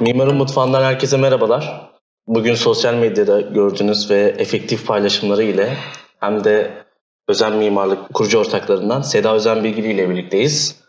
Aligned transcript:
Mimarın 0.00 0.36
Mutfağı'ndan 0.36 0.82
herkese 0.82 1.16
merhabalar. 1.16 1.90
Bugün 2.26 2.54
sosyal 2.54 2.94
medyada 2.94 3.40
gördüğünüz 3.40 4.10
ve 4.10 4.34
efektif 4.38 4.86
paylaşımları 4.86 5.42
ile 5.42 5.76
hem 6.20 6.44
de 6.44 6.70
Özen 7.28 7.52
Mimarlık 7.52 8.14
kurucu 8.14 8.38
ortaklarından 8.38 9.02
Seda 9.02 9.34
Özen 9.34 9.64
Bilgili 9.64 9.92
ile 9.92 10.10
birlikteyiz. 10.10 10.80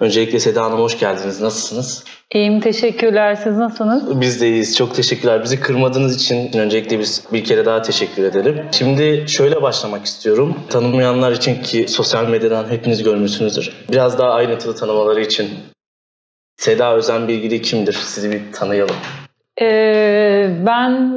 Öncelikle 0.00 0.38
Seda 0.40 0.64
Hanım 0.64 0.78
hoş 0.78 0.98
geldiniz. 0.98 1.40
Nasılsınız? 1.40 2.04
İyiyim, 2.34 2.60
teşekkürler. 2.60 3.34
Siz 3.34 3.56
nasılsınız? 3.56 4.20
Biz 4.20 4.40
de 4.40 4.48
iyiyiz. 4.48 4.76
Çok 4.76 4.94
teşekkürler. 4.94 5.42
Bizi 5.44 5.60
kırmadığınız 5.60 6.16
için 6.16 6.58
öncelikle 6.58 6.98
biz 6.98 7.24
bir 7.32 7.44
kere 7.44 7.66
daha 7.66 7.82
teşekkür 7.82 8.24
edelim. 8.24 8.64
Şimdi 8.72 9.24
şöyle 9.28 9.62
başlamak 9.62 10.04
istiyorum. 10.04 10.56
Tanımayanlar 10.70 11.32
için 11.32 11.62
ki 11.62 11.88
sosyal 11.88 12.28
medyadan 12.28 12.68
hepiniz 12.70 13.02
görmüşsünüzdür. 13.02 13.72
Biraz 13.92 14.18
daha 14.18 14.30
ayrıntılı 14.30 14.74
tanımaları 14.76 15.20
için 15.20 15.48
Seda 16.56 16.94
Özen 16.94 17.28
Bilgili 17.28 17.62
kimdir? 17.62 17.92
Sizi 17.92 18.32
bir 18.32 18.40
tanıyalım. 18.52 18.96
Ee, 19.60 20.50
ben 20.66 21.12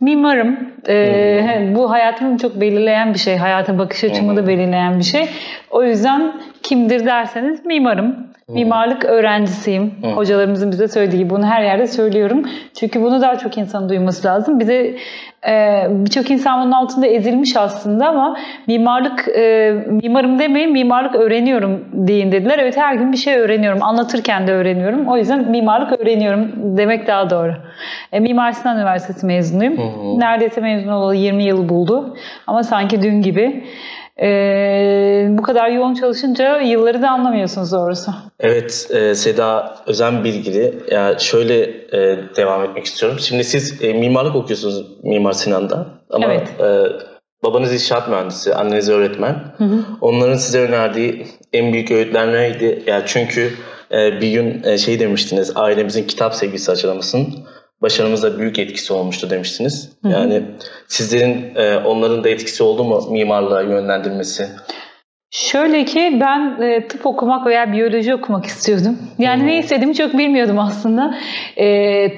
mimarım. 0.00 0.58
Ee, 0.88 1.72
bu 1.74 1.90
hayatımı 1.90 2.38
çok 2.38 2.60
belirleyen 2.60 3.14
bir 3.14 3.18
şey. 3.18 3.36
Hayata 3.36 3.78
bakış 3.78 4.04
açımı 4.04 4.36
da 4.36 4.46
belirleyen 4.46 4.98
bir 4.98 5.04
şey. 5.04 5.28
O 5.70 5.84
yüzden 5.84 6.32
kimdir 6.62 7.06
derseniz 7.06 7.66
mimarım. 7.66 8.32
Mimarlık 8.48 9.04
öğrencisiyim. 9.04 9.92
Hı. 10.02 10.06
Hocalarımızın 10.06 10.72
bize 10.72 10.88
söylediği 10.88 11.22
gibi 11.22 11.30
bunu 11.30 11.46
her 11.46 11.62
yerde 11.62 11.86
söylüyorum. 11.86 12.42
Çünkü 12.74 13.02
bunu 13.02 13.20
daha 13.20 13.38
çok 13.38 13.58
insanın 13.58 13.88
duyması 13.88 14.28
lazım. 14.28 14.60
Bize 14.60 14.96
e, 15.48 15.86
birçok 15.90 16.30
insan 16.30 16.62
bunun 16.62 16.72
altında 16.72 17.06
ezilmiş 17.06 17.56
aslında 17.56 18.08
ama 18.08 18.36
mimarlık 18.66 19.28
e, 19.28 19.72
mimarım 19.86 20.38
demeyin 20.38 20.72
mimarlık 20.72 21.14
öğreniyorum 21.14 21.84
deyin 21.92 22.32
dediler. 22.32 22.58
Evet 22.58 22.76
her 22.76 22.94
gün 22.94 23.12
bir 23.12 23.16
şey 23.16 23.36
öğreniyorum. 23.36 23.82
Anlatırken 23.82 24.46
de 24.46 24.52
öğreniyorum. 24.52 25.08
O 25.08 25.16
yüzden 25.16 25.50
mimarlık 25.50 26.00
öğreniyorum 26.00 26.52
demek 26.56 27.06
daha 27.06 27.30
doğru. 27.30 27.54
E, 28.12 28.20
Mimar 28.20 28.52
Sinan 28.52 28.76
Üniversitesi 28.76 29.26
mezunuyum. 29.26 29.76
Hı. 29.76 30.20
Neredeyse 30.20 30.60
mezun 30.60 30.88
olalı 30.88 31.16
20 31.16 31.44
yıl 31.44 31.68
buldu. 31.68 32.16
Ama 32.46 32.62
sanki 32.62 33.02
dün 33.02 33.22
gibi. 33.22 33.64
E, 34.20 35.26
bu 35.30 35.42
kadar 35.42 35.68
yoğun 35.68 35.94
çalışınca 35.94 36.60
yılları 36.60 37.02
da 37.02 37.10
anlamıyorsunuz 37.10 37.72
doğrusu. 37.72 38.10
Evet, 38.40 38.88
e, 38.90 39.14
Seda 39.14 39.76
Özen 39.86 40.24
Bilgili. 40.24 40.74
Ya 40.90 41.18
şöyle 41.18 41.60
e, 41.92 42.18
devam 42.36 42.64
etmek 42.64 42.84
istiyorum. 42.84 43.18
Şimdi 43.20 43.44
siz 43.44 43.84
e, 43.84 43.92
mimarlık 43.92 44.36
okuyorsunuz 44.36 44.86
Mimar 45.02 45.32
Sinan'da. 45.32 45.86
Ama 46.10 46.26
Evet. 46.26 46.48
e, 46.60 46.82
babanız 47.44 47.72
inşaat 47.74 48.08
mühendisi, 48.08 48.54
anneniz 48.54 48.88
öğretmen. 48.90 49.44
Hı 49.58 49.64
hı. 49.64 49.78
Onların 50.00 50.36
size 50.36 50.60
önerdiği 50.60 51.26
en 51.52 51.72
büyük 51.72 51.90
öğütler 51.90 52.32
neydi? 52.32 52.82
Ya 52.86 53.06
çünkü 53.06 53.50
e, 53.92 54.20
bir 54.20 54.30
gün 54.32 54.62
e, 54.64 54.78
şey 54.78 55.00
demiştiniz, 55.00 55.52
ailemizin 55.54 56.06
kitap 56.06 56.34
sevgisi 56.34 56.72
açılamasının 56.72 57.26
başarımıza 57.82 58.38
büyük 58.38 58.58
etkisi 58.58 58.92
olmuştu 58.92 59.30
demiştiniz. 59.30 59.92
Hı. 60.02 60.08
Yani 60.08 60.42
sizlerin 60.88 61.54
e, 61.54 61.76
onların 61.76 62.24
da 62.24 62.28
etkisi 62.28 62.62
oldu 62.62 62.84
mu 62.84 63.08
mimarlığa 63.10 63.62
yönlendirmesi? 63.62 64.48
Şöyle 65.30 65.84
ki 65.84 66.18
ben 66.20 66.62
e, 66.62 66.88
tıp 66.88 67.06
okumak 67.06 67.46
veya 67.46 67.72
biyoloji 67.72 68.14
okumak 68.14 68.46
istiyordum. 68.46 68.98
Yani 69.18 69.40
Hmm. 69.40 69.46
ne 69.46 69.58
istediğimi 69.58 69.94
çok 69.94 70.18
bilmiyordum 70.18 70.58
aslında. 70.58 71.14
E, 71.56 72.16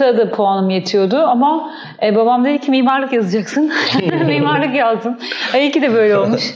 tıpta 0.00 0.18
da 0.18 0.30
puanım 0.30 0.70
yetiyordu 0.70 1.16
ama 1.16 1.70
e, 2.02 2.16
babam 2.16 2.44
dedi 2.44 2.58
ki 2.60 2.70
mimarlık 2.70 3.12
yazacaksın. 3.12 3.72
mimarlık 4.26 4.74
yazdım. 4.74 5.16
İyi 5.58 5.70
ki 5.70 5.82
de 5.82 5.94
böyle 5.94 6.16
olmuş. 6.16 6.54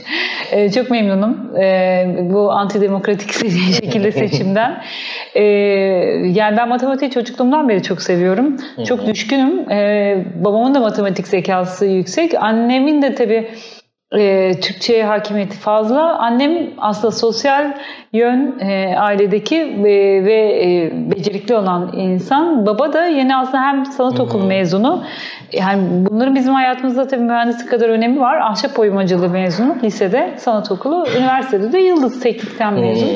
E, 0.51 0.71
çok 0.71 0.91
memnunum 0.91 1.55
e, 1.57 2.05
bu 2.19 2.51
antidemokratik 2.51 3.33
şekilde 3.73 4.11
seçimden. 4.11 4.81
E, 5.35 5.43
yani 6.23 6.57
ben 6.57 6.69
matematiği 6.69 7.11
çocukluğumdan 7.11 7.69
beri 7.69 7.83
çok 7.83 8.01
seviyorum. 8.01 8.57
Çok 8.87 9.07
düşkünüm. 9.07 9.71
E, 9.71 10.25
babamın 10.35 10.75
da 10.75 10.79
matematik 10.79 11.27
zekası 11.27 11.85
yüksek. 11.85 12.43
Annemin 12.43 13.01
de 13.01 13.15
tabii 13.15 13.47
e, 14.17 14.51
Türkçe'ye 14.61 15.05
hakimiyeti 15.05 15.57
fazla. 15.57 16.17
Annem 16.17 16.51
aslında 16.77 17.11
sosyal 17.11 17.73
yön 18.13 18.59
e, 18.59 18.95
ailedeki 18.97 19.83
ve, 19.83 20.25
ve 20.25 20.63
e, 20.63 20.91
becerikli 21.11 21.55
olan 21.55 21.93
insan. 21.97 22.65
Baba 22.65 22.93
da 22.93 23.05
yeni 23.05 23.35
aslında 23.35 23.63
hem 23.63 23.85
sanat 23.85 24.19
okulu 24.19 24.45
mezunu. 24.45 25.03
Yani 25.51 25.81
bunların 26.09 26.35
bizim 26.35 26.53
hayatımızda 26.53 27.07
tabii 27.07 27.23
mühendislik 27.23 27.69
kadar 27.69 27.89
önemi 27.89 28.19
var. 28.19 28.39
Ahşap 28.39 28.79
oymacılığı 28.79 29.29
mezunu 29.29 29.75
lisede, 29.83 30.33
sanat 30.37 30.71
okulu. 30.71 31.05
Üniversitede 31.19 31.71
de 31.71 31.79
Yıldız 31.79 32.19
Teknik'ten 32.19 32.73
mezun. 32.73 33.09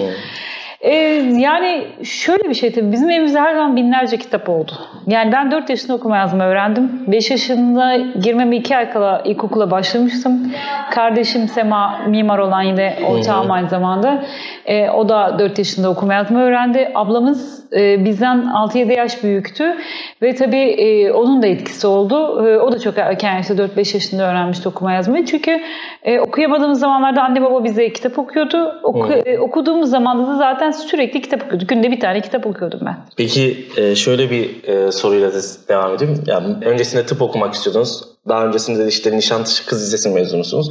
Ee, 0.81 0.93
yani 1.37 1.87
şöyle 2.03 2.49
bir 2.49 2.53
şey 2.53 2.71
tabii 2.71 2.91
bizim 2.91 3.09
evimizde 3.09 3.39
her 3.39 3.55
zaman 3.55 3.75
binlerce 3.75 4.17
kitap 4.17 4.49
oldu. 4.49 4.71
Yani 5.09 5.31
ben 5.31 5.51
4 5.51 5.69
yaşında 5.69 5.93
okuma 5.93 6.17
yazma 6.17 6.43
öğrendim. 6.45 6.91
5 7.07 7.31
yaşında 7.31 7.97
girmeme 7.97 8.57
2 8.57 8.77
ay 8.77 8.91
kala 8.91 9.21
ilkokula 9.25 9.71
başlamıştım. 9.71 10.51
Kardeşim 10.91 11.47
Sema 11.47 11.99
mimar 12.07 12.39
olan 12.39 12.61
yine 12.61 12.97
ortağım 13.07 13.51
aynı 13.51 13.69
zamanda. 13.69 14.23
Ee, 14.65 14.89
o 14.89 15.09
da 15.09 15.39
4 15.39 15.57
yaşında 15.57 15.89
okuma 15.89 16.13
yazma 16.13 16.39
öğrendi. 16.39 16.91
Ablamız 16.95 17.59
e, 17.73 18.05
bizden 18.05 18.37
6-7 18.37 18.97
yaş 18.97 19.23
büyüktü. 19.23 19.77
Ve 20.21 20.35
tabii 20.35 20.57
e, 20.57 21.11
onun 21.11 21.41
da 21.41 21.47
etkisi 21.47 21.87
oldu. 21.87 22.47
E, 22.47 22.57
o 22.59 22.71
da 22.71 22.79
çok 22.79 22.97
erken 22.97 23.35
yaşta 23.35 23.53
4-5 23.53 23.95
yaşında 23.95 24.29
öğrenmişti 24.29 24.69
okuma 24.69 24.93
yazmayı. 24.93 25.25
Çünkü 25.25 25.61
e, 26.03 26.19
okuyamadığımız 26.19 26.79
zamanlarda 26.79 27.23
anne 27.23 27.41
baba 27.41 27.63
bize 27.63 27.93
kitap 27.93 28.19
okuyordu. 28.19 28.79
Oku, 28.83 29.13
e, 29.13 29.39
okuduğumuz 29.39 29.89
zamanda 29.89 30.27
da 30.27 30.35
zaten 30.35 30.71
sürekli 30.71 31.21
kitap 31.21 31.43
okuyorduk. 31.43 31.69
Günde 31.69 31.91
bir 31.91 31.99
tane 31.99 32.21
kitap 32.21 32.47
okuyordum 32.47 32.79
ben. 32.85 32.95
Peki 33.17 33.67
e, 33.77 33.95
şöyle 33.95 34.31
bir 34.31 34.49
e, 34.67 34.91
soruyla 34.99 35.33
da 35.33 35.37
devam 35.67 35.95
edeyim. 35.95 36.23
Yani 36.25 36.65
öncesinde 36.65 37.05
tıp 37.05 37.21
okumak 37.21 37.53
istiyordunuz. 37.53 38.03
Daha 38.27 38.45
öncesinde 38.45 38.79
de 38.79 38.87
işte 38.87 39.17
Nişantaşı 39.17 39.65
Kız 39.65 39.83
Lisesi 39.83 40.09
mezunusunuz. 40.09 40.69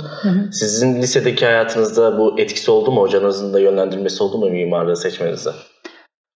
Sizin 0.53 1.03
lisedeki 1.03 1.45
hayatınızda 1.45 2.19
bu 2.19 2.41
etkisi 2.41 2.71
oldu 2.71 2.93
mu? 2.93 3.01
Hocanızın 3.01 3.55
da 3.55 3.61
yönlendirmesi 3.61 4.23
oldu 4.23 4.39
mu 4.39 4.51
mimarlığı 4.51 4.97
seçmenizde? 4.97 5.51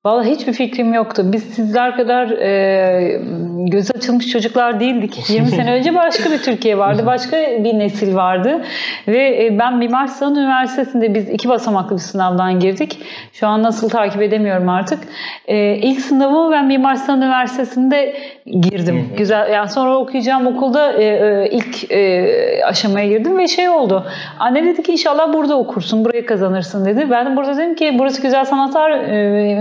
Vallahi 0.05 0.31
hiçbir 0.31 0.53
fikrim 0.53 0.95
yoktu. 0.95 1.23
Biz 1.33 1.43
sizler 1.43 1.97
kadar 1.97 2.31
e, 2.31 3.23
gözü 3.71 3.93
açılmış 3.93 4.29
çocuklar 4.29 4.81
değildik. 4.81 5.31
20 5.31 5.49
sene 5.49 5.73
önce 5.73 5.95
başka 5.95 6.31
bir 6.31 6.39
Türkiye 6.39 6.79
vardı. 6.79 7.07
Başka 7.07 7.37
bir 7.37 7.79
nesil 7.79 8.15
vardı. 8.15 8.65
Ve 9.09 9.47
e, 9.47 9.59
ben 9.59 9.77
Mimar 9.77 10.07
Sinan 10.07 10.35
Üniversitesi'nde 10.35 11.15
biz 11.15 11.31
iki 11.31 11.49
basamaklı 11.49 11.97
bir 11.97 12.01
sınavdan 12.01 12.61
girdik. 12.61 12.99
Şu 13.33 13.47
an 13.47 13.63
nasıl 13.63 13.89
takip 13.89 14.23
edemiyorum 14.23 14.69
artık. 14.69 14.99
E, 15.47 15.77
ilk 15.77 16.01
sınavı 16.01 16.53
ben 16.53 16.67
Mimar 16.67 16.95
Sinan 16.95 17.23
Üniversitesi'nde 17.23 18.17
girdim. 18.47 19.09
Güzel. 19.17 19.53
Yani 19.53 19.69
sonra 19.69 19.99
okuyacağım 19.99 20.47
okulda 20.47 20.93
e, 20.93 21.49
ilk 21.51 21.93
aşamaya 22.65 23.07
girdim 23.07 23.39
ve 23.39 23.49
şey 23.49 23.69
oldu. 23.69 24.07
Anne 24.39 24.65
dedi 24.65 24.83
ki 24.83 24.93
inşallah 24.93 25.33
burada 25.33 25.59
okursun, 25.59 26.05
burayı 26.05 26.27
kazanırsın 26.27 26.85
dedi. 26.85 27.07
Ben 27.11 27.27
de 27.27 27.37
burada 27.37 27.57
dedim 27.57 27.75
ki 27.75 27.97
burası 27.99 28.23
Güzel 28.23 28.45
Sanatlar 28.45 28.91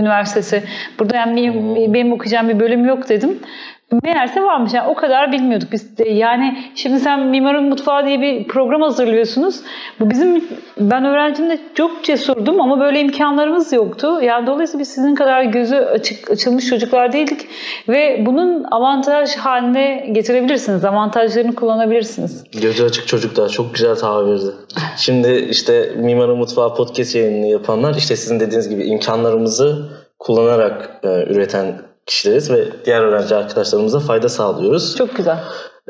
Üniversitesi. 0.00 0.62
Burada 0.98 1.16
yani 1.16 1.36
benim, 1.36 1.94
benim 1.94 2.12
okuyacağım 2.12 2.48
bir 2.48 2.60
bölüm 2.60 2.84
yok 2.84 3.08
dedim. 3.08 3.38
Meğerse 4.02 4.42
varmış. 4.42 4.74
Yani 4.74 4.88
o 4.88 4.94
kadar 4.94 5.32
bilmiyorduk 5.32 5.72
biz 5.72 5.98
de. 5.98 6.08
Yani 6.08 6.58
şimdi 6.74 7.00
sen 7.00 7.26
Mimarın 7.26 7.64
Mutfağı 7.64 8.06
diye 8.06 8.20
bir 8.20 8.48
program 8.48 8.82
hazırlıyorsunuz. 8.82 9.60
Bu 10.00 10.10
bizim 10.10 10.44
ben 10.80 11.04
öğrencimde 11.04 11.58
çok 11.74 12.04
cesurdum 12.04 12.60
ama 12.60 12.80
böyle 12.80 13.00
imkanlarımız 13.00 13.72
yoktu. 13.72 14.20
Yani 14.22 14.46
dolayısıyla 14.46 14.80
biz 14.80 14.88
sizin 14.88 15.14
kadar 15.14 15.42
gözü 15.42 15.76
açık 15.76 16.30
açılmış 16.30 16.66
çocuklar 16.66 17.12
değildik 17.12 17.48
ve 17.88 18.22
bunun 18.26 18.64
avantaj 18.70 19.36
haline 19.36 20.06
getirebilirsiniz. 20.12 20.84
Avantajlarını 20.84 21.54
kullanabilirsiniz. 21.54 22.44
Gözü 22.62 22.84
açık 22.84 23.08
çocuklar 23.08 23.48
çok 23.48 23.74
güzel 23.74 23.94
tabirdi. 23.96 24.52
Şimdi 24.96 25.46
işte 25.50 25.92
Mimarın 25.96 26.38
Mutfağı 26.38 26.74
podcast 26.74 27.14
yayınını 27.14 27.46
yapanlar 27.46 27.94
işte 27.94 28.16
sizin 28.16 28.40
dediğiniz 28.40 28.68
gibi 28.68 28.84
imkanlarımızı 28.84 29.88
kullanarak 30.18 31.00
e, 31.02 31.08
üreten 31.08 31.91
kişileriz 32.06 32.50
ve 32.50 32.64
diğer 32.84 33.02
öğrenci 33.02 33.34
arkadaşlarımıza 33.34 34.00
fayda 34.00 34.28
sağlıyoruz. 34.28 34.96
Çok 34.96 35.16
güzel. 35.16 35.38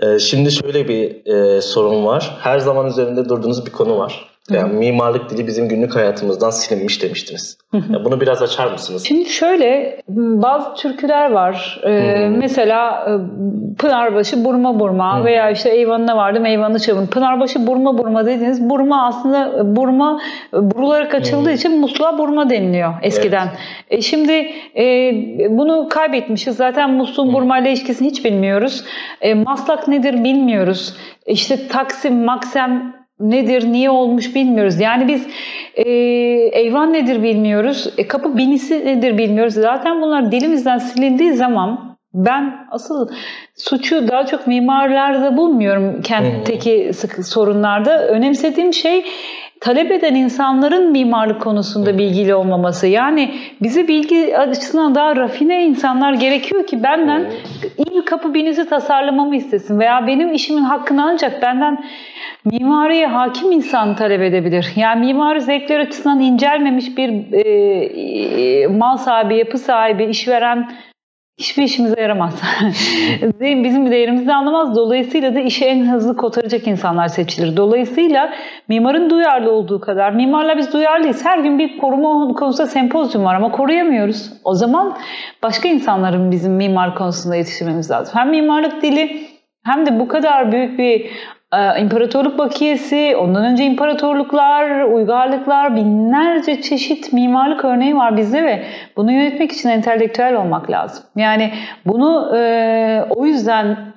E, 0.03 0.19
şimdi 0.19 0.53
şöyle 0.53 0.89
bir 0.89 1.27
e, 1.27 1.61
sorun 1.61 2.07
var. 2.07 2.39
Her 2.41 2.59
zaman 2.59 2.87
üzerinde 2.87 3.29
durduğunuz 3.29 3.67
bir 3.67 3.73
konu 3.73 3.99
var. 3.99 4.32
Yani 4.51 4.73
mimarlık 4.73 5.31
dili 5.31 5.47
bizim 5.47 5.69
günlük 5.69 5.97
hayatımızdan 5.97 6.51
silinmiş 6.51 7.03
demiştiniz. 7.03 7.59
Ya 7.73 8.05
bunu 8.05 8.21
biraz 8.21 8.43
açar 8.43 8.73
mısınız? 8.73 9.05
Şimdi 9.07 9.29
şöyle 9.29 10.01
bazı 10.09 10.75
türküler 10.75 11.31
var. 11.31 11.81
Ee, 11.85 12.29
mesela 12.29 13.07
e, 13.09 13.13
Pınarbaşı 13.79 14.45
burma 14.45 14.81
burma 14.81 15.25
veya 15.25 15.51
işte 15.51 15.71
eyvanına 15.71 16.17
vardım 16.17 16.47
eyvanı 16.47 16.79
çavun. 16.79 17.07
Pınarbaşı 17.07 17.67
burma 17.67 17.99
burma 17.99 18.27
dediğiniz 18.27 18.71
burma 18.71 19.07
aslında 19.07 19.49
e, 19.59 19.77
burma 19.77 20.21
e, 20.55 20.57
burularak 20.57 21.15
açıldığı 21.15 21.53
için 21.53 21.81
musluğa 21.81 22.19
burma 22.19 22.51
deniliyor 22.51 22.95
eskiden. 23.03 23.49
E, 23.91 24.01
şimdi 24.01 24.33
e, 24.77 25.13
bunu 25.51 25.89
kaybetmişiz. 25.89 26.57
Zaten 26.57 26.91
musluğun 26.91 27.33
burma 27.33 27.59
ile 27.59 27.69
ilişkisini 27.69 28.09
hiç 28.09 28.25
bilmiyoruz. 28.25 28.85
E, 29.21 29.35
maslak 29.35 29.89
nedir 29.89 30.25
bilmiyoruz. 30.25 30.97
İşte 31.27 31.69
taksim, 31.69 32.25
maksem 32.25 33.02
nedir, 33.23 33.73
niye 33.73 33.91
olmuş 33.91 34.35
bilmiyoruz. 34.35 34.81
Yani 34.81 35.09
biz 35.09 35.27
E, 35.75 35.91
eyvan 36.53 36.93
nedir 36.93 37.23
bilmiyoruz. 37.23 37.95
E, 37.99 38.09
kapı 38.09 38.37
binisi 38.37 38.87
nedir 38.87 39.19
bilmiyoruz. 39.19 39.55
Zaten 39.55 40.03
bunlar 40.03 40.33
dilimizden 40.33 40.79
silindiği 40.79 41.33
zaman 41.33 41.97
ben 42.15 42.67
asıl 42.71 43.09
suçu 43.57 44.09
daha 44.09 44.27
çok 44.27 44.47
mimarlarda 44.47 45.37
bulmuyorum 45.37 46.03
kentteki 46.03 46.85
hmm. 46.87 47.25
sorunlarda. 47.25 48.09
Önemsediğim 48.09 48.73
şey 48.73 49.05
talep 49.61 49.91
eden 49.93 50.15
insanların 50.15 50.91
mimarlık 50.91 51.43
konusunda 51.43 51.99
bilgili 51.99 52.35
olmaması. 52.35 52.87
Yani 52.87 53.35
bize 53.63 53.89
bilgi 53.89 54.39
açısından 54.39 54.95
daha 54.95 55.17
rafine 55.17 55.65
insanlar 55.65 56.13
gerekiyor 56.13 56.67
ki 56.67 56.83
benden 56.83 57.31
iyi 57.77 58.05
kapı 58.05 58.35
binizi 58.35 58.69
tasarlamamı 58.69 59.37
istesin 59.37 59.79
veya 59.79 60.07
benim 60.07 60.35
işimin 60.35 60.63
hakkını 60.63 61.05
ancak 61.05 61.43
benden 61.43 61.85
mimariye 62.45 63.07
hakim 63.07 63.53
insan 63.53 63.97
talep 63.97 64.23
edebilir. 64.23 64.73
Yani 64.77 65.07
mimari 65.07 65.41
zevkler 65.41 65.79
açısından 65.79 66.21
incelmemiş 66.21 66.97
bir 66.97 67.33
e, 67.33 67.41
e, 67.41 68.67
mal 68.67 68.97
sahibi, 68.97 69.37
yapı 69.37 69.59
sahibi, 69.59 70.05
işveren 70.05 70.69
hiçbir 71.39 71.63
işimize 71.63 72.01
yaramaz. 72.01 72.43
Bizim 73.41 73.91
değerimizi 73.91 74.27
de 74.27 74.35
anlamaz. 74.35 74.77
Dolayısıyla 74.77 75.35
da 75.35 75.41
işe 75.41 75.65
en 75.65 75.87
hızlı 75.87 76.17
kotaracak 76.17 76.67
insanlar 76.67 77.09
seçilir. 77.09 77.57
Dolayısıyla 77.57 78.33
mimarın 78.69 79.11
duyarlı 79.11 79.53
olduğu 79.53 79.81
kadar, 79.81 80.13
mimarla 80.13 80.57
biz 80.57 80.73
duyarlıyız. 80.73 81.25
Her 81.25 81.39
gün 81.39 81.59
bir 81.59 81.79
koruma 81.79 82.35
konusunda 82.35 82.67
sempozyum 82.67 83.25
var 83.25 83.35
ama 83.35 83.53
koruyamıyoruz. 83.53 84.33
O 84.45 84.55
zaman 84.55 84.97
başka 85.43 85.69
insanların 85.69 86.31
bizim 86.31 86.53
mimar 86.53 86.95
konusunda 86.95 87.37
yetiştirmemiz 87.37 87.91
lazım. 87.91 88.15
Hem 88.19 88.31
mimarlık 88.31 88.83
dili 88.83 89.27
hem 89.65 89.87
de 89.87 90.01
bu 90.01 90.09
kadar 90.09 90.53
büyük 90.53 90.79
bir 90.79 91.11
imparatorluk 91.79 92.39
bakiyesi, 92.39 93.17
ondan 93.17 93.45
önce 93.45 93.65
imparatorluklar, 93.65 94.85
uygarlıklar, 94.85 95.77
binlerce 95.77 96.63
çeşit 96.63 97.13
mimarlık 97.13 97.65
örneği 97.65 97.97
var 97.97 98.17
bizde 98.17 98.45
ve 98.45 98.65
bunu 98.97 99.13
yönetmek 99.13 99.53
için 99.53 99.69
entelektüel 99.69 100.37
olmak 100.37 100.71
lazım. 100.71 101.05
Yani 101.17 101.53
bunu 101.87 102.37
e, 102.37 103.05
o 103.11 103.27
yüzden 103.27 103.92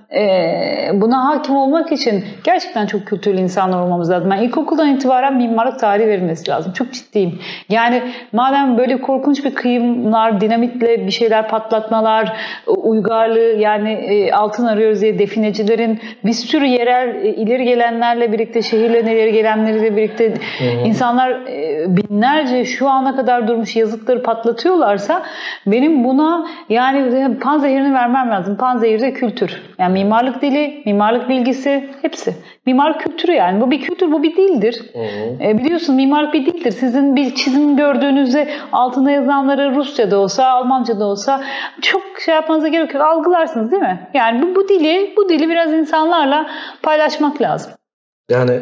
buna 0.94 1.26
hakim 1.26 1.56
olmak 1.56 1.92
için 1.92 2.26
gerçekten 2.44 2.86
çok 2.86 3.06
kültürlü 3.06 3.40
insanlar 3.40 3.82
olmamız 3.82 4.10
lazım. 4.10 4.32
Yani 4.32 4.46
ilkokuldan 4.46 4.90
itibaren 4.90 5.36
mimarlık 5.36 5.80
tarihi 5.80 6.08
verilmesi 6.08 6.52
lazım. 6.52 6.74
Çok 6.74 6.94
ciddiyim. 6.94 7.40
Yani 7.70 8.02
madem 8.34 8.78
böyle 8.78 9.02
korkunç 9.02 9.46
bir 9.46 9.56
kıyımlar, 9.56 10.42
dinamitle 10.42 11.06
bir 11.06 11.12
şeyler 11.12 11.48
patlatmalar, 11.48 12.38
uygarlığı 12.68 13.60
yani 13.60 13.92
e, 13.92 14.32
altın 14.32 14.66
arıyoruz 14.66 15.02
diye 15.02 15.20
definecilerin 15.20 16.00
bir 16.26 16.34
sürü 16.34 16.66
yerel 16.66 17.16
e, 17.16 17.30
ileri 17.30 17.64
gelenlerle 17.64 18.32
birlikte, 18.32 18.62
şehirlerin 18.62 19.08
ileri 19.08 19.34
gelenleriyle 19.34 19.96
birlikte 19.96 20.30
Hı-hı. 20.30 20.88
insanlar 20.88 21.30
e, 21.30 21.86
binlerce 21.88 22.66
şu 22.66 22.90
ana 22.90 23.16
kadar 23.16 23.48
durmuş 23.48 23.76
yazıtları 23.76 24.24
patlatıyorlarsa 24.24 25.24
benim 25.68 26.04
buna 26.04 26.48
yani 26.70 27.40
panzehirini 27.40 27.94
vermem 27.94 28.32
lazım. 28.32 28.58
Panzehir 28.58 29.02
de 29.02 29.14
kültür. 29.14 29.62
Yani 29.80 29.95
mimarlık 29.96 30.42
dili, 30.42 30.82
mimarlık 30.86 31.30
bilgisi 31.30 31.90
hepsi. 32.02 32.36
Mimar 32.66 33.00
kültürü 33.00 33.32
yani. 33.32 33.62
Bu 33.62 33.72
bir 33.72 33.82
kültür, 33.82 34.12
bu 34.12 34.24
bir 34.24 34.36
dildir. 34.36 34.86
E, 35.42 35.58
biliyorsun 35.58 35.96
mimarlık 35.96 36.34
bir 36.34 36.46
dildir. 36.46 36.72
Sizin 36.72 37.16
bir 37.16 37.36
çizim 37.36 37.78
gördüğünüzde 37.78 38.48
altında 38.72 39.12
yazanları 39.12 39.76
Rusça'da 39.76 40.18
olsa, 40.18 40.48
Almanca'da 40.48 41.06
olsa 41.06 41.44
çok 41.82 42.04
şey 42.26 42.36
yapmanıza 42.36 42.68
gerek 42.68 42.94
yok. 42.94 43.04
Algılarsınız 43.04 43.72
değil 43.72 43.82
mi? 43.82 44.10
Yani 44.14 44.42
bu, 44.42 44.56
bu 44.56 44.70
dili, 44.70 45.14
bu 45.18 45.30
dili 45.30 45.50
biraz 45.50 45.74
insanlarla 45.74 46.50
paylaşmak 46.84 47.42
lazım. 47.42 47.72
Yani 48.30 48.60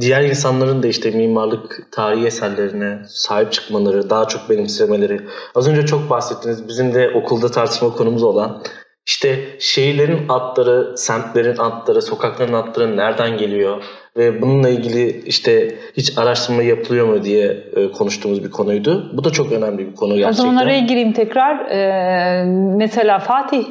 diğer 0.00 0.22
insanların 0.22 0.82
da 0.82 0.86
işte 0.86 1.10
mimarlık 1.10 1.88
tarihi 1.92 2.26
eserlerine 2.26 2.98
sahip 3.06 3.52
çıkmaları, 3.52 4.10
daha 4.10 4.24
çok 4.28 4.50
benimsemeleri. 4.50 5.20
Az 5.54 5.68
önce 5.68 5.86
çok 5.86 6.10
bahsettiniz. 6.10 6.68
Bizim 6.68 6.94
de 6.94 7.10
okulda 7.10 7.50
tartışma 7.50 7.92
konumuz 7.92 8.22
olan 8.22 8.62
işte 9.06 9.38
şehirlerin 9.58 10.28
adları, 10.28 10.98
semtlerin 10.98 11.56
adları, 11.56 12.02
sokakların 12.02 12.52
adları 12.52 12.96
nereden 12.96 13.38
geliyor 13.38 13.84
ve 14.16 14.42
bununla 14.42 14.68
ilgili 14.68 15.22
işte 15.26 15.74
hiç 15.96 16.18
araştırma 16.18 16.62
yapılıyor 16.62 17.06
mu 17.06 17.24
diye 17.24 17.64
e, 17.76 17.92
konuştuğumuz 17.92 18.44
bir 18.44 18.50
konuydu. 18.50 19.10
Bu 19.16 19.24
da 19.24 19.30
çok 19.30 19.52
önemli 19.52 19.78
bir 19.90 19.94
konu 19.94 20.16
gerçekten. 20.16 20.44
O 20.44 20.46
zaman 20.46 20.56
araya 20.56 20.80
gireyim 20.80 21.12
tekrar. 21.12 21.70
Ee, 21.70 22.44
mesela 22.76 23.18
Fatih 23.18 23.64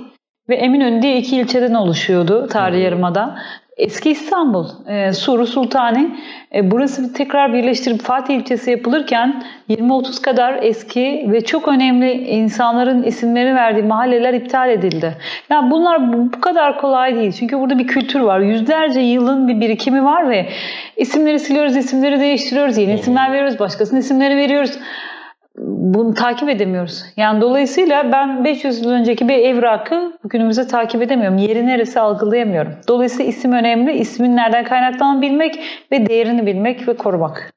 ve 0.49 0.55
Eminönü 0.55 1.01
diye 1.01 1.17
iki 1.17 1.37
ilçeden 1.37 1.73
oluşuyordu 1.73 2.47
tarihi 2.47 2.81
yarımada. 2.81 3.37
Eski 3.77 4.11
İstanbul, 4.11 4.65
e, 4.87 5.13
Suru 5.13 5.47
Sultani. 5.47 6.15
E, 6.55 6.71
burası 6.71 7.13
tekrar 7.13 7.53
birleştirip 7.53 8.01
Fatih 8.01 8.35
ilçesi 8.35 8.71
yapılırken 8.71 9.43
20-30 9.69 10.21
kadar 10.21 10.63
eski 10.63 11.25
ve 11.31 11.43
çok 11.43 11.67
önemli 11.67 12.11
insanların 12.11 13.03
isimlerini 13.03 13.55
verdiği 13.55 13.83
mahalleler 13.83 14.33
iptal 14.33 14.69
edildi. 14.69 15.17
Yani 15.49 15.71
bunlar 15.71 16.13
bu 16.13 16.41
kadar 16.41 16.81
kolay 16.81 17.15
değil. 17.15 17.31
Çünkü 17.31 17.59
burada 17.59 17.79
bir 17.79 17.87
kültür 17.87 18.19
var. 18.19 18.39
Yüzlerce 18.39 18.99
yılın 18.99 19.47
bir 19.47 19.61
birikimi 19.61 20.05
var 20.05 20.29
ve 20.29 20.49
isimleri 20.97 21.39
siliyoruz, 21.39 21.75
isimleri 21.75 22.19
değiştiriyoruz, 22.19 22.77
yeni 22.77 22.93
isimler 22.93 23.31
veriyoruz, 23.31 23.59
başkasının 23.59 23.99
isimleri 23.99 24.37
veriyoruz 24.37 24.79
bunu 25.57 26.13
takip 26.13 26.49
edemiyoruz. 26.49 27.03
Yani 27.17 27.41
dolayısıyla 27.41 28.11
ben 28.11 28.45
500 28.45 28.81
yıl 28.81 28.91
önceki 28.91 29.27
bir 29.27 29.37
evrakı 29.37 30.13
günümüzde 30.23 30.67
takip 30.67 31.01
edemiyorum. 31.01 31.37
Yeri 31.37 31.67
neresi 31.67 31.99
algılayamıyorum. 31.99 32.73
Dolayısıyla 32.87 33.25
isim 33.25 33.51
önemli. 33.51 33.93
İsmin 33.93 34.35
nereden 34.35 34.63
kaynaklandığını 34.63 35.21
bilmek 35.21 35.59
ve 35.91 36.05
değerini 36.05 36.45
bilmek 36.45 36.87
ve 36.87 36.93
korumak. 36.93 37.53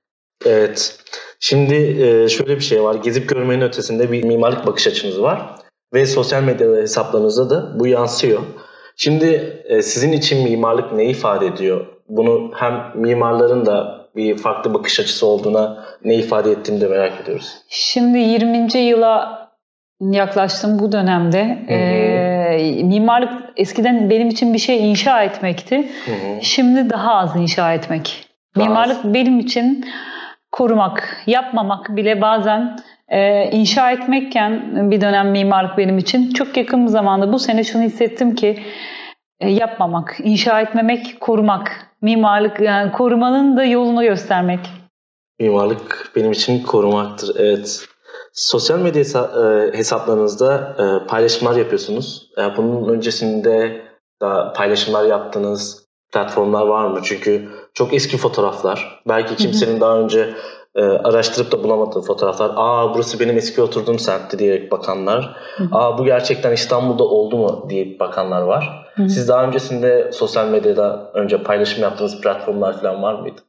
Evet. 0.47 0.99
Şimdi 1.41 1.75
e, 1.75 2.29
şöyle 2.29 2.57
bir 2.57 2.61
şey 2.61 2.83
var. 2.83 2.95
Gezip 2.95 3.29
görmenin 3.29 3.61
ötesinde 3.61 4.13
bir 4.13 4.25
mimarlık 4.25 4.67
bakış 4.67 4.87
açınız 4.87 5.23
var. 5.23 5.55
Ve 5.95 6.07
sosyal 6.07 6.43
medya 6.43 6.69
hesaplarınızda 6.69 7.51
da 7.51 7.81
bu 7.81 7.87
yansıyor. 7.87 8.41
Şimdi 8.97 9.63
e, 9.65 9.83
sizin 9.83 10.13
için 10.13 10.45
mimarlık 10.45 10.93
ne 10.93 11.05
ifade 11.05 11.47
ediyor? 11.47 11.87
Bunu 12.09 12.51
hem 12.55 12.93
mimarların 12.95 13.67
da 13.67 13.94
bir 14.17 14.39
farklı 14.39 14.75
bakış 14.75 15.01
açısı 15.01 15.27
olduğuna 15.27 15.85
ne 16.05 16.15
ifade 16.15 16.51
ettiğini 16.51 16.81
de 16.81 16.89
merak 16.89 17.21
ediyoruz. 17.23 17.55
Şimdi 17.69 18.19
20. 18.19 18.79
yıla 18.79 19.45
yaklaştım 20.01 20.79
bu 20.79 20.93
dönemde. 20.93 21.59
E, 21.69 22.83
mimarlık 22.83 23.33
eskiden 23.57 24.11
benim 24.11 24.29
için 24.29 24.55
bir 24.55 24.59
şey 24.59 24.91
inşa 24.91 25.23
etmekti. 25.23 25.77
Hı 25.77 26.13
hı. 26.13 26.43
Şimdi 26.43 26.91
daha 26.91 27.15
az 27.15 27.37
inşa 27.37 27.75
etmek. 27.75 28.29
Daha 28.57 28.65
mimarlık 28.65 29.05
az. 29.05 29.15
benim 29.15 29.41
için 29.41 29.85
korumak, 30.53 31.23
yapmamak 31.27 31.97
bile 31.97 32.21
bazen 32.21 32.77
e, 33.09 33.51
inşa 33.51 33.91
etmekken 33.91 34.91
bir 34.91 35.01
dönem 35.01 35.31
mimarlık 35.31 35.79
benim 35.79 35.99
için 35.99 36.31
çok 36.33 36.57
yakın 36.57 36.87
bir 36.87 36.91
zamanda 36.91 37.33
bu 37.33 37.39
sene 37.39 37.65
şunu 37.65 37.83
hissettim 37.83 38.35
ki 38.35 38.59
yapmamak, 39.41 40.17
inşa 40.23 40.61
etmemek, 40.61 41.21
korumak. 41.21 41.87
Mimarlık 42.03 42.61
yani 42.61 42.93
korumanın 42.93 43.57
da 43.57 43.65
yolunu 43.65 44.03
göstermek. 44.03 44.61
Mimarlık 45.41 46.13
benim 46.17 46.33
için 46.33 46.63
korumaktır. 46.63 47.37
Evet. 47.39 47.87
Sosyal 48.33 48.79
medya 48.79 49.03
e, 49.03 49.77
hesaplarınızda 49.77 50.77
e, 50.79 51.07
paylaşımlar 51.07 51.57
yapıyorsunuz. 51.57 52.31
Bunun 52.57 52.89
öncesinde 52.89 53.83
da 54.23 54.53
paylaşımlar 54.53 55.05
yaptığınız 55.05 55.85
platformlar 56.13 56.67
var 56.67 56.87
mı? 56.87 57.01
Çünkü 57.03 57.49
çok 57.75 57.95
eski 57.95 58.17
fotoğraflar. 58.17 59.03
Belki 59.09 59.37
kimsenin 59.37 59.81
daha 59.81 59.99
önce 59.99 60.35
araştırıp 60.83 61.53
da 61.53 61.63
bulamadığı 61.63 62.01
fotoğraflar. 62.01 62.51
Aa 62.57 62.95
burası 62.95 63.21
benim 63.21 63.37
eski 63.37 63.63
oturduğum 63.63 63.99
semtti 63.99 64.39
diyerek 64.39 64.73
bakanlar. 64.73 65.37
Aa 65.73 65.99
bu 65.99 66.05
gerçekten 66.05 66.53
İstanbul'da 66.53 67.05
oldu 67.05 67.37
mu 67.37 67.67
diye 67.71 67.99
bakanlar 68.01 68.43
var. 68.43 68.85
Hı-hı. 68.95 69.09
Siz 69.09 69.29
daha 69.29 69.45
öncesinde 69.45 70.13
sosyal 70.13 70.49
medyada 70.49 71.11
önce 71.15 71.43
paylaşım 71.43 71.83
yaptığınız 71.83 72.21
platformlar 72.21 72.81
falan 72.81 73.03
var 73.03 73.15
mıydı? 73.15 73.41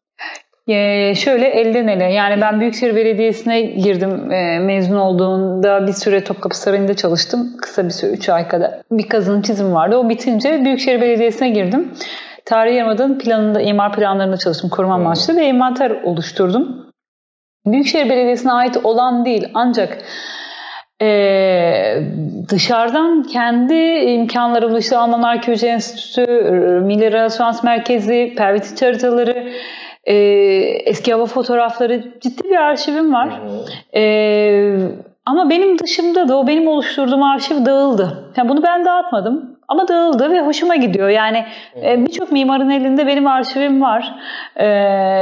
Ee, 0.67 1.15
şöyle 1.15 1.47
elden 1.47 1.87
ele 1.87 2.03
yani 2.03 2.41
ben 2.41 2.59
Büyükşehir 2.59 2.95
Belediyesi'ne 2.95 3.61
girdim 3.61 4.31
e, 4.31 4.59
mezun 4.59 4.95
olduğunda 4.95 5.87
bir 5.87 5.91
süre 5.91 6.23
Topkapı 6.23 6.57
Sarayı'nda 6.57 6.93
çalıştım 6.93 7.57
kısa 7.61 7.85
bir 7.85 7.89
süre 7.89 8.11
3 8.11 8.29
ay 8.29 8.47
kadar 8.47 8.71
bir 8.91 9.09
kazının 9.09 9.41
çizim 9.41 9.73
vardı 9.73 9.97
o 9.97 10.09
bitince 10.09 10.65
Büyükşehir 10.65 11.01
Belediyesi'ne 11.01 11.49
girdim 11.49 11.91
tarihi 12.45 12.75
yarımada'nın 12.75 13.19
planında 13.19 13.61
imar 13.61 13.93
planlarında 13.93 14.37
çalıştım 14.37 14.69
koruma 14.69 14.93
amaçlı 14.93 15.35
ve 15.35 15.45
envanter 15.45 15.91
oluşturdum 16.03 16.84
Büyükşehir 17.65 18.09
Belediyesi'ne 18.09 18.51
ait 18.51 18.77
olan 18.83 19.25
değil 19.25 19.47
ancak 19.53 19.97
ee, 21.01 21.97
dışarıdan 22.49 23.23
kendi 23.23 23.73
imkanlarımla 23.99 24.79
işte 24.79 24.97
Alman 24.97 25.21
Arkeoloji 25.21 25.67
Enstitüsü, 25.67 26.21
Milli 26.83 27.11
Rönesans 27.11 27.63
Merkezi, 27.63 28.33
Pervitinç 28.37 28.81
haritaları, 28.81 29.51
e, 30.03 30.15
eski 30.85 31.13
hava 31.13 31.25
fotoğrafları 31.25 32.03
ciddi 32.21 32.43
bir 32.43 32.55
arşivim 32.55 33.13
var. 33.13 33.41
E, 33.95 34.03
ama 35.25 35.49
benim 35.49 35.79
dışımda 35.79 36.27
da 36.27 36.37
o 36.37 36.47
benim 36.47 36.67
oluşturduğum 36.67 37.23
arşiv 37.23 37.65
dağıldı. 37.65 38.33
Yani 38.37 38.49
bunu 38.49 38.63
ben 38.63 38.85
dağıtmadım. 38.85 39.54
Ama 39.67 39.87
dağıldı 39.87 40.31
ve 40.31 40.39
hoşuma 40.39 40.75
gidiyor. 40.75 41.09
Yani 41.09 41.45
e, 41.83 42.05
birçok 42.05 42.31
mimarın 42.31 42.69
elinde 42.69 43.07
benim 43.07 43.27
arşivim 43.27 43.81
var. 43.81 44.15
E, 44.55 44.67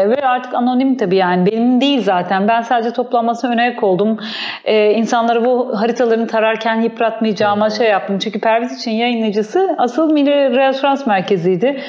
ve 0.09 0.27
artık 0.27 0.53
anonim 0.53 0.97
tabii 0.97 1.15
yani 1.15 1.51
benim 1.51 1.81
değil 1.81 2.03
zaten. 2.03 2.47
Ben 2.47 2.61
sadece 2.61 2.91
toplanmasına 2.93 3.51
önayak 3.51 3.83
oldum. 3.83 4.19
E, 4.65 4.91
insanları 4.91 5.45
bu 5.45 5.81
haritalarını 5.81 6.27
tararken 6.27 6.81
yıpratmayacağıma 6.81 7.69
şey 7.69 7.89
yaptım. 7.89 8.19
Çünkü 8.19 8.39
Perviz 8.39 8.79
için 8.79 8.91
yayınlayıcısı 8.91 9.75
asıl 9.77 10.11
Milli 10.11 10.55
Reasürans 10.55 11.07
Merkezi'ydi. 11.07 11.81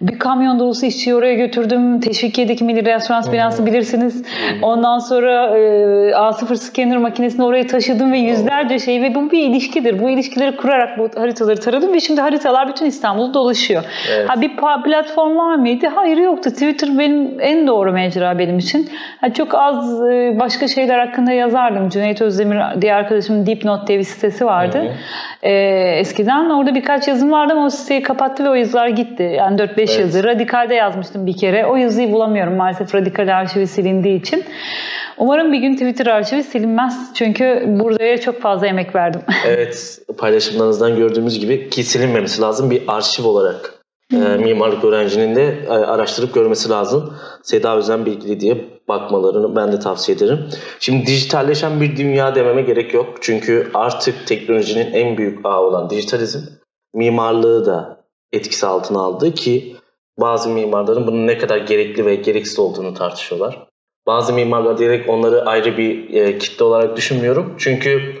Bir 0.00 0.18
kamyon 0.18 0.58
dolusu 0.58 0.86
işçiyi 0.86 1.16
oraya 1.16 1.34
götürdüm. 1.34 2.00
Teşvikiye'deki 2.00 2.64
Milli 2.64 2.84
Reasürans 2.84 3.32
binası 3.32 3.66
bilirsiniz. 3.66 4.22
Ondan 4.62 4.98
sonra 4.98 5.58
e, 5.58 5.60
A0 6.10 6.56
scanner 6.56 6.98
makinesini 6.98 7.44
oraya 7.44 7.66
taşıdım 7.66 8.12
ve 8.12 8.18
yüzlerce 8.18 8.78
şey 8.78 9.02
ve 9.02 9.14
bu 9.14 9.30
bir 9.30 9.42
ilişkidir. 9.42 10.02
Bu 10.02 10.10
ilişkileri 10.10 10.56
kurarak 10.56 10.98
bu 10.98 11.20
haritaları 11.20 11.60
taradım 11.60 11.93
ve 11.94 12.00
şimdi 12.00 12.20
haritalar 12.20 12.68
bütün 12.68 12.86
İstanbul'u 12.86 13.34
dolaşıyor. 13.34 13.84
Evet. 14.12 14.28
Ha 14.28 14.40
bir 14.40 14.50
platform 14.84 15.36
var 15.36 15.54
mıydı? 15.54 15.86
Hayır 15.94 16.16
yoktu. 16.16 16.50
Twitter 16.50 16.98
benim 16.98 17.40
en 17.40 17.66
doğru 17.66 17.92
mecra 17.92 18.38
benim 18.38 18.58
için. 18.58 18.90
Ha, 19.20 19.32
çok 19.32 19.54
az 19.54 20.02
e, 20.02 20.36
başka 20.40 20.68
şeyler 20.68 20.98
hakkında 20.98 21.32
yazardım. 21.32 21.88
Cüneyt 21.88 22.22
Özdemir 22.22 22.82
diye 22.82 22.94
arkadaşımın 22.94 23.46
Deep 23.46 23.62
diye 23.86 23.98
bir 23.98 24.04
sitesi 24.04 24.46
vardı. 24.46 24.92
E, 25.42 25.52
eskiden 25.98 26.50
orada 26.50 26.74
birkaç 26.74 27.08
yazım 27.08 27.32
vardı 27.32 27.52
ama 27.52 27.66
o 27.66 27.70
siteyi 27.70 28.02
kapattı 28.02 28.44
ve 28.44 28.48
o 28.48 28.54
yazılar 28.54 28.88
gitti. 28.88 29.34
Yani 29.36 29.58
4-5 29.58 29.70
Evet. 29.78 30.00
yazı. 30.00 30.24
Radikal'de 30.24 30.74
yazmıştım 30.74 31.26
bir 31.26 31.36
kere. 31.36 31.66
O 31.66 31.76
yazıyı 31.76 32.12
bulamıyorum 32.12 32.56
maalesef 32.56 32.94
Radikal 32.94 33.28
arşivi 33.28 33.66
silindiği 33.66 34.20
için. 34.20 34.44
Umarım 35.18 35.52
bir 35.52 35.58
gün 35.58 35.72
Twitter 35.72 36.06
arşivi 36.06 36.42
silinmez. 36.42 37.10
Çünkü 37.14 37.64
buraya 37.66 38.20
çok 38.20 38.40
fazla 38.40 38.66
emek 38.66 38.94
verdim. 38.94 39.20
Evet 39.46 39.98
paylaşımlarınızdan 40.18 40.96
gördüğümüz 40.96 41.40
gibi 41.40 41.70
ki 41.70 41.83
silinmemesi 41.84 42.42
lazım 42.42 42.70
bir 42.70 42.82
arşiv 42.88 43.24
olarak. 43.24 43.74
e, 44.12 44.16
mimarlık 44.16 44.84
öğrencinin 44.84 45.34
de 45.34 45.64
e, 45.66 45.68
araştırıp 45.68 46.34
görmesi 46.34 46.68
lazım. 46.68 47.14
Seda 47.42 47.76
Özen 47.76 48.06
Bilgili 48.06 48.40
diye 48.40 48.64
bakmalarını 48.88 49.56
ben 49.56 49.72
de 49.72 49.78
tavsiye 49.78 50.16
ederim. 50.16 50.48
Şimdi 50.80 51.06
dijitalleşen 51.06 51.80
bir 51.80 51.96
dünya 51.96 52.34
dememe 52.34 52.62
gerek 52.62 52.94
yok. 52.94 53.06
Çünkü 53.20 53.70
artık 53.74 54.26
teknolojinin 54.26 54.92
en 54.92 55.16
büyük 55.16 55.46
ağı 55.46 55.60
olan 55.60 55.90
dijitalizm 55.90 56.38
mimarlığı 56.94 57.66
da 57.66 58.04
etkisi 58.32 58.66
altına 58.66 59.00
aldı 59.00 59.34
ki 59.34 59.76
bazı 60.20 60.48
mimarların 60.48 61.06
bunun 61.06 61.26
ne 61.26 61.38
kadar 61.38 61.58
gerekli 61.58 62.06
ve 62.06 62.14
gereksiz 62.14 62.58
olduğunu 62.58 62.94
tartışıyorlar. 62.94 63.66
Bazı 64.06 64.32
mimarlar 64.32 64.78
diyerek 64.78 65.08
onları 65.08 65.46
ayrı 65.46 65.78
bir 65.78 66.14
e, 66.14 66.38
kitle 66.38 66.64
olarak 66.64 66.96
düşünmüyorum. 66.96 67.54
Çünkü 67.58 68.14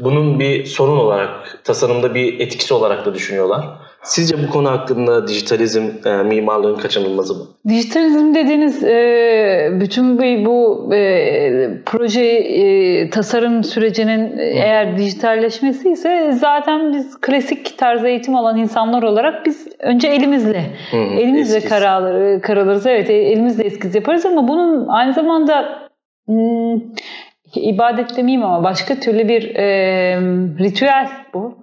bunun 0.00 0.40
bir 0.40 0.64
sorun 0.64 0.98
olarak, 0.98 1.60
tasarımda 1.64 2.14
bir 2.14 2.40
etkisi 2.40 2.74
olarak 2.74 3.06
da 3.06 3.14
düşünüyorlar. 3.14 3.64
Sizce 4.02 4.46
bu 4.46 4.50
konu 4.50 4.70
hakkında 4.70 5.28
dijitalizm 5.28 5.84
e, 6.04 6.22
mimarlığın 6.22 6.76
kaçınılmazı 6.76 7.34
mı? 7.34 7.46
Dijitalizm 7.68 8.34
dediğiniz 8.34 8.84
e, 8.84 9.68
bütün 9.80 10.18
bu, 10.18 10.44
bu 10.44 10.94
e, 10.94 11.82
proje 11.86 12.24
e, 12.24 13.10
tasarım 13.10 13.64
sürecinin 13.64 14.38
eğer 14.38 14.98
dijitalleşmesi 14.98 15.90
ise 15.90 16.32
zaten 16.32 16.92
biz 16.92 17.20
klasik 17.20 17.78
tarz 17.78 18.04
eğitim 18.04 18.36
alan 18.36 18.56
insanlar 18.56 19.02
olarak 19.02 19.46
biz 19.46 19.68
önce 19.78 20.08
elimizle 20.08 20.64
hı, 20.90 20.96
elimizle 20.96 21.56
eskiz. 21.56 21.70
karaları, 21.70 22.40
karalarız 22.40 22.86
evet 22.86 23.10
e, 23.10 23.14
elimizle 23.14 23.64
eskiz 23.64 23.94
yaparız 23.94 24.26
ama 24.26 24.48
bunun 24.48 24.88
aynı 24.88 25.12
zamanda 25.12 25.88
hmm, 26.26 26.80
ibadet 27.54 28.16
demeyeyim 28.16 28.46
ama 28.46 28.64
başka 28.64 29.00
türlü 29.00 29.28
bir 29.28 29.54
e, 29.54 29.66
ritüel 30.58 31.08
bu. 31.34 31.58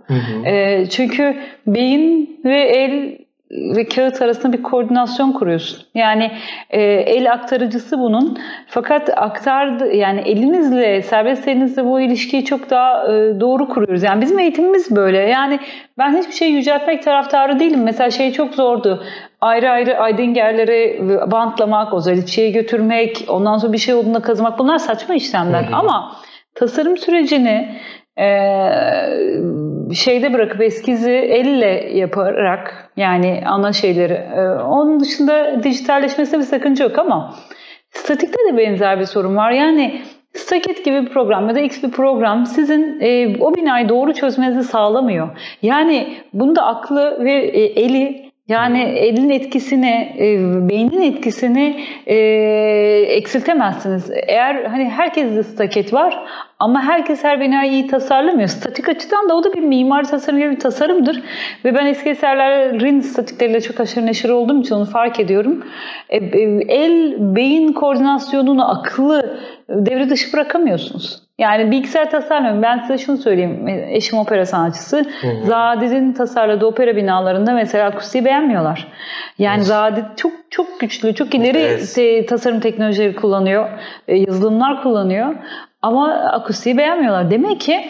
E, 0.45 0.85
çünkü 0.89 1.37
beyin 1.67 2.39
ve 2.45 2.61
el 2.61 3.24
ve 3.51 3.87
kağıt 3.87 4.21
arasında 4.21 4.53
bir 4.53 4.63
koordinasyon 4.63 5.31
kuruyorsun. 5.31 5.83
Yani 5.95 6.31
e, 6.69 6.81
el 6.83 7.31
aktarıcısı 7.31 7.99
bunun. 7.99 8.39
Fakat 8.67 9.09
aktardı 9.17 9.93
yani 9.93 10.21
elimizle, 10.21 11.01
serbest 11.01 11.47
elimizle 11.47 11.85
bu 11.85 12.01
ilişkiyi 12.01 12.45
çok 12.45 12.69
daha 12.69 13.03
e, 13.03 13.39
doğru 13.39 13.69
kuruyoruz. 13.69 14.03
Yani 14.03 14.21
bizim 14.21 14.39
eğitimimiz 14.39 14.95
böyle. 14.95 15.17
Yani 15.17 15.59
ben 15.97 16.17
hiçbir 16.17 16.33
şey 16.33 16.51
yüceltmek 16.51 17.03
taraftarı 17.03 17.59
değilim. 17.59 17.83
Mesela 17.83 18.11
şey 18.11 18.31
çok 18.31 18.53
zordu. 18.53 19.03
Ayrı 19.41 19.69
ayrı 19.69 19.97
aydıngerleri 19.97 20.99
bantlamak, 21.31 21.93
özellikçiye 21.93 22.51
götürmek, 22.51 23.25
ondan 23.27 23.57
sonra 23.57 23.73
bir 23.73 23.77
şey 23.77 23.93
olduğunda 23.93 24.19
kazımak 24.19 24.59
bunlar 24.59 24.77
saçma 24.77 25.15
işlemler. 25.15 25.63
Hı 25.63 25.67
hı. 25.67 25.75
Ama 25.75 26.15
tasarım 26.55 26.97
sürecini 26.97 27.75
şeyde 29.93 30.33
bırakıp 30.33 30.61
eskizi 30.61 31.11
elle 31.11 31.97
yaparak 31.97 32.91
yani 32.97 33.43
ana 33.45 33.73
şeyleri 33.73 34.13
e, 34.13 34.41
onun 34.63 34.99
dışında 34.99 35.63
dijitalleşmesine 35.63 36.39
bir 36.39 36.45
sakınca 36.45 36.85
yok 36.85 36.99
ama 36.99 37.35
statikte 37.89 38.37
de 38.53 38.57
benzer 38.57 38.99
bir 38.99 39.05
sorun 39.05 39.35
var. 39.35 39.51
Yani 39.51 40.01
Staket 40.35 40.85
gibi 40.85 41.01
bir 41.01 41.09
program 41.09 41.49
ya 41.49 41.55
da 41.55 41.59
X 41.59 41.83
bir 41.83 41.91
program 41.91 42.45
sizin 42.45 42.99
e, 43.01 43.37
o 43.39 43.55
binayı 43.55 43.89
doğru 43.89 44.13
çözmenizi 44.13 44.63
sağlamıyor. 44.63 45.29
Yani 45.61 46.17
bunda 46.33 46.65
aklı 46.65 47.25
ve 47.25 47.31
e, 47.31 47.63
eli 47.63 48.25
yani 48.47 48.81
elin 48.83 49.29
etkisini, 49.29 50.15
e, 50.19 50.23
beynin 50.69 51.01
etkisini 51.01 51.85
e, 52.05 52.15
eksiltemezsiniz. 53.09 54.11
Eğer 54.27 54.65
hani 54.65 54.89
herkeste 54.89 55.43
staket 55.43 55.93
var 55.93 56.25
ama 56.59 56.81
herkes 56.83 57.23
her 57.23 57.39
binayı 57.39 57.87
tasarlamıyor. 57.87 58.47
Statik 58.49 58.89
açıdan 58.89 59.29
da 59.29 59.35
o 59.35 59.43
da 59.43 59.53
bir 59.53 59.59
mimar 59.59 60.03
tasarım 60.09 60.39
gibi 60.39 60.51
bir 60.51 60.59
tasarımdır. 60.59 61.23
Ve 61.65 61.75
ben 61.75 61.85
eski 61.85 62.09
eserlerin 62.09 62.99
statikleriyle 62.99 63.61
çok 63.61 63.79
aşırı 63.79 64.05
neşir 64.05 64.29
olduğum 64.29 64.61
için 64.61 64.75
onu 64.75 64.85
fark 64.85 65.19
ediyorum. 65.19 65.63
E, 66.09 66.17
e, 66.17 66.41
el, 66.67 67.15
beyin 67.19 67.73
koordinasyonunu, 67.73 68.69
akıllı 68.71 69.39
devre 69.69 70.09
dışı 70.09 70.33
bırakamıyorsunuz. 70.33 71.25
Yani 71.37 71.71
bilgisayar 71.71 72.11
tasarlamıyorum. 72.11 72.61
Ben 72.61 72.79
size 72.79 72.97
şunu 72.97 73.17
söyleyeyim. 73.17 73.67
Eşim 73.67 74.19
opera 74.19 74.45
sanatçısı. 74.45 75.05
Zadi'nin 75.43 76.13
tasarladığı 76.13 76.65
opera 76.65 76.95
binalarında 76.95 77.53
mesela 77.53 77.87
akustiği 77.87 78.25
beğenmiyorlar. 78.25 78.87
Yani 79.37 79.63
Zadi 79.63 80.05
çok 80.15 80.31
çok 80.49 80.79
güçlü, 80.79 81.15
çok 81.15 81.35
ileri 81.35 81.57
Evet. 81.57 82.29
tasarım 82.29 82.59
teknolojileri 82.59 83.15
kullanıyor. 83.15 83.69
e, 84.07 84.17
Yazılımlar 84.17 84.83
kullanıyor. 84.83 85.35
Ama 85.85 86.13
akustiği 86.13 86.77
beğenmiyorlar. 86.77 87.31
Demek 87.31 87.61
ki 87.61 87.89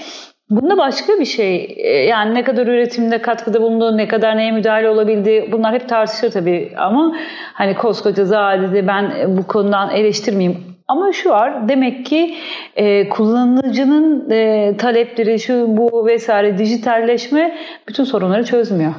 Bunda 0.50 0.78
başka 0.78 1.14
bir 1.20 1.26
şey 1.26 1.76
e, 1.78 1.90
yani 1.90 2.36
ne 2.36 2.44
kadar 2.44 2.68
üretimde 2.68 3.22
katkıda 3.22 3.62
bulunduğu, 3.62 3.98
ne 3.98 4.08
kadar 4.08 4.38
neye 4.38 4.52
müdahale 4.52 4.90
olabildiği 4.90 5.52
bunlar 5.52 5.74
hep 5.74 5.90
tartışılır 5.90 6.32
tabii 6.32 6.74
ama 6.78 7.16
hani 7.54 7.76
koskoca 7.76 8.26
Zadi'de 8.26 8.88
ben 8.88 9.38
bu 9.38 9.48
konudan 9.48 9.90
eleştirmeyeyim. 9.90 10.64
Ama 10.88 11.12
şu 11.12 11.30
var 11.30 11.70
demek 11.70 12.06
ki 12.06 12.36
e, 12.76 13.10
kullanıcının 13.10 14.30
e, 14.30 14.78
talepleri 14.78 15.40
şu 15.40 15.78
bu 15.78 16.06
vesaire 16.06 16.58
dijitalleşme 16.58 17.58
bütün 17.88 18.04
sorunları 18.04 18.46
çözmüyor. 18.46 18.94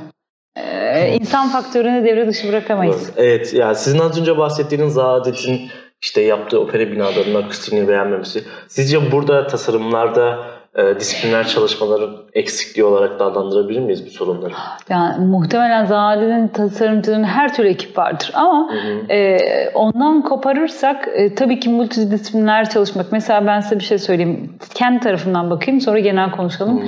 E, 0.56 1.16
insan 1.20 1.48
faktörünü 1.48 2.04
devre 2.04 2.28
dışı 2.28 2.48
bırakamayız. 2.48 3.12
Evet, 3.16 3.54
yani 3.54 3.74
sizin 3.74 3.98
az 3.98 4.20
önce 4.20 4.38
bahsettiğiniz 4.38 4.92
Zaadet'in 4.92 5.60
işte 6.02 6.20
yaptığı 6.20 6.60
opera 6.60 6.92
binalarının 6.92 7.42
akustiğini 7.42 7.88
beğenmemesi. 7.88 8.42
Sizce 8.68 9.12
burada 9.12 9.46
tasarımlarda 9.46 10.38
e, 10.76 11.00
disiplinler 11.00 11.46
çalışmaların 11.46 12.16
eksikliği 12.32 12.84
olarak 12.84 13.18
da 13.18 13.24
adlandırabilir 13.24 13.80
miyiz 13.80 14.06
bu 14.06 14.10
sorunları? 14.10 14.52
Yani 14.88 15.26
muhtemelen 15.26 15.84
Zadi'nin 15.84 16.48
tasarımcının 16.48 17.24
her 17.24 17.54
türlü 17.54 17.68
ekip 17.68 17.98
vardır 17.98 18.30
ama 18.34 18.70
Hı 18.72 18.76
hı. 18.76 19.12
e, 19.12 19.38
ondan 19.74 20.22
koparırsak 20.22 21.08
e, 21.14 21.34
tabii 21.34 21.60
ki 21.60 21.68
multidisipliner 21.68 22.70
çalışmak. 22.70 23.12
Mesela 23.12 23.46
ben 23.46 23.60
size 23.60 23.78
bir 23.78 23.84
şey 23.84 23.98
söyleyeyim. 23.98 24.52
Kendi 24.74 25.00
tarafından 25.00 25.50
bakayım 25.50 25.80
sonra 25.80 25.98
genel 25.98 26.30
konuşalım. 26.30 26.84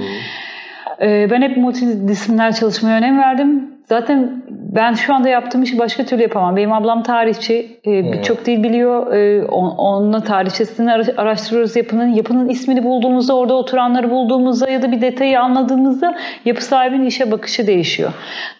E, 1.00 1.30
ben 1.30 1.42
hep 1.42 1.56
multidisipliner 1.56 2.54
çalışmaya 2.54 2.98
önem 2.98 3.18
verdim. 3.18 3.70
Zaten 3.88 4.42
ben 4.68 4.94
şu 4.94 5.14
anda 5.14 5.28
yaptığım 5.28 5.62
işi 5.62 5.78
başka 5.78 6.04
türlü 6.04 6.22
yapamam. 6.22 6.56
Benim 6.56 6.72
ablam 6.72 7.02
tarihçi, 7.02 7.80
e, 7.86 8.12
birçok 8.12 8.46
dil 8.46 8.62
biliyor. 8.62 9.12
E, 9.12 9.44
on- 9.44 9.76
onunla 9.76 10.20
tarihçesini 10.20 10.92
ara- 10.92 11.16
araştırıyoruz 11.16 11.76
yapının. 11.76 12.06
Yapının 12.08 12.48
ismini 12.48 12.84
bulduğumuzda, 12.84 13.36
orada 13.36 13.54
oturanları 13.54 14.10
bulduğumuzda 14.10 14.70
ya 14.70 14.82
da 14.82 14.92
bir 14.92 15.00
detayı 15.00 15.40
anladığımızda 15.40 16.18
yapı 16.44 16.64
sahibinin 16.64 17.06
işe 17.06 17.30
bakışı 17.30 17.66
değişiyor. 17.66 18.12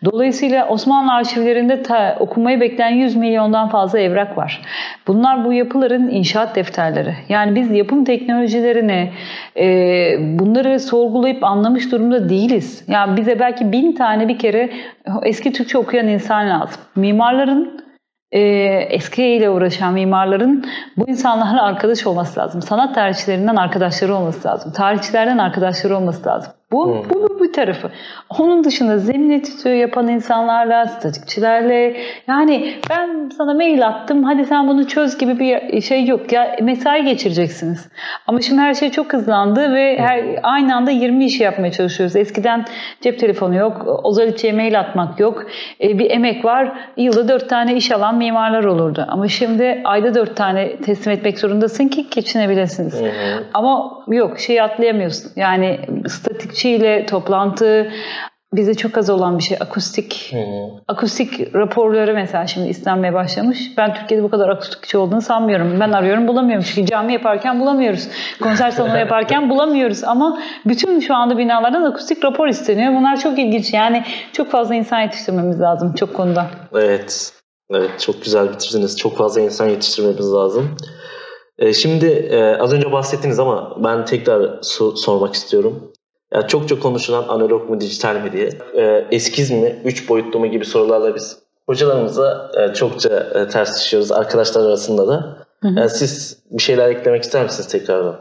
Dolayısıyla 0.05 0.69
Osmanlı 0.69 1.12
arşivlerinde 1.12 1.83
ta, 1.83 2.17
okumayı 2.21 2.61
bekleyen 2.61 2.91
100 2.95 3.17
milyondan 3.17 3.69
fazla 3.69 3.99
evrak 3.99 4.38
var. 4.38 4.62
Bunlar 5.07 5.45
bu 5.45 5.53
yapıların 5.53 6.09
inşaat 6.11 6.57
defterleri. 6.57 7.15
Yani 7.29 7.55
biz 7.55 7.71
yapım 7.71 8.05
teknolojilerini 8.05 9.11
e, 9.57 9.67
bunları 10.38 10.81
sorgulayıp 10.81 11.45
anlamış 11.45 11.93
durumda 11.93 12.29
değiliz. 12.29 12.85
Yani 12.88 13.17
bize 13.17 13.38
belki 13.41 13.73
bin 13.73 13.93
tane 13.93 14.29
bir 14.29 14.38
kere 14.38 14.71
eski 15.25 15.53
Türkçe 15.53 15.79
okuyan 15.79 15.98
insan 16.07 16.49
lazım. 16.49 16.81
Mimarların 16.97 17.85
e, 18.33 18.40
eskiyle 18.90 19.50
uğraşan 19.50 19.95
mimarların 19.95 20.64
bu 20.97 21.09
insanlarla 21.09 21.62
arkadaş 21.62 22.07
olması 22.07 22.40
lazım. 22.40 22.62
Sanat 22.62 22.95
tarihçilerinden 22.95 23.57
arkadaşları 23.57 24.14
olması 24.14 24.49
lazım. 24.49 24.73
Tarihçilerden 24.73 25.38
arkadaşları 25.38 25.97
olması 25.97 26.28
lazım. 26.28 26.52
Bu, 26.73 26.87
hmm. 26.87 27.11
bu 27.11 27.29
bir 27.43 27.53
tarafı. 27.53 27.91
Onun 28.39 28.65
dışında 28.65 28.99
zemin 28.99 29.31
etütü 29.31 29.69
yapan 29.69 30.09
insanlarla, 30.09 30.87
statikçilerle 30.87 31.97
yani 32.27 32.75
ben 32.91 33.31
sana 33.37 33.55
mail 33.55 33.87
attım 33.87 34.25
hadi 34.25 34.45
sen 34.45 34.69
bunu 34.69 34.87
çöz 34.87 35.19
gibi 35.19 35.39
bir 35.39 35.81
şey 35.81 36.07
yok. 36.07 36.33
Ya 36.33 36.57
mesai 36.63 37.05
geçireceksiniz. 37.05 37.89
Ama 38.27 38.41
şimdi 38.41 38.61
her 38.61 38.75
şey 38.75 38.91
çok 38.91 39.13
hızlandı 39.13 39.75
ve 39.75 39.99
her, 39.99 40.25
aynı 40.43 40.77
anda 40.77 40.91
20 40.91 41.25
iş 41.25 41.41
yapmaya 41.41 41.73
çalışıyoruz. 41.73 42.17
Eskiden 42.17 42.65
cep 43.01 43.19
telefonu 43.19 43.55
yok, 43.55 44.01
Ozaliç'e 44.05 44.53
mail 44.53 44.81
atmak 44.81 45.21
yok. 45.21 45.47
E, 45.81 45.99
bir 45.99 46.11
emek 46.11 46.45
var. 46.45 46.79
Yılda 46.97 47.29
4 47.29 47.49
tane 47.49 47.75
iş 47.75 47.93
alan 47.93 48.17
mimarlar 48.17 48.65
olurdu. 48.65 49.07
Ama 49.09 49.29
şimdi 49.29 49.81
ayda 49.85 50.15
4 50.15 50.37
tane 50.37 50.77
teslim 50.77 51.13
etmek 51.13 51.39
zorundasın 51.39 51.89
ki 51.89 52.07
geçinebilesiniz. 52.11 53.01
Hı 53.01 53.05
hı. 53.05 53.45
Ama 53.55 54.05
yok 54.09 54.39
şeyi 54.39 54.63
atlayamıyorsun. 54.63 55.33
Yani 55.37 55.79
statikçiyle 56.59 57.07
toplantı, 57.07 57.91
bize 58.53 58.75
çok 58.75 58.99
az 58.99 59.11
olan 59.11 59.38
bir 59.38 59.43
şey 59.43 59.57
akustik. 59.61 60.29
Hmm. 60.31 60.81
Akustik 60.88 61.55
raporları 61.55 62.15
mesela 62.15 62.47
şimdi 62.47 62.69
istenmeye 62.69 63.15
başlamış. 63.15 63.59
Ben 63.77 63.95
Türkiye'de 63.95 64.25
bu 64.25 64.31
kadar 64.31 64.49
akustikçi 64.49 64.99
olduğunu 64.99 65.21
sanmıyorum. 65.21 65.81
Ben 65.81 65.93
arıyorum 65.93 66.29
bulamıyorum. 66.29 66.65
Çünkü 66.75 66.91
cami 66.91 67.12
yaparken 67.12 67.61
bulamıyoruz. 67.61 68.09
Konser 68.43 68.71
salonu 68.71 68.99
yaparken 69.05 69.50
bulamıyoruz. 69.50 70.05
Ama 70.05 70.38
bütün 70.67 71.00
şu 71.00 71.15
anda 71.15 71.38
binalardan 71.38 71.83
akustik 71.83 72.25
rapor 72.25 72.49
isteniyor. 72.49 72.95
Bunlar 72.95 73.21
çok 73.21 73.38
ilginç. 73.38 73.75
Yani 73.75 74.05
çok 74.33 74.50
fazla 74.50 74.75
insan 74.75 75.00
yetiştirmemiz 75.00 75.61
lazım 75.61 75.95
çok 75.95 76.15
konuda. 76.15 76.47
Evet. 76.75 77.33
Evet 77.71 77.91
çok 78.00 78.25
güzel 78.25 78.53
bitirdiniz. 78.53 78.97
Çok 78.97 79.17
fazla 79.17 79.41
insan 79.41 79.69
yetiştirmemiz 79.69 80.33
lazım. 80.33 80.77
Ee, 81.59 81.73
şimdi 81.73 82.07
e, 82.07 82.57
az 82.57 82.73
önce 82.73 82.93
bahsettiniz 82.93 83.38
ama 83.41 83.77
ben 83.85 84.05
tekrar 84.05 84.41
so- 84.41 84.97
sormak 84.97 85.35
istiyorum. 85.35 85.93
Yani 86.33 86.49
çokça 86.49 86.79
konuşulan 86.81 87.29
analog 87.29 87.71
mu 87.71 87.81
dijital 87.81 88.17
mi 88.17 88.33
diye. 88.33 88.51
E, 88.77 89.07
eskiz 89.11 89.51
mi, 89.51 89.83
üç 89.85 90.09
boyutlu 90.09 90.39
mu 90.39 90.47
gibi 90.47 90.65
sorularla 90.65 91.15
biz 91.15 91.39
hocalarımıza 91.67 92.51
e, 92.59 92.75
çokça 92.75 93.09
e, 93.35 93.49
ters 93.49 93.85
düşüyoruz 93.85 94.13
arkadaşlar 94.13 94.67
arasında 94.67 95.09
da. 95.09 95.48
Hı 95.62 95.69
hı. 95.69 95.79
Yani 95.79 95.91
siz 95.91 96.43
bir 96.50 96.62
şeyler 96.62 96.88
eklemek 96.88 97.23
ister 97.23 97.43
misiniz 97.43 97.69
tekrardan? 97.69 98.17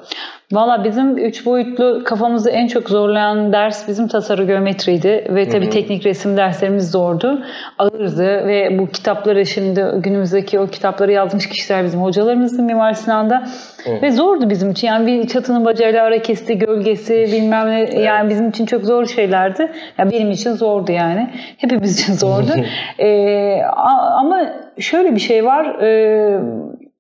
Valla 0.51 0.83
bizim 0.83 1.17
üç 1.17 1.45
boyutlu 1.45 2.01
kafamızı 2.05 2.49
en 2.49 2.67
çok 2.67 2.89
zorlayan 2.89 3.53
ders 3.53 3.87
bizim 3.87 4.07
tasarı 4.07 4.45
geometriydi 4.45 5.27
ve 5.29 5.49
tabii 5.49 5.65
Hı-hı. 5.65 5.73
teknik 5.73 6.05
resim 6.05 6.37
derslerimiz 6.37 6.91
zordu. 6.91 7.43
Ağırdı 7.77 8.47
ve 8.47 8.79
bu 8.79 8.87
kitapları 8.87 9.45
şimdi 9.45 9.85
günümüzdeki 9.97 10.59
o 10.59 10.67
kitapları 10.67 11.11
yazmış 11.11 11.49
kişiler 11.49 11.83
bizim 11.83 12.01
hocalarımızdı 12.01 12.63
Mimar 12.63 12.93
Sinan'da. 12.93 13.43
Hı-hı. 13.83 14.01
Ve 14.01 14.11
zordu 14.11 14.49
bizim 14.49 14.71
için. 14.71 14.87
Yani 14.87 15.07
bir 15.07 15.27
çatının 15.27 15.65
bacayla 15.65 16.03
ara 16.03 16.21
kesti, 16.21 16.57
gölgesi 16.57 17.13
bilmem 17.13 17.69
ne 17.69 17.79
evet. 17.79 18.05
yani 18.05 18.29
bizim 18.29 18.49
için 18.49 18.65
çok 18.65 18.83
zor 18.83 19.05
şeylerdi. 19.05 19.71
Yani 19.97 20.11
benim 20.11 20.31
için 20.31 20.53
zordu 20.53 20.91
yani. 20.91 21.29
Hepimiz 21.57 21.99
için 21.99 22.13
zordu. 22.13 22.51
ee, 22.99 23.61
ama 24.17 24.41
şöyle 24.79 25.15
bir 25.15 25.19
şey 25.19 25.45
var. 25.45 25.79
Ee, 25.81 26.39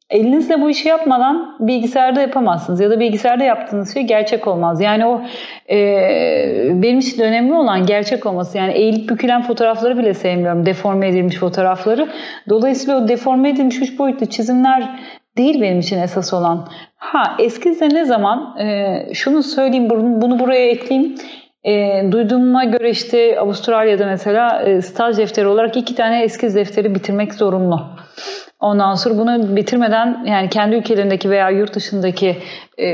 Elinizle 0.09 0.61
bu 0.61 0.69
işi 0.69 0.87
yapmadan 0.87 1.55
bilgisayarda 1.59 2.21
yapamazsınız 2.21 2.79
ya 2.79 2.89
da 2.89 2.99
bilgisayarda 2.99 3.43
yaptığınız 3.43 3.93
şey 3.93 4.03
gerçek 4.03 4.47
olmaz. 4.47 4.81
Yani 4.81 5.05
o 5.05 5.21
e, 5.69 5.77
benim 6.73 6.99
için 6.99 7.21
önemli 7.21 7.53
olan 7.53 7.85
gerçek 7.85 8.25
olması. 8.25 8.57
Yani 8.57 8.73
eğilip 8.73 9.09
bükülen 9.09 9.41
fotoğrafları 9.41 9.97
bile 9.97 10.13
sevmiyorum. 10.13 10.65
Deforme 10.65 11.07
edilmiş 11.07 11.35
fotoğrafları. 11.35 12.07
Dolayısıyla 12.49 13.03
o 13.03 13.07
deforme 13.07 13.49
edilmiş 13.49 13.81
üç 13.81 13.99
boyutlu 13.99 14.25
çizimler 14.25 14.89
değil 15.37 15.61
benim 15.61 15.79
için 15.79 16.01
esas 16.01 16.33
olan. 16.33 16.67
Ha 16.95 17.35
eskizde 17.39 17.89
ne 17.89 18.05
zaman 18.05 18.57
e, 18.59 18.97
şunu 19.13 19.43
söyleyeyim 19.43 19.89
bunu, 20.21 20.39
buraya 20.39 20.67
ekleyeyim. 20.67 21.15
E, 21.63 22.03
duyduğuma 22.11 22.63
göre 22.63 22.89
işte 22.89 23.39
Avustralya'da 23.39 24.05
mesela 24.05 24.61
e, 24.61 24.81
staj 24.81 25.17
defteri 25.17 25.47
olarak 25.47 25.77
iki 25.77 25.95
tane 25.95 26.23
eskiz 26.23 26.55
defteri 26.55 26.95
bitirmek 26.95 27.33
zorunlu. 27.33 27.81
Ondan 28.59 28.95
sonra 28.95 29.17
bunu 29.17 29.55
bitirmeden 29.55 30.25
yani 30.25 30.49
kendi 30.49 30.75
ülkelerindeki 30.75 31.29
veya 31.29 31.49
yurt 31.49 31.75
dışındaki 31.75 32.37
e, 32.77 32.87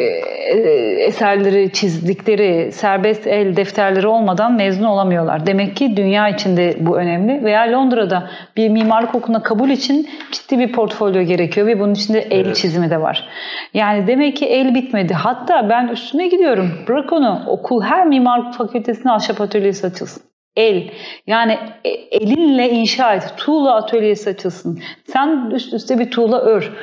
eserleri 1.04 1.72
çizdikleri 1.74 2.72
serbest 2.72 3.28
el 3.28 3.56
defterleri 3.56 4.08
olmadan 4.08 4.54
mezun 4.54 4.84
olamıyorlar. 4.84 5.48
Demek 5.48 5.76
ki 5.76 5.98
dünya 5.98 6.30
içinde 6.30 6.76
bu 6.80 6.98
önemli. 6.98 7.44
Veya 7.44 7.72
Londra'da 7.72 8.30
bir 8.58 8.70
mimarlık 8.70 9.16
okuluna 9.16 9.44
kabul 9.44 9.70
için 9.70 10.10
ciddi 10.32 10.60
bir 10.60 10.72
portfolyo 10.72 11.22
gerekiyor 11.22 11.68
ve 11.68 11.80
bunun 11.80 11.94
içinde 11.94 12.20
el 12.20 12.46
evet. 12.46 12.56
çizimi 12.56 12.90
de 12.90 13.02
var. 13.02 13.28
Yani 13.74 14.08
demek 14.08 14.38
ki 14.38 14.46
el 14.46 14.76
bitmedi. 14.76 15.14
Hatta 15.14 15.70
ben 15.70 15.88
üstüne 15.88 16.28
gidiyorum. 16.28 16.72
Bırak 16.88 17.14
onu. 17.14 17.44
Okul 17.48 17.82
her 17.82 18.08
mimarlık 18.08 18.54
fakültesine 18.54 19.12
ahşap 19.12 19.42
atölyesi 19.42 19.88
açılsın. 19.88 20.33
El. 20.56 20.92
Yani 21.28 21.60
e, 21.84 21.90
elinle 21.90 22.70
inşa 22.70 23.16
et. 23.16 23.34
Tuğla 23.38 23.76
atölyesi 23.76 24.30
açılsın. 24.30 24.80
Sen 25.08 25.52
üst 25.52 25.74
üste 25.74 26.00
bir 26.00 26.12
tuğla 26.12 26.42
ör. 26.42 26.74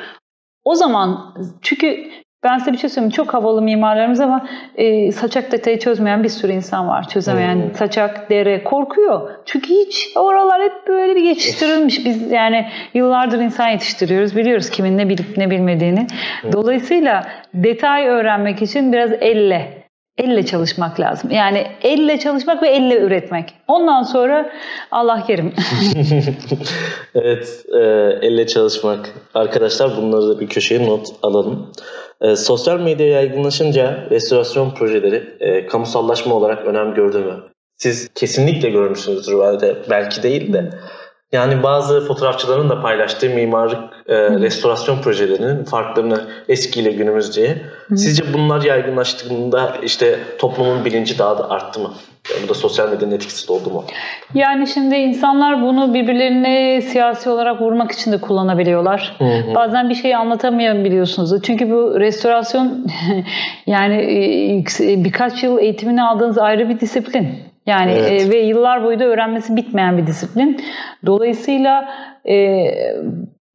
O 0.63 0.75
zaman 0.75 1.35
çünkü 1.61 2.11
ben 2.43 2.57
size 2.57 2.73
bir 2.73 2.77
şey 2.77 2.89
söyleyeyim. 2.89 3.11
Çok 3.11 3.33
havalı 3.33 3.61
mimarlarımız 3.61 4.19
ama 4.19 4.47
e, 4.75 5.11
saçak 5.11 5.51
detayı 5.51 5.79
çözmeyen 5.79 6.23
bir 6.23 6.29
sürü 6.29 6.51
insan 6.51 6.87
var. 6.87 7.07
Çözemeyen 7.07 7.55
hmm. 7.55 7.73
saçak, 7.73 8.29
dere 8.29 8.63
korkuyor. 8.63 9.29
Çünkü 9.45 9.69
hiç 9.69 10.07
oralar 10.15 10.61
hep 10.61 10.87
böyle 10.87 11.15
bir 11.15 11.23
geçiştirilmiş. 11.23 12.05
Biz 12.05 12.31
yani 12.31 12.67
yıllardır 12.93 13.39
insan 13.39 13.67
yetiştiriyoruz. 13.67 14.35
Biliyoruz 14.35 14.69
kimin 14.69 14.97
ne 14.97 15.09
bilip 15.09 15.37
ne 15.37 15.51
bilmediğini. 15.51 16.07
Dolayısıyla 16.51 17.27
detay 17.53 18.07
öğrenmek 18.07 18.61
için 18.61 18.93
biraz 18.93 19.11
elle 19.13 19.80
elle 20.17 20.45
çalışmak 20.45 20.99
lazım. 20.99 21.31
Yani 21.31 21.67
elle 21.81 22.19
çalışmak 22.19 22.63
ve 22.63 22.69
elle 22.69 22.99
üretmek. 22.99 23.53
Ondan 23.67 24.03
sonra 24.03 24.51
Allah 24.91 25.23
kerim. 25.27 25.53
evet, 27.15 27.65
e, 27.73 27.77
elle 28.21 28.47
çalışmak. 28.47 29.13
Arkadaşlar 29.33 29.97
bunları 29.97 30.29
da 30.29 30.39
bir 30.39 30.47
köşeye 30.47 30.87
not 30.87 31.07
alalım. 31.23 31.71
E, 32.21 32.35
sosyal 32.35 32.79
medya 32.79 33.07
yaygınlaşınca 33.07 34.07
restorasyon 34.11 34.71
projeleri 34.71 35.37
e, 35.39 35.67
kamusallaşma 35.67 36.35
olarak 36.35 36.65
önem 36.65 36.93
gördü 36.93 37.17
mü? 37.17 37.43
Siz 37.77 38.09
kesinlikle 38.15 38.69
görmüşsünüzdür 38.69 39.39
belki, 39.39 39.89
belki 39.89 40.23
değil 40.23 40.53
de. 40.53 40.69
Yani 41.31 41.63
bazı 41.63 42.07
fotoğrafçıların 42.07 42.69
da 42.69 42.81
paylaştığı 42.81 43.29
mimarlık 43.29 43.79
e, 44.07 44.15
restorasyon 44.29 45.01
projelerinin 45.01 45.63
farklarını 45.63 46.21
eskiyle 46.47 46.91
günümüz 46.91 47.35
diye. 47.35 47.57
Sizce 47.95 48.33
bunlar 48.33 48.61
yaygınlaştığında 48.61 49.73
işte 49.83 50.19
toplumun 50.39 50.85
bilinci 50.85 51.19
daha 51.19 51.37
da 51.37 51.49
arttı 51.49 51.79
mı? 51.79 51.93
Yani 52.29 52.43
bu 52.45 52.49
da 52.49 52.53
sosyal 52.53 52.89
medyanın 52.89 53.15
etkisi 53.15 53.51
oldu 53.51 53.69
mu? 53.69 53.83
Yani 54.33 54.67
şimdi 54.67 54.95
insanlar 54.95 55.61
bunu 55.61 55.93
birbirlerine 55.93 56.81
siyasi 56.81 57.29
olarak 57.29 57.61
vurmak 57.61 57.91
için 57.91 58.11
de 58.11 58.21
kullanabiliyorlar. 58.21 59.15
Hı 59.17 59.25
hı. 59.25 59.55
Bazen 59.55 59.89
bir 59.89 59.95
şey 59.95 60.15
anlatamayabiliyorsunuz. 60.15 61.41
Çünkü 61.43 61.71
bu 61.71 61.99
restorasyon 61.99 62.87
yani 63.65 63.95
e, 64.79 65.03
birkaç 65.03 65.43
yıl 65.43 65.59
eğitimini 65.59 66.03
aldığınız 66.03 66.37
ayrı 66.37 66.69
bir 66.69 66.79
disiplin. 66.79 67.50
Yani 67.71 67.91
evet. 67.91 68.27
e, 68.27 68.29
ve 68.29 68.39
yıllar 68.39 68.83
boyu 68.83 68.99
da 68.99 69.03
öğrenmesi 69.03 69.55
bitmeyen 69.55 69.97
bir 69.97 70.07
disiplin. 70.07 70.61
Dolayısıyla 71.05 71.89
e, 72.29 72.65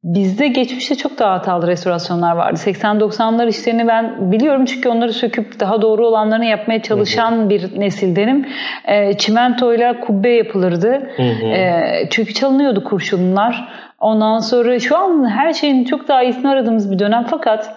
bizde 0.03 0.47
geçmişte 0.47 0.95
çok 0.95 1.19
daha 1.19 1.33
hatalı 1.33 1.67
restorasyonlar 1.67 2.35
vardı. 2.35 2.59
80-90'lar 2.65 3.49
işlerini 3.49 3.87
ben 3.87 4.31
biliyorum 4.31 4.65
çünkü 4.65 4.89
onları 4.89 5.13
söküp 5.13 5.59
daha 5.59 5.81
doğru 5.81 6.07
olanlarını 6.07 6.45
yapmaya 6.45 6.81
çalışan 6.81 7.31
hı 7.31 7.45
hı. 7.45 7.49
bir 7.49 7.79
nesildenim. 7.79 8.47
E, 8.85 9.17
çimentoyla 9.17 9.99
kubbe 9.99 10.29
yapılırdı. 10.29 11.09
Hı 11.15 11.23
hı. 11.23 11.45
E, 11.45 12.07
çünkü 12.11 12.33
çalınıyordu 12.33 12.83
kurşunlar. 12.83 13.69
Ondan 13.99 14.39
sonra 14.39 14.79
şu 14.79 14.97
an 14.97 15.29
her 15.29 15.53
şeyin 15.53 15.85
çok 15.85 16.07
daha 16.07 16.23
iyisini 16.23 16.49
aradığımız 16.49 16.91
bir 16.91 16.99
dönem 16.99 17.25
fakat 17.29 17.73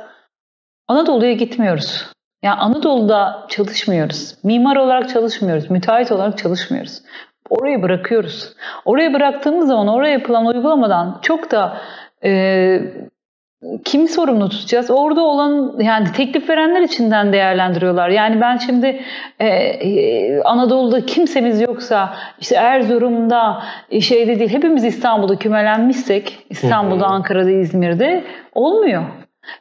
Anadolu'ya 0.89 1.33
gitmiyoruz. 1.33 2.07
Yani 2.43 2.61
Anadolu'da 2.61 3.47
çalışmıyoruz. 3.49 4.35
Mimar 4.43 4.77
olarak 4.77 5.09
çalışmıyoruz. 5.09 5.71
Müteahhit 5.71 6.13
olarak 6.13 6.39
çalışmıyoruz. 6.39 7.03
Orayı 7.51 7.83
bırakıyoruz. 7.83 8.53
Oraya 8.85 9.13
bıraktığımız 9.13 9.69
zaman 9.69 9.89
oraya 9.89 10.13
yapılan 10.13 10.47
uygulamadan 10.47 11.19
çok 11.23 11.51
da 11.51 11.81
e, 12.25 12.81
kimi 13.85 14.09
sorumlu 14.09 14.49
tutacağız? 14.49 14.91
Orada 14.91 15.23
olan 15.23 15.81
yani 15.81 16.13
teklif 16.13 16.51
verenler 16.51 16.83
içinden 16.83 17.33
değerlendiriyorlar. 17.33 18.09
Yani 18.09 18.41
ben 18.41 18.57
şimdi 18.57 19.03
e, 19.39 19.47
e, 19.47 20.43
Anadolu'da 20.43 21.07
kimsemiz 21.07 21.61
yoksa 21.61 22.15
işte 22.41 22.57
Erzurum'da 22.57 23.63
şeyde 24.01 24.39
değil 24.39 24.51
hepimiz 24.51 24.85
İstanbul'da 24.85 25.37
kümelenmişsek 25.37 26.47
İstanbul'da, 26.51 27.07
Ankara'da, 27.07 27.51
İzmir'de 27.51 28.25
olmuyor. 28.55 29.03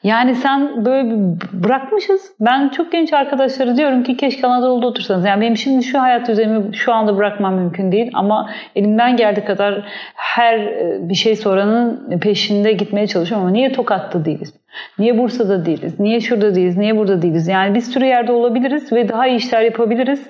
Yani 0.03 0.35
sen 0.35 0.85
böyle 0.85 1.15
bırakmışız. 1.53 2.31
Ben 2.39 2.69
çok 2.69 2.91
genç 2.91 3.13
arkadaşları 3.13 3.77
diyorum 3.77 4.03
ki 4.03 4.17
keşke 4.17 4.47
Anadolu'da 4.47 4.87
otursanız. 4.87 5.25
Yani 5.25 5.41
benim 5.41 5.57
şimdi 5.57 5.85
şu 5.85 6.01
hayat 6.01 6.27
düzenimi 6.27 6.75
şu 6.75 6.93
anda 6.93 7.17
bırakmam 7.17 7.55
mümkün 7.55 7.91
değil. 7.91 8.11
Ama 8.13 8.49
elimden 8.75 9.17
geldiği 9.17 9.45
kadar 9.45 9.87
her 10.15 10.57
e, 10.59 11.09
bir 11.09 11.15
şey 11.15 11.35
soranın 11.35 12.19
peşinde 12.19 12.71
gitmeye 12.71 13.07
çalışıyorum. 13.07 13.45
Ama 13.45 13.53
niye 13.53 13.71
Tokat'ta 13.71 14.25
değiliz? 14.25 14.53
Niye 14.99 15.17
Bursa'da 15.17 15.65
değiliz? 15.65 15.99
Niye 15.99 16.19
şurada 16.19 16.55
değiliz? 16.55 16.77
Niye 16.77 16.97
burada 16.97 17.21
değiliz? 17.21 17.47
Yani 17.47 17.75
bir 17.75 17.81
sürü 17.81 18.05
yerde 18.05 18.31
olabiliriz 18.31 18.93
ve 18.93 19.09
daha 19.09 19.27
iyi 19.27 19.37
işler 19.37 19.61
yapabiliriz. 19.61 20.27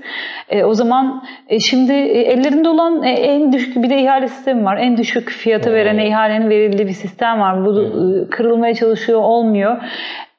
E, 0.49 0.63
o 0.63 0.73
zaman 0.73 1.23
e, 1.49 1.59
şimdi 1.59 1.93
e, 1.93 2.21
ellerinde 2.21 2.69
olan 2.69 3.03
e, 3.03 3.09
en 3.09 3.53
düşük 3.53 3.83
bir 3.83 3.89
de 3.89 4.01
ihale 4.01 4.27
sistemi 4.27 4.65
var. 4.65 4.77
En 4.77 4.97
düşük 4.97 5.29
fiyatı 5.29 5.73
veren 5.73 5.97
ihalenin 5.97 6.49
verildiği 6.49 6.87
bir 6.87 6.93
sistem 6.93 7.39
var. 7.39 7.65
Bu 7.65 7.81
e, 7.81 8.29
kırılmaya 8.29 8.73
çalışıyor, 8.73 9.19
olmuyor. 9.21 9.77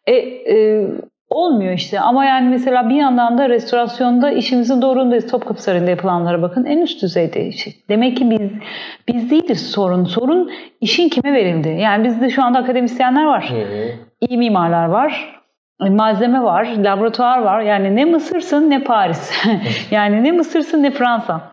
E, 0.06 0.14
e, 0.14 0.86
Olmuyor 1.30 1.72
işte 1.72 2.00
ama 2.00 2.24
yani 2.24 2.48
mesela 2.48 2.88
bir 2.88 2.94
yandan 2.94 3.38
da 3.38 3.48
restorasyonda 3.48 4.30
işimizin 4.30 4.82
doğrundayız. 4.82 5.30
Topkapı 5.30 5.62
Sarayı'nda 5.62 5.90
yapılanlara 5.90 6.42
bakın 6.42 6.64
en 6.64 6.78
üst 6.78 7.02
düzeyde 7.02 7.46
işi. 7.46 7.74
Demek 7.88 8.16
ki 8.16 8.30
biz 8.30 8.50
biz 9.08 9.30
değiliz 9.30 9.70
sorun. 9.70 10.04
Sorun 10.04 10.50
işin 10.80 11.08
kime 11.08 11.32
verildi. 11.32 11.68
Yani 11.68 12.04
bizde 12.04 12.30
şu 12.30 12.42
anda 12.42 12.58
akademisyenler 12.58 13.24
var. 13.24 13.50
Hı 13.50 13.54
hı. 13.54 13.90
İyi 14.20 14.38
mimarlar 14.38 14.84
var. 14.84 15.40
Malzeme 15.88 16.42
var, 16.42 16.64
laboratuvar 16.64 17.38
var. 17.38 17.60
Yani 17.60 17.96
ne 17.96 18.04
Mısır'sın 18.04 18.70
ne 18.70 18.84
Paris. 18.84 19.32
yani 19.90 20.24
ne 20.24 20.32
Mısır'sın 20.32 20.82
ne 20.82 20.90
Fransa. 20.90 21.52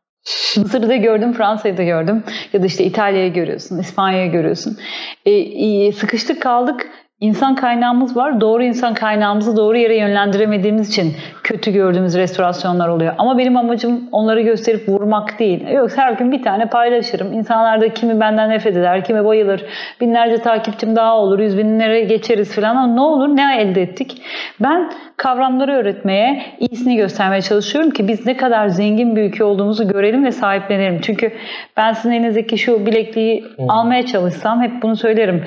Mısır'ı 0.57 0.89
da 0.89 0.95
gördüm, 0.95 1.33
Fransa'yı 1.33 1.77
da 1.77 1.83
gördüm. 1.83 2.23
Ya 2.53 2.61
da 2.61 2.65
işte 2.65 2.83
İtalya'yı 2.83 3.33
görüyorsun, 3.33 3.79
İspanya'yı 3.79 4.31
görüyorsun. 4.31 4.77
E, 5.25 5.91
sıkıştık 5.91 6.41
kaldık 6.41 6.89
İnsan 7.19 7.55
kaynağımız 7.55 8.17
var. 8.17 8.41
Doğru 8.41 8.63
insan 8.63 8.93
kaynağımızı 8.93 9.57
doğru 9.57 9.77
yere 9.77 9.97
yönlendiremediğimiz 9.97 10.89
için 10.89 11.15
kötü 11.43 11.71
gördüğümüz 11.71 12.17
restorasyonlar 12.17 12.87
oluyor. 12.87 13.13
Ama 13.17 13.37
benim 13.37 13.57
amacım 13.57 14.09
onları 14.11 14.41
gösterip 14.41 14.89
vurmak 14.89 15.39
değil. 15.39 15.67
Yok 15.67 15.89
her 15.95 16.13
gün 16.13 16.31
bir 16.31 16.43
tane 16.43 16.65
paylaşırım. 16.65 17.33
İnsanlar 17.33 17.81
da 17.81 17.93
kimi 17.93 18.19
benden 18.19 18.49
nefret 18.49 18.77
eder, 18.77 19.03
kimi 19.03 19.25
bayılır. 19.25 19.65
Binlerce 20.01 20.37
takipçim 20.37 20.95
daha 20.95 21.17
olur, 21.17 21.39
yüz 21.39 21.57
binlere 21.57 22.01
geçeriz 22.01 22.55
falan 22.55 22.69
ama 22.69 22.87
ne 22.87 23.01
olur 23.01 23.27
ne 23.27 23.61
elde 23.61 23.81
ettik? 23.81 24.21
Ben 24.59 24.91
kavramları 25.17 25.71
öğretmeye, 25.71 26.41
iyisini 26.59 26.95
göstermeye 26.95 27.41
çalışıyorum 27.41 27.91
ki 27.91 28.07
biz 28.07 28.25
ne 28.25 28.37
kadar 28.37 28.67
zengin 28.67 29.15
bir 29.15 29.23
ülke 29.23 29.43
olduğumuzu 29.43 29.87
görelim 29.87 30.25
ve 30.25 30.31
sahiplenelim. 30.31 31.01
Çünkü 31.01 31.31
ben 31.77 31.93
sizin 31.93 32.11
elinizdeki 32.11 32.57
şu 32.57 32.85
bilekliği 32.85 33.45
almaya 33.69 34.05
çalışsam 34.05 34.61
hep 34.61 34.81
bunu 34.81 34.95
söylerim 34.95 35.45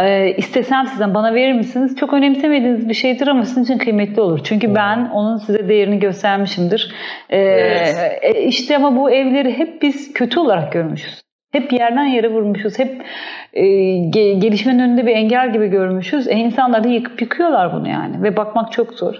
e, 0.00 0.34
istesem 0.36 0.86
sizden 0.86 1.14
bana 1.14 1.34
verir 1.34 1.52
misiniz? 1.52 1.96
Çok 1.96 2.12
önemsemediğiniz 2.12 2.88
bir 2.88 2.94
şeydir 2.94 3.26
ama 3.26 3.44
sizin 3.44 3.64
için 3.64 3.78
kıymetli 3.78 4.20
olur. 4.20 4.40
Çünkü 4.44 4.68
hmm. 4.68 4.74
ben 4.74 5.10
onun 5.12 5.38
size 5.38 5.68
değerini 5.68 5.98
göstermişimdir. 5.98 6.94
E, 7.30 7.38
evet. 7.38 8.18
e, 8.22 8.42
işte 8.42 8.76
ama 8.76 8.96
bu 8.96 9.10
evleri 9.10 9.58
hep 9.58 9.82
biz 9.82 10.12
kötü 10.12 10.40
olarak 10.40 10.72
görmüşüz. 10.72 11.22
Hep 11.52 11.72
yerden 11.72 12.04
yere 12.04 12.30
vurmuşuz. 12.30 12.78
Hep 12.78 13.02
e, 13.52 13.64
gelişmenin 14.38 14.78
önünde 14.78 15.06
bir 15.06 15.12
engel 15.12 15.52
gibi 15.52 15.66
görmüşüz. 15.66 16.28
E, 16.28 16.32
insanlar 16.32 16.84
da 16.84 16.88
yıkıp 16.88 17.22
yıkıyorlar 17.22 17.72
bunu 17.72 17.88
yani. 17.88 18.22
Ve 18.22 18.36
bakmak 18.36 18.72
çok 18.72 18.94
zor. 18.94 19.14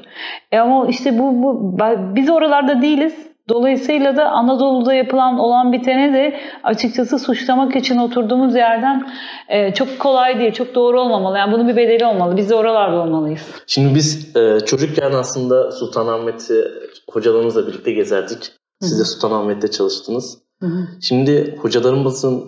E, 0.53 0.59
ama 0.59 0.87
işte 0.89 1.19
bu, 1.19 1.43
bu 1.43 1.79
biz 2.17 2.31
oralarda 2.31 2.83
değiliz. 2.83 3.32
Dolayısıyla 3.49 4.17
da 4.17 4.31
Anadolu'da 4.31 4.95
yapılan 4.95 5.39
olan 5.39 5.73
bitene 5.73 6.13
de 6.13 6.41
açıkçası 6.63 7.19
suçlamak 7.19 7.77
için 7.77 7.97
oturduğumuz 7.97 8.55
yerden 8.55 9.13
e, 9.49 9.75
çok 9.75 9.99
kolay 9.99 10.41
değil, 10.41 10.53
çok 10.53 10.75
doğru 10.75 11.01
olmamalı. 11.01 11.39
Yani 11.39 11.53
bunun 11.53 11.69
bir 11.69 11.77
bedeli 11.77 12.07
olmalı. 12.07 12.37
Biz 12.37 12.51
de 12.51 12.55
oralarda 12.55 13.03
olmalıyız. 13.03 13.43
Şimdi 13.67 13.95
biz 13.95 14.37
e, 14.37 14.61
çocukken 14.61 15.13
aslında 15.13 15.71
Sultanahmet'i 15.71 16.65
hocalarımızla 17.11 17.67
birlikte 17.67 17.93
gezerdik. 17.93 18.53
Siz 18.81 19.01
de 19.01 19.05
Sultanahmet'te 19.05 19.71
çalıştınız. 19.71 20.39
Hı 20.61 20.67
hı. 20.67 20.87
Şimdi 21.01 21.57
hocalarımızın 21.63 22.45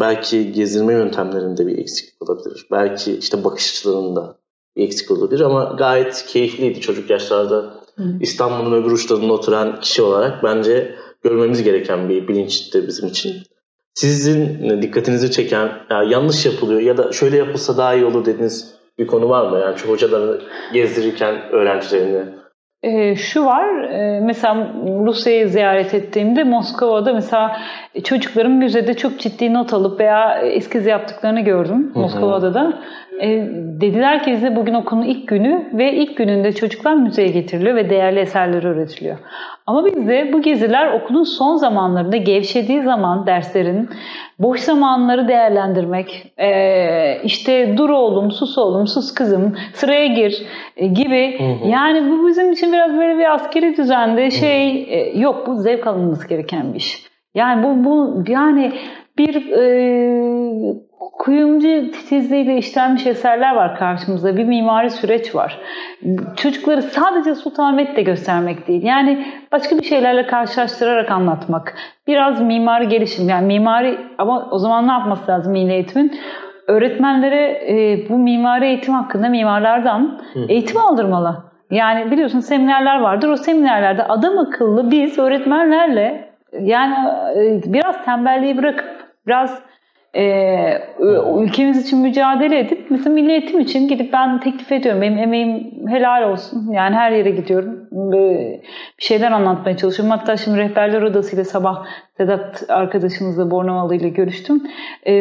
belki 0.00 0.52
gezdirme 0.52 0.92
yöntemlerinde 0.92 1.66
bir 1.66 1.78
eksiklik 1.78 2.22
olabilir. 2.22 2.66
Belki 2.70 3.16
işte 3.16 3.44
bakış 3.44 3.70
açılarında 3.70 4.36
bir 4.76 4.84
eksik 4.84 5.10
olabilir 5.10 5.40
ama 5.40 5.64
gayet 5.78 6.26
keyifliydi 6.26 6.80
çocuk 6.80 7.10
yaşlarda 7.10 7.83
İstanbul'un 8.20 8.82
öbür 8.82 8.90
uçlarında 8.90 9.32
oturan 9.32 9.80
kişi 9.80 10.02
olarak 10.02 10.44
bence 10.44 10.94
görmemiz 11.22 11.62
gereken 11.62 12.08
bir 12.08 12.28
bilinçti 12.28 12.86
bizim 12.86 13.08
için. 13.08 13.32
Sizin 13.94 14.82
dikkatinizi 14.82 15.30
çeken 15.30 15.68
ya 15.90 16.02
yanlış 16.02 16.46
yapılıyor 16.46 16.80
ya 16.80 16.96
da 16.96 17.12
şöyle 17.12 17.36
yapılsa 17.36 17.76
daha 17.76 17.94
iyi 17.94 18.04
olur 18.04 18.24
dediğiniz 18.24 18.74
bir 18.98 19.06
konu 19.06 19.28
var 19.28 19.50
mı? 19.50 19.58
Yani 19.58 19.78
şu 19.78 19.88
hocalarını 19.88 20.40
gezdirirken 20.72 21.34
öğrencilerini. 21.52 22.24
E, 22.82 23.16
şu 23.16 23.44
var, 23.44 23.82
e, 23.82 24.20
mesela 24.20 24.74
Rusya'yı 25.06 25.48
ziyaret 25.48 25.94
ettiğimde 25.94 26.44
Moskova'da 26.44 27.12
mesela 27.12 27.56
çocukların 28.04 28.52
müzede 28.52 28.94
çok 28.94 29.20
ciddi 29.20 29.54
not 29.54 29.72
alıp 29.72 30.00
veya 30.00 30.38
eskiz 30.38 30.86
yaptıklarını 30.86 31.40
gördüm 31.40 31.92
Moskova'da 31.94 32.54
da. 32.54 32.82
E, 33.20 33.28
dediler 33.80 34.22
ki 34.22 34.32
bize 34.32 34.56
bugün 34.56 34.74
okulun 34.74 35.02
ilk 35.02 35.28
günü 35.28 35.70
ve 35.72 35.92
ilk 35.92 36.16
gününde 36.16 36.52
çocuklar 36.52 36.94
müzeye 36.94 37.28
getiriliyor 37.28 37.76
ve 37.76 37.90
değerli 37.90 38.20
eserleri 38.20 38.66
öğretiliyor. 38.66 39.16
Ama 39.66 39.84
bizde 39.86 40.32
bu 40.32 40.42
geziler 40.42 40.92
okulun 40.92 41.22
son 41.22 41.56
zamanlarında 41.56 42.16
gevşediği 42.16 42.82
zaman 42.82 43.26
derslerin 43.26 43.88
boş 44.38 44.60
zamanları 44.60 45.28
değerlendirmek, 45.28 46.32
e, 46.38 47.22
işte 47.24 47.76
dur 47.76 47.90
oğlum, 47.90 48.30
sus 48.30 48.58
oğlum, 48.58 48.86
sus 48.86 49.14
kızım, 49.14 49.56
sıraya 49.72 50.06
gir 50.06 50.42
e, 50.76 50.86
gibi. 50.86 51.38
Hı 51.38 51.64
hı. 51.64 51.68
Yani 51.68 52.10
bu 52.10 52.28
bizim 52.28 52.52
için 52.52 52.72
biraz 52.72 52.96
böyle 52.96 53.18
bir 53.18 53.34
askeri 53.34 53.76
düzende 53.76 54.30
şey 54.30 54.82
e, 54.82 55.18
yok 55.18 55.46
bu 55.46 55.56
zevk 55.56 55.86
alınması 55.86 56.28
gereken 56.28 56.72
bir 56.72 56.78
iş. 56.78 57.06
Yani 57.34 57.62
bu, 57.64 57.84
bu 57.84 58.24
yani 58.28 58.72
bir 59.18 59.52
e, 59.52 60.74
kuyumcu 61.18 61.90
titizliğiyle 61.90 62.56
işlenmiş 62.56 63.06
eserler 63.06 63.54
var 63.54 63.78
karşımızda. 63.78 64.36
Bir 64.36 64.44
mimari 64.44 64.90
süreç 64.90 65.34
var. 65.34 65.60
Çocukları 66.36 66.82
sadece 66.82 67.34
Sultanahmet'le 67.34 68.04
göstermek 68.04 68.68
değil. 68.68 68.82
Yani 68.82 69.26
başka 69.52 69.78
bir 69.78 69.84
şeylerle 69.84 70.26
karşılaştırarak 70.26 71.10
anlatmak. 71.10 71.74
Biraz 72.06 72.40
mimari 72.40 72.88
gelişim. 72.88 73.28
Yani 73.28 73.46
mimari 73.46 73.98
ama 74.18 74.48
o 74.50 74.58
zaman 74.58 74.88
ne 74.88 74.92
yapması 74.92 75.30
lazım 75.30 75.52
milli 75.52 75.72
eğitimin? 75.72 76.20
Öğretmenlere 76.66 77.50
e, 77.68 78.08
bu 78.08 78.18
mimari 78.18 78.66
eğitim 78.66 78.94
hakkında 78.94 79.28
mimarlardan 79.28 80.20
eğitim 80.48 80.80
aldırmalı. 80.80 81.44
Yani 81.70 82.10
biliyorsun 82.10 82.40
seminerler 82.40 83.00
vardır. 83.00 83.28
O 83.28 83.36
seminerlerde 83.36 84.04
adam 84.04 84.38
akıllı 84.38 84.90
biz 84.90 85.18
öğretmenlerle 85.18 86.28
yani 86.60 86.94
e, 87.36 87.72
biraz 87.72 88.04
tembelliği 88.04 88.56
bırakıp 88.56 88.88
biraz 89.26 89.62
e, 90.16 90.78
ülkemiz 91.42 91.86
için 91.86 91.98
mücadele 91.98 92.58
edip 92.58 92.86
mesela 92.90 93.14
milli 93.14 93.30
eğitim 93.30 93.60
için 93.60 93.88
gidip 93.88 94.12
ben 94.12 94.40
teklif 94.40 94.72
ediyorum. 94.72 95.02
Benim 95.02 95.18
emeğim 95.18 95.72
helal 95.88 96.30
olsun. 96.30 96.72
Yani 96.72 96.96
her 96.96 97.12
yere 97.12 97.30
gidiyorum. 97.30 97.83
Bir 97.94 98.60
şeyler 98.98 99.30
anlatmaya 99.30 99.76
çalışıyorum. 99.76 100.18
Hatta 100.18 100.36
şimdi 100.36 100.58
rehberler 100.58 101.02
odasıyla 101.02 101.44
sabah 101.44 101.84
Sedat 102.16 102.64
arkadaşımızla 102.68 103.50
Bornavalı 103.50 103.94
ile 103.94 104.08
görüştüm. 104.08 104.62
E, 105.06 105.12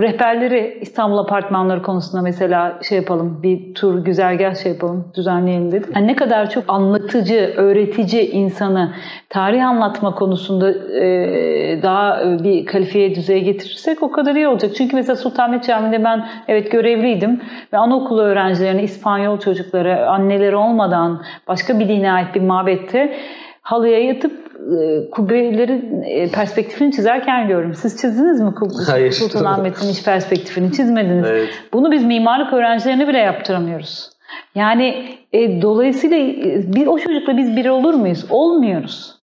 rehberleri 0.00 0.78
İstanbul 0.80 1.18
apartmanları 1.18 1.82
konusunda 1.82 2.22
mesela 2.22 2.78
şey 2.82 2.98
yapalım, 2.98 3.42
bir 3.42 3.74
tur 3.74 4.04
güzergah 4.04 4.54
şey 4.54 4.72
yapalım, 4.72 5.12
düzenleyelim 5.16 5.72
dedim. 5.72 5.92
Yani 5.94 6.06
ne 6.06 6.16
kadar 6.16 6.50
çok 6.50 6.64
anlatıcı, 6.68 7.54
öğretici 7.56 8.30
insanı 8.30 8.92
tarih 9.28 9.66
anlatma 9.66 10.14
konusunda 10.14 10.70
e, 11.00 11.82
daha 11.82 12.22
bir 12.44 12.66
kalifiye 12.66 13.14
düzeye 13.14 13.40
getirirsek 13.40 14.02
o 14.02 14.10
kadar 14.10 14.34
iyi 14.34 14.48
olacak. 14.48 14.70
Çünkü 14.74 14.96
mesela 14.96 15.16
Sultanahmet 15.16 15.66
Camii'nde 15.66 16.04
ben 16.04 16.28
evet 16.48 16.72
görevliydim 16.72 17.40
ve 17.72 17.78
anaokulu 17.78 18.22
öğrencilerini, 18.22 18.82
İspanyol 18.82 19.38
çocukları, 19.38 20.10
anneleri 20.10 20.56
olmadan 20.56 21.22
başka 21.48 21.78
bir 21.78 21.88
dine 21.88 22.09
ait 22.10 22.34
bir 22.34 22.40
mabette 22.40 23.16
halıya 23.62 24.04
yatıp 24.04 24.50
e, 24.60 25.10
kubbeleri 25.10 26.02
e, 26.06 26.30
perspektifini 26.30 26.92
çizerken 26.92 27.48
gördüm. 27.48 27.74
Siz 27.74 28.00
çizdiniz 28.00 28.40
mi 28.40 28.54
Hayır. 28.86 29.12
Sultanahmet'in 29.12 29.88
hiç 29.88 30.04
perspektifini 30.04 30.72
çizmediniz. 30.72 31.26
Evet. 31.30 31.48
Bunu 31.72 31.90
biz 31.90 32.04
mimarlık 32.04 32.52
öğrencilerine 32.52 33.08
bile 33.08 33.18
yaptıramıyoruz. 33.18 34.10
Yani 34.54 35.08
e, 35.32 35.62
dolayısıyla 35.62 36.16
e, 36.16 36.72
bir, 36.74 36.86
o 36.86 36.98
çocukla 36.98 37.36
biz 37.36 37.56
biri 37.56 37.70
olur 37.70 37.94
muyuz? 37.94 38.26
Olmuyoruz. 38.30 39.20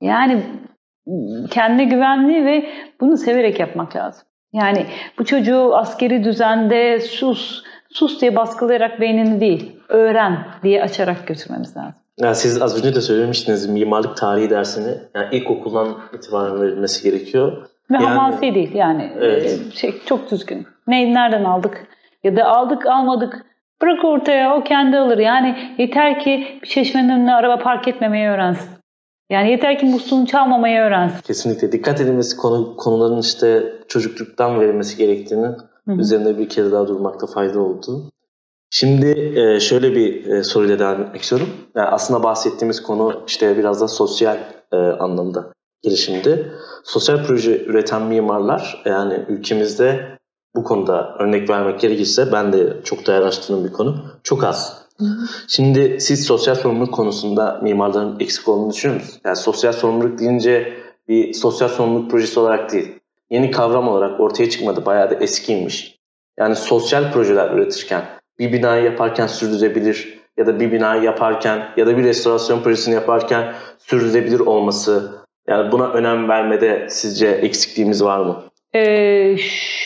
Yani 0.00 0.42
kendine 1.50 1.84
güvenli 1.84 2.44
ve 2.44 2.68
bunu 3.00 3.16
severek 3.16 3.60
yapmak 3.60 3.96
lazım. 3.96 4.28
Yani 4.52 4.86
bu 5.18 5.24
çocuğu 5.24 5.76
askeri 5.76 6.24
düzende 6.24 7.00
sus, 7.00 7.62
sus 7.90 8.20
diye 8.20 8.36
baskılayarak 8.36 9.00
beynini 9.00 9.40
değil, 9.40 9.80
öğren 9.88 10.46
diye 10.62 10.82
açarak 10.82 11.26
götürmemiz 11.26 11.76
lazım. 11.76 12.05
Yani 12.20 12.34
siz 12.34 12.62
az 12.62 12.78
önce 12.78 12.94
de 12.94 13.00
söylemiştiniz 13.00 13.66
mimarlık 13.66 14.16
tarihi 14.16 14.50
dersini 14.50 14.94
yani 15.14 15.36
ilkokuldan 15.36 15.98
itibaren 16.14 16.62
verilmesi 16.62 17.10
gerekiyor. 17.10 17.52
Ve 17.90 17.94
yani, 17.94 18.06
hamasi 18.06 18.54
değil 18.54 18.74
yani 18.74 19.12
evet. 19.16 19.60
E, 19.72 19.76
şey, 19.76 19.94
çok 20.06 20.30
düzgün. 20.30 20.66
Ne, 20.86 21.14
nereden 21.14 21.44
aldık? 21.44 21.86
Ya 22.24 22.36
da 22.36 22.44
aldık 22.44 22.86
almadık 22.86 23.46
bırak 23.82 24.04
ortaya 24.04 24.56
o 24.56 24.64
kendi 24.64 24.96
alır. 24.96 25.18
Yani 25.18 25.74
yeter 25.78 26.20
ki 26.20 26.58
bir 26.62 26.68
çeşmenin 26.68 27.08
önüne 27.08 27.34
araba 27.34 27.58
park 27.58 27.88
etmemeyi 27.88 28.28
öğrensin. 28.28 28.70
Yani 29.30 29.50
yeter 29.50 29.78
ki 29.78 29.86
musluğunu 29.86 30.26
çalmamayı 30.26 30.80
öğrensin. 30.80 31.20
Kesinlikle. 31.22 31.72
Dikkat 31.72 32.00
edilmesi 32.00 32.36
konu, 32.36 32.76
konuların 32.76 33.20
işte 33.20 33.72
çocukluktan 33.88 34.60
verilmesi 34.60 34.96
gerektiğini 34.96 35.46
Hı-hı. 35.46 36.00
üzerinde 36.00 36.38
bir 36.38 36.48
kere 36.48 36.72
daha 36.72 36.88
durmakta 36.88 37.26
fayda 37.26 37.60
oldu. 37.60 38.10
Şimdi 38.78 39.38
e, 39.40 39.60
şöyle 39.60 39.94
bir 39.94 40.26
e, 40.26 40.42
soruyla 40.44 40.78
devam 40.78 41.02
etmek 41.02 41.22
istiyorum. 41.22 41.48
Yani 41.76 41.88
aslında 41.88 42.22
bahsettiğimiz 42.22 42.82
konu 42.82 43.22
işte 43.26 43.58
biraz 43.58 43.80
da 43.80 43.88
sosyal 43.88 44.38
e, 44.72 44.76
anlamda 44.76 45.52
gelişimdi. 45.82 46.52
Sosyal 46.84 47.26
proje 47.26 47.64
üreten 47.64 48.02
mimarlar 48.02 48.82
yani 48.84 49.24
ülkemizde 49.28 50.18
bu 50.56 50.64
konuda 50.64 51.16
örnek 51.18 51.50
vermek 51.50 51.80
gerekirse 51.80 52.32
ben 52.32 52.52
de 52.52 52.76
çok 52.84 53.06
da 53.06 53.14
araştırdığım 53.14 53.64
bir 53.64 53.72
konu. 53.72 54.04
Çok 54.22 54.44
az. 54.44 54.82
Şimdi 55.48 56.00
siz 56.00 56.24
sosyal 56.24 56.54
sorumluluk 56.54 56.94
konusunda 56.94 57.60
mimarların 57.62 58.20
eksik 58.20 58.48
olduğunu 58.48 58.72
düşünüyor 58.72 59.00
musunuz? 59.00 59.20
Yani 59.24 59.36
sosyal 59.36 59.72
sorumluluk 59.72 60.18
deyince 60.18 60.72
bir 61.08 61.32
sosyal 61.32 61.68
sorumluluk 61.68 62.10
projesi 62.10 62.40
olarak 62.40 62.72
değil. 62.72 62.98
Yeni 63.30 63.50
kavram 63.50 63.88
olarak 63.88 64.20
ortaya 64.20 64.50
çıkmadı. 64.50 64.86
Bayağı 64.86 65.10
da 65.10 65.14
eskiymiş. 65.14 65.98
Yani 66.38 66.56
sosyal 66.56 67.12
projeler 67.12 67.50
üretirken, 67.50 68.16
bir 68.38 68.52
binayı 68.52 68.84
yaparken 68.84 69.26
sürdürülebilir 69.26 70.18
ya 70.36 70.46
da 70.46 70.60
bir 70.60 70.72
binayı 70.72 71.02
yaparken 71.02 71.68
ya 71.76 71.86
da 71.86 71.96
bir 71.96 72.04
restorasyon 72.04 72.62
projesini 72.62 72.94
yaparken 72.94 73.52
sürdürülebilir 73.78 74.40
olması. 74.40 75.12
Yani 75.48 75.72
buna 75.72 75.88
önem 75.88 76.28
vermede 76.28 76.86
sizce 76.90 77.28
eksikliğimiz 77.28 78.04
var 78.04 78.18
mı? 78.18 78.42
Ee, 78.74 79.36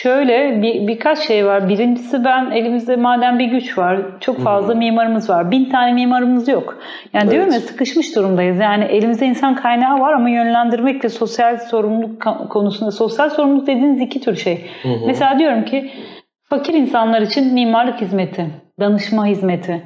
şöyle 0.01 0.61
bir, 0.61 0.87
birkaç 0.87 1.19
şey 1.19 1.45
var. 1.45 1.69
Birincisi 1.69 2.25
ben 2.25 2.51
elimizde 2.51 2.95
madem 2.95 3.39
bir 3.39 3.45
güç 3.45 3.77
var, 3.77 3.99
çok 4.19 4.39
fazla 4.39 4.73
hmm. 4.73 4.79
mimarımız 4.79 5.29
var. 5.29 5.51
Bin 5.51 5.69
tane 5.69 5.93
mimarımız 5.93 6.47
yok. 6.47 6.77
Yani 7.13 7.23
evet. 7.23 7.31
diyorum 7.31 7.53
ya 7.53 7.59
sıkışmış 7.59 8.15
durumdayız. 8.15 8.59
Yani 8.59 8.83
elimizde 8.83 9.25
insan 9.25 9.55
kaynağı 9.55 9.99
var 9.99 10.13
ama 10.13 10.29
yönlendirmek 10.29 11.05
ve 11.05 11.09
sosyal 11.09 11.57
sorumluluk 11.57 12.21
konusunda 12.49 12.91
sosyal 12.91 13.29
sorumluluk 13.29 13.67
dediğiniz 13.67 14.01
iki 14.01 14.21
tür 14.21 14.35
şey. 14.35 14.65
Hı 14.83 14.89
Mesela 15.07 15.39
diyorum 15.39 15.65
ki 15.65 15.91
fakir 16.51 16.73
insanlar 16.73 17.21
için 17.21 17.53
mimarlık 17.53 18.01
hizmeti, 18.01 18.47
danışma 18.79 19.25
hizmeti. 19.25 19.83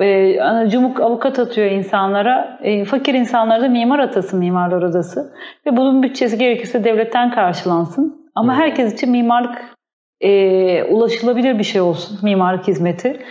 E, 0.00 0.38
cumuk 0.70 1.00
avukat 1.00 1.38
atıyor 1.38 1.70
insanlara. 1.70 2.58
E, 2.62 2.84
fakir 2.84 3.14
insanlara 3.14 3.62
da 3.62 3.68
mimar 3.68 3.98
atası, 3.98 4.36
mimarlar 4.36 4.82
odası. 4.82 5.34
Ve 5.66 5.76
bunun 5.76 6.02
bütçesi 6.02 6.38
gerekirse 6.38 6.84
devletten 6.84 7.30
karşılansın. 7.30 8.30
Ama 8.34 8.54
herkes 8.54 8.94
için 8.94 9.10
mimarlık 9.10 9.58
e, 10.20 10.84
ulaşılabilir 10.84 11.58
bir 11.58 11.64
şey 11.64 11.80
olsun. 11.80 12.18
Mimarlık 12.22 12.68
hizmeti 12.68 13.22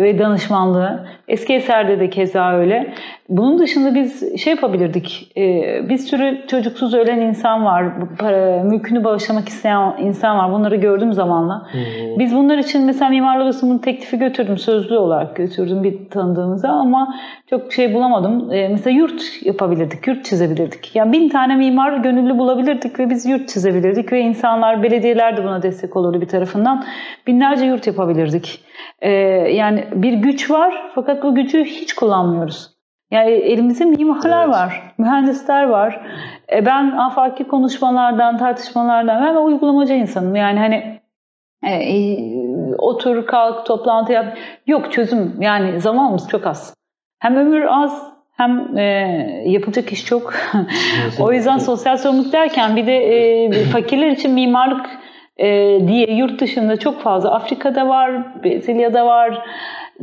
ve 0.00 0.18
danışmanlığı. 0.18 1.06
Eski 1.28 1.54
eserde 1.54 2.00
de 2.00 2.10
keza 2.10 2.52
öyle. 2.52 2.94
Bunun 3.28 3.58
dışında 3.58 3.94
biz 3.94 4.42
şey 4.42 4.52
yapabilirdik. 4.54 5.32
E, 5.36 5.40
bir 5.88 5.98
sürü 5.98 6.46
çocuksuz 6.46 6.94
ölen 6.94 7.20
insan 7.20 7.64
var. 7.64 7.86
Para, 8.18 8.64
mülkünü 8.64 9.04
bağışlamak 9.04 9.48
isteyen 9.48 9.96
insan 9.98 10.38
var. 10.38 10.52
Bunları 10.52 10.76
gördüm 10.76 11.12
zamanla. 11.12 11.66
Hmm. 11.72 12.18
Biz 12.18 12.34
bunlar 12.34 12.58
için 12.58 12.86
mesela 12.86 13.08
Mimarlar 13.08 13.44
Odası'nın 13.44 13.78
teklifi 13.78 14.18
götürdüm. 14.18 14.58
Sözlü 14.58 14.98
olarak 14.98 15.36
götürdüm 15.36 15.82
bir 15.82 16.10
tanıdığımıza 16.10 16.68
ama 16.68 17.14
çok 17.50 17.72
şey 17.72 17.94
bulamadım. 17.94 18.52
E, 18.52 18.68
mesela 18.68 18.96
yurt 18.96 19.22
yapabilirdik. 19.44 20.06
Yurt 20.06 20.24
çizebilirdik. 20.24 20.96
Yani 20.96 21.12
bin 21.12 21.28
tane 21.28 21.56
mimar 21.56 21.96
gönüllü 21.96 22.38
bulabilirdik 22.38 22.98
ve 22.98 23.10
biz 23.10 23.26
yurt 23.26 23.48
çizebilirdik 23.48 24.12
ve 24.12 24.20
insanlar, 24.20 24.82
belediyeler 24.82 25.36
de 25.36 25.44
buna 25.44 25.62
destek 25.62 25.96
olurdu 25.96 26.20
bir 26.20 26.28
tarafından. 26.28 26.84
Binlerce 27.26 27.66
yurt 27.66 27.86
yapabilirdik. 27.86 28.60
E, 29.00 29.10
yani 29.10 29.84
bir 29.94 30.12
güç 30.12 30.50
var 30.50 30.90
fakat 30.94 31.22
bu 31.22 31.34
gücü 31.34 31.64
hiç 31.64 31.92
kullanmıyoruz. 31.94 32.70
Yani 33.10 33.30
elimizde 33.30 33.84
mimarlar 33.84 34.44
evet. 34.44 34.54
var, 34.54 34.94
mühendisler 34.98 35.64
var. 35.64 36.00
E 36.52 36.66
ben 36.66 36.90
afaki 36.90 37.44
konuşmalardan, 37.44 38.38
tartışmalardan, 38.38 39.22
ben 39.22 39.34
uygulamacı 39.34 39.94
insanım. 39.94 40.36
Yani 40.36 40.58
hani 40.58 41.00
e, 41.62 41.70
e, 41.70 42.18
otur, 42.78 43.26
kalk, 43.26 43.66
toplantı 43.66 44.12
yap. 44.12 44.38
Yok 44.66 44.92
çözüm. 44.92 45.36
Yani 45.40 45.80
zamanımız 45.80 46.28
çok 46.28 46.46
az. 46.46 46.74
Hem 47.18 47.36
ömür 47.36 47.64
az 47.68 48.10
hem 48.36 48.78
e, 48.78 48.82
yapılacak 49.46 49.92
iş 49.92 50.04
çok. 50.04 50.34
o 51.20 51.32
yüzden 51.32 51.58
sosyal 51.58 51.96
sorumluluk 51.96 52.32
derken 52.32 52.76
bir 52.76 52.86
de 52.86 52.96
e, 52.96 53.52
fakirler 53.72 54.10
için 54.10 54.32
mimarlık 54.32 54.86
e, 55.36 55.78
diye 55.88 56.10
yurt 56.14 56.40
dışında 56.40 56.76
çok 56.76 57.00
fazla 57.00 57.34
Afrika'da 57.34 57.88
var, 57.88 58.42
Brezilya'da 58.44 59.06
var, 59.06 59.42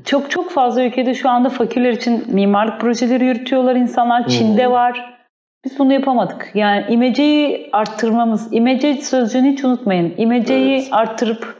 çok 0.05 0.31
çok 0.31 0.51
fazla 0.51 0.83
ülkede 0.83 1.13
şu 1.13 1.29
anda 1.29 1.49
fakirler 1.49 1.91
için 1.91 2.23
mimarlık 2.27 2.81
projeleri 2.81 3.25
yürütüyorlar 3.25 3.75
insanlar. 3.75 4.27
Çin'de 4.27 4.65
hmm. 4.65 4.71
var. 4.71 5.17
Biz 5.65 5.79
bunu 5.79 5.93
yapamadık. 5.93 6.51
Yani 6.53 6.85
imeceyi 6.89 7.69
arttırmamız, 7.71 8.53
imece 8.53 8.93
sözcüğünü 8.93 9.51
hiç 9.51 9.63
unutmayın. 9.63 10.13
İmeceyi 10.17 10.77
evet. 10.77 10.87
arttırıp 10.91 11.57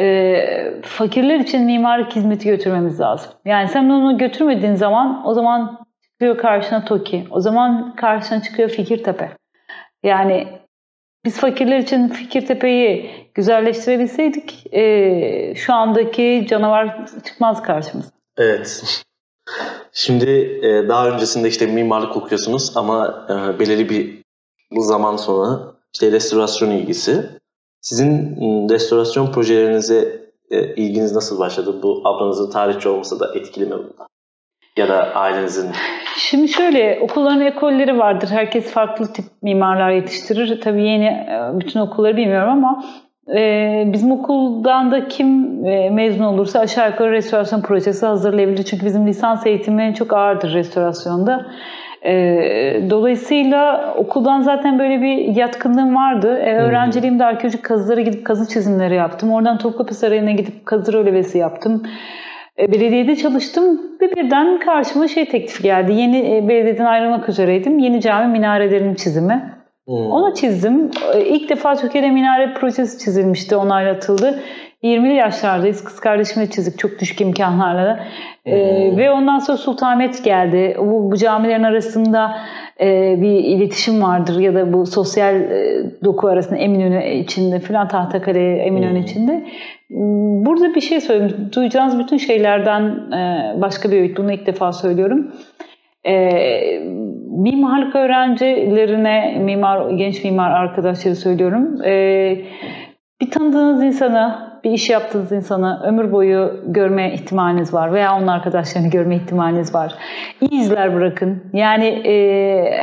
e, 0.00 0.36
fakirler 0.82 1.40
için 1.40 1.64
mimarlık 1.64 2.16
hizmeti 2.16 2.48
götürmemiz 2.48 3.00
lazım. 3.00 3.32
Yani 3.44 3.68
sen 3.68 3.88
onu 3.88 4.18
götürmediğin 4.18 4.74
zaman 4.74 5.26
o 5.26 5.34
zaman 5.34 5.78
çıkıyor 6.02 6.38
karşına 6.38 6.84
TOKİ. 6.84 7.24
O 7.30 7.40
zaman 7.40 7.96
karşına 7.96 8.42
çıkıyor 8.42 8.68
Fikirtepe. 8.68 9.30
Yani 10.02 10.46
biz 11.24 11.40
fakirler 11.40 11.78
için 11.78 12.08
Fikirtepe'yi 12.08 13.10
güzelleştirebilseydik 13.40 14.74
e, 14.74 15.54
şu 15.56 15.74
andaki 15.74 16.46
canavar 16.48 17.06
çıkmaz 17.24 17.62
karşımıza. 17.62 18.10
Evet. 18.38 19.04
Şimdi 19.92 20.30
e, 20.62 20.88
daha 20.88 21.08
öncesinde 21.08 21.48
işte 21.48 21.66
mimarlık 21.66 22.16
okuyorsunuz 22.16 22.72
ama 22.76 23.26
e, 23.28 23.58
belirli 23.58 23.88
bir 23.88 24.22
bu 24.70 24.82
zaman 24.82 25.16
sonra 25.16 25.60
işte 25.94 26.12
restorasyon 26.12 26.70
ilgisi. 26.70 27.30
Sizin 27.80 28.36
restorasyon 28.70 29.32
projelerinize 29.32 30.20
e, 30.50 30.74
ilginiz 30.74 31.14
nasıl 31.14 31.38
başladı? 31.38 31.82
Bu 31.82 32.02
ablanızın 32.04 32.50
tarihçi 32.50 32.88
olması 32.88 33.20
da 33.20 33.34
etkili 33.34 33.64
mi 33.64 33.72
bunda? 33.72 34.06
Ya 34.76 34.88
da 34.88 35.14
ailenizin? 35.14 35.70
Şimdi 36.18 36.48
şöyle 36.48 36.98
okulların 37.02 37.40
ekolleri 37.40 37.98
vardır. 37.98 38.28
Herkes 38.28 38.70
farklı 38.70 39.12
tip 39.12 39.24
mimarlar 39.42 39.90
yetiştirir. 39.90 40.60
Tabii 40.60 40.82
yeni 40.82 41.26
bütün 41.52 41.80
okulları 41.80 42.16
bilmiyorum 42.16 42.50
ama 42.50 42.84
e, 43.36 43.84
bizim 43.92 44.12
okuldan 44.12 44.90
da 44.90 45.08
kim 45.08 45.60
e, 45.64 45.90
mezun 45.90 46.24
olursa 46.24 46.60
aşağı 46.60 46.90
yukarı 46.90 47.12
restorasyon 47.12 47.60
projesi 47.60 48.06
hazırlayabilir. 48.06 48.62
Çünkü 48.62 48.86
bizim 48.86 49.06
lisans 49.06 49.46
eğitimi 49.46 49.94
çok 49.94 50.12
ağırdır 50.12 50.54
restorasyonda. 50.54 51.46
E, 52.04 52.12
dolayısıyla 52.90 53.94
okuldan 53.96 54.40
zaten 54.40 54.78
böyle 54.78 55.02
bir 55.02 55.36
yatkınlığım 55.36 55.96
vardı. 55.96 56.38
E, 56.38 56.54
öğrenciliğimde 56.54 57.24
arkeolojik 57.24 57.62
kazılara 57.62 58.00
gidip 58.00 58.26
kazı 58.26 58.48
çizimleri 58.48 58.94
yaptım. 58.94 59.32
Oradan 59.32 59.58
Topkapı 59.58 59.94
Sarayı'na 59.94 60.30
gidip 60.30 60.66
kazı 60.66 60.92
rölevesi 60.92 61.38
yaptım. 61.38 61.82
E, 62.58 62.72
belediyede 62.72 63.16
çalıştım 63.16 63.80
ve 64.00 64.16
birden 64.16 64.58
karşıma 64.58 65.08
şey 65.08 65.28
teklifi 65.28 65.62
geldi. 65.62 65.92
Yeni 65.92 66.36
e, 66.36 66.48
belediyeden 66.48 66.84
ayrılmak 66.84 67.28
üzereydim. 67.28 67.78
Yeni 67.78 68.00
cami 68.00 68.32
minarelerinin 68.32 68.94
çizimi. 68.94 69.59
Hmm. 69.90 70.10
Onu 70.10 70.34
çizdim. 70.34 70.90
İlk 71.26 71.48
defa 71.48 71.76
Türkiye'de 71.76 72.10
minare 72.10 72.54
projesi 72.54 73.04
çizilmişti, 73.04 73.56
onaylatıldı. 73.56 74.42
20'li 74.82 75.14
yaşlardayız. 75.14 75.84
Kız 75.84 76.00
kardeşimle 76.00 76.50
çizdik 76.50 76.78
çok 76.78 76.98
düşük 76.98 77.20
imkanlarla. 77.20 78.06
Ee, 78.46 78.50
hmm. 78.50 78.58
Ee, 78.58 78.96
ve 78.96 79.10
ondan 79.10 79.38
sonra 79.38 79.58
Sultanahmet 79.58 80.24
geldi. 80.24 80.76
Bu, 80.78 81.10
bu 81.12 81.16
camilerin 81.16 81.62
arasında 81.62 82.36
e, 82.80 83.16
bir 83.20 83.44
iletişim 83.44 84.02
vardır 84.02 84.40
ya 84.40 84.54
da 84.54 84.72
bu 84.72 84.86
sosyal 84.86 85.34
e, 85.34 85.82
doku 86.04 86.28
arasında 86.28 86.58
Eminönü 86.58 87.10
içinde 87.14 87.60
filan 87.60 87.88
Tahtakale 87.88 88.56
Eminönü 88.56 88.90
hmm. 88.90 89.02
içinde. 89.02 89.46
Burada 90.46 90.74
bir 90.74 90.80
şey 90.80 91.00
söyleyeyim. 91.00 91.50
Duyacağınız 91.56 91.98
bütün 91.98 92.16
şeylerden 92.16 92.82
e, 93.12 93.54
başka 93.60 93.90
bir 93.90 93.96
öğüt. 93.96 94.18
Bunu 94.18 94.32
ilk 94.32 94.46
defa 94.46 94.72
söylüyorum. 94.72 95.32
E, 96.06 96.14
mimarlık 97.40 97.96
öğrencilerine, 97.96 99.38
mimar 99.38 99.90
genç 99.90 100.24
mimar 100.24 100.50
arkadaşları 100.50 101.16
söylüyorum. 101.16 101.82
E, 101.84 101.92
bir 103.20 103.30
tanıdığınız 103.30 103.82
insana, 103.82 104.50
bir 104.64 104.70
iş 104.70 104.90
yaptığınız 104.90 105.32
insana 105.32 105.82
ömür 105.84 106.12
boyu 106.12 106.60
görme 106.66 107.14
ihtimaliniz 107.14 107.74
var 107.74 107.92
veya 107.92 108.16
onun 108.16 108.26
arkadaşlarını 108.26 108.90
görme 108.90 109.16
ihtimaliniz 109.16 109.74
var. 109.74 109.94
İyi 110.40 110.60
izler 110.60 110.94
bırakın. 110.94 111.42
Yani 111.52 111.86
e, 111.86 112.14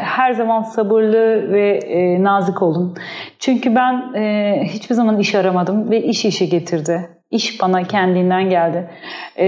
her 0.02 0.34
zaman 0.34 0.62
sabırlı 0.62 1.52
ve 1.54 1.78
e, 1.78 2.24
nazik 2.24 2.62
olun. 2.62 2.96
Çünkü 3.40 3.76
ben 3.76 4.14
e, 4.14 4.56
hiçbir 4.64 4.96
zaman 4.96 5.20
iş 5.20 5.36
aramadım 5.36 5.90
ve 5.90 6.04
iş 6.04 6.26
işe 6.26 6.46
getirdi. 6.46 7.17
İş 7.32 7.62
bana 7.62 7.84
kendinden 7.84 8.50
geldi. 8.50 8.90
E, 9.40 9.48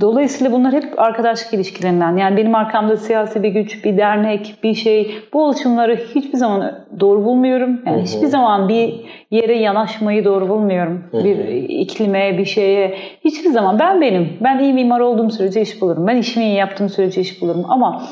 dolayısıyla 0.00 0.52
bunlar 0.52 0.72
hep 0.72 1.00
arkadaşlık 1.00 1.54
ilişkilerinden. 1.54 2.16
Yani 2.16 2.36
benim 2.36 2.54
arkamda 2.54 2.96
siyasi 2.96 3.42
bir 3.42 3.48
güç, 3.48 3.84
bir 3.84 3.96
dernek, 3.98 4.54
bir 4.62 4.74
şey. 4.74 5.18
Bu 5.32 5.44
oluşumları 5.44 5.96
hiçbir 6.14 6.38
zaman 6.38 6.86
doğru 7.00 7.24
bulmuyorum. 7.24 7.80
Yani 7.86 8.02
hiçbir 8.02 8.26
zaman 8.26 8.68
bir 8.68 8.94
yere 9.30 9.58
yanaşmayı 9.58 10.24
doğru 10.24 10.48
bulmuyorum. 10.48 11.04
Bir 11.12 11.36
iklime, 11.68 12.38
bir 12.38 12.44
şeye. 12.44 12.98
Hiçbir 13.24 13.50
zaman 13.50 13.78
ben 13.78 14.00
benim. 14.00 14.36
Ben 14.40 14.58
iyi 14.58 14.72
mimar 14.72 15.00
olduğum 15.00 15.30
sürece 15.30 15.60
iş 15.60 15.80
bulurum. 15.80 16.06
Ben 16.06 16.16
işimi 16.16 16.44
iyi 16.44 16.54
yaptığım 16.54 16.88
sürece 16.88 17.20
iş 17.20 17.42
bulurum. 17.42 17.64
Ama 17.68 18.02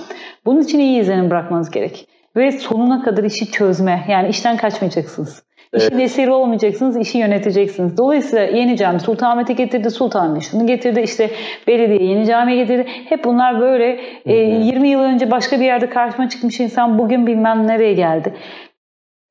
bunun 0.47 0.61
için 0.61 0.79
iyi 0.79 1.01
izlenim 1.01 1.31
bırakmanız 1.31 1.71
gerek. 1.71 2.09
Ve 2.37 2.53
sonuna 2.53 3.03
kadar 3.03 3.25
işi 3.25 3.51
çözme. 3.51 4.05
Yani 4.09 4.29
işten 4.29 4.57
kaçmayacaksınız. 4.57 5.43
İşin 5.77 5.99
esiri 5.99 6.31
olmayacaksınız, 6.31 6.97
işi 6.97 7.19
yöneteceksiniz. 7.19 7.97
Dolayısıyla 7.97 8.45
yeni 8.45 8.77
cami 8.77 9.01
Sultanahmet'e 9.01 9.53
getirdi, 9.53 9.91
Sultan 9.91 10.39
şunu 10.39 10.67
getirdi, 10.67 11.01
işte 11.01 11.31
belediye 11.67 12.11
yeni 12.11 12.27
camiye 12.27 12.57
getirdi. 12.57 12.87
Hep 13.09 13.25
bunlar 13.25 13.61
böyle 13.61 14.01
e, 14.27 14.35
20 14.35 14.89
yıl 14.89 15.01
önce 15.01 15.31
başka 15.31 15.61
bir 15.61 15.65
yerde 15.65 15.91
karşıma 15.91 16.29
çıkmış 16.29 16.61
insan 16.61 16.99
bugün 16.99 17.27
bilmem 17.27 17.67
nereye 17.67 17.93
geldi. 17.93 18.35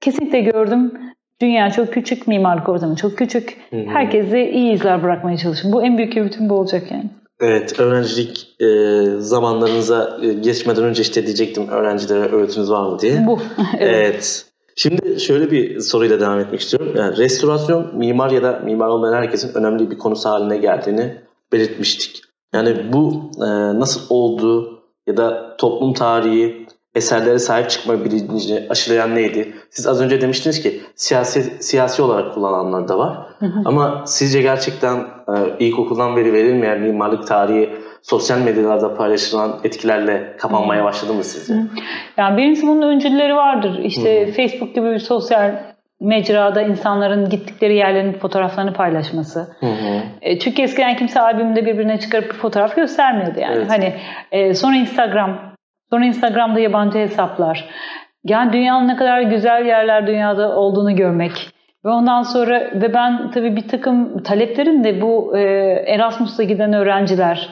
Kesinlikle 0.01 0.39
gördüm. 0.39 0.93
Dünya 1.41 1.69
çok 1.69 1.93
küçük, 1.93 2.27
mimarlık 2.27 2.69
ortamı 2.69 2.95
çok 2.95 3.17
küçük. 3.17 3.57
Herkese 3.71 4.51
iyi 4.51 4.73
izler 4.73 5.03
bırakmaya 5.03 5.37
çalışın. 5.37 5.73
Bu 5.73 5.83
en 5.83 5.97
büyük 5.97 6.15
bütün 6.15 6.49
bu 6.49 6.53
olacak 6.53 6.91
yani. 6.91 7.09
Evet, 7.41 7.79
öğrencilik 7.79 8.55
e, 8.59 8.65
zamanlarınıza 9.19 10.17
e, 10.23 10.33
geçmeden 10.33 10.83
önce 10.83 11.01
işte 11.01 11.25
diyecektim 11.25 11.67
öğrencilere 11.67 12.19
öğretiniz 12.19 12.71
var 12.71 12.89
mı 12.89 12.99
diye. 12.99 13.27
Bu. 13.27 13.39
evet. 13.79 14.13
evet. 14.13 14.45
Şimdi 14.75 15.19
şöyle 15.19 15.51
bir 15.51 15.79
soruyla 15.79 16.19
devam 16.19 16.39
etmek 16.39 16.59
istiyorum. 16.59 16.93
Yani 16.97 17.17
restorasyon 17.17 17.97
mimar 17.97 18.31
ya 18.31 18.43
da 18.43 18.61
mimar 18.63 18.87
olmayan 18.87 19.13
herkesin 19.13 19.53
önemli 19.53 19.91
bir 19.91 19.97
konusu 19.97 20.29
haline 20.29 20.57
geldiğini 20.57 21.17
belirtmiştik. 21.51 22.21
Yani 22.53 22.93
bu 22.93 23.31
e, 23.37 23.47
nasıl 23.79 24.01
oldu 24.09 24.79
ya 25.07 25.17
da 25.17 25.57
toplum 25.57 25.93
tarihi 25.93 26.67
eserlere 26.95 27.39
sahip 27.39 27.69
çıkma 27.69 28.05
bilincini 28.05 28.67
aşılayan 28.69 29.15
neydi? 29.15 29.53
Siz 29.69 29.87
az 29.87 30.01
önce 30.01 30.21
demiştiniz 30.21 30.61
ki 30.61 30.81
siyasi 30.95 31.63
siyasi 31.63 32.01
olarak 32.01 32.33
kullananlar 32.33 32.87
da 32.87 32.97
var. 32.97 33.17
Hı 33.39 33.45
hı. 33.45 33.61
Ama 33.65 34.03
sizce 34.07 34.41
gerçekten 34.41 34.97
e, 34.97 35.65
ilkokuldan 35.65 36.15
beri 36.17 36.33
verilmeyen 36.33 36.81
mimarlık 36.81 37.27
tarihi 37.27 37.69
sosyal 38.03 38.39
medyalarda 38.39 38.95
paylaşılan 38.95 39.59
etkilerle 39.63 40.37
kapanmaya 40.37 40.83
başladı 40.83 41.13
mı 41.13 41.23
sizce? 41.23 41.53
Yani 42.17 42.37
birincisi 42.37 42.67
bunun 42.67 42.81
öncülleri 42.81 43.35
vardır. 43.35 43.79
İşte 43.83 44.27
Hı. 44.27 44.31
Facebook 44.31 44.75
gibi 44.75 44.91
bir 44.91 44.99
sosyal 44.99 45.51
mecrada 46.01 46.61
insanların 46.61 47.29
gittikleri 47.29 47.75
yerlerin 47.75 48.13
fotoğraflarını 48.13 48.73
paylaşması. 48.73 49.39
Hı 49.59 49.65
hı. 49.65 50.01
E, 50.21 50.39
çünkü 50.39 50.61
eskiden 50.61 50.95
kimse 50.95 51.21
albümde 51.21 51.65
birbirine 51.65 51.99
çıkarıp 51.99 52.29
bir 52.29 52.37
fotoğraf 52.37 52.75
göstermiyordu 52.75 53.39
yani. 53.39 53.55
Evet. 53.55 53.69
Hani 53.69 53.93
e, 54.31 54.53
sonra 54.53 54.75
Instagram, 54.75 55.39
sonra 55.89 56.05
Instagram'da 56.05 56.59
yabancı 56.59 56.97
hesaplar. 56.97 57.69
Yani 58.23 58.53
dünyanın 58.53 58.87
ne 58.87 58.95
kadar 58.95 59.21
güzel 59.21 59.65
yerler 59.65 60.07
dünyada 60.07 60.55
olduğunu 60.55 60.95
görmek. 60.95 61.49
Ve 61.85 61.89
ondan 61.89 62.21
sonra 62.21 62.59
ve 62.59 62.93
ben 62.93 63.31
tabii 63.31 63.55
bir 63.55 63.67
takım 63.67 64.23
taleplerim 64.23 64.83
de 64.83 65.01
bu 65.01 65.37
e, 65.37 65.41
Erasmus'ta 65.87 66.43
giden 66.43 66.73
öğrenciler, 66.73 67.49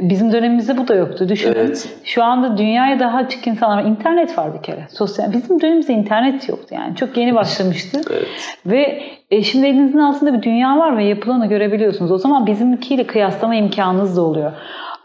Bizim 0.00 0.32
dönemimizde 0.32 0.76
bu 0.76 0.88
da 0.88 0.94
yoktu. 0.94 1.28
Düşünün. 1.28 1.54
Evet. 1.54 1.98
Şu 2.04 2.24
anda 2.24 2.58
dünyaya 2.58 3.00
daha 3.00 3.18
açık 3.18 3.46
insanlar 3.46 3.82
var. 3.82 3.90
İnternet 3.90 4.38
var 4.38 4.54
bir 4.54 4.62
kere. 4.62 4.86
Sosyal. 4.90 5.32
Bizim 5.32 5.60
dönemimizde 5.60 5.92
internet 5.92 6.48
yoktu 6.48 6.74
yani. 6.74 6.96
Çok 6.96 7.16
yeni 7.16 7.34
başlamıştı. 7.34 8.00
evet. 8.10 8.58
Ve 8.66 9.02
e, 9.30 9.42
şimdi 9.42 9.66
elinizin 9.66 9.98
altında 9.98 10.34
bir 10.34 10.42
dünya 10.42 10.78
var 10.78 10.96
ve 10.96 11.04
yapılanı 11.04 11.46
görebiliyorsunuz. 11.46 12.12
O 12.12 12.18
zaman 12.18 12.46
bizimkiyle 12.46 13.06
kıyaslama 13.06 13.54
imkanınız 13.54 14.16
da 14.16 14.22
oluyor. 14.22 14.52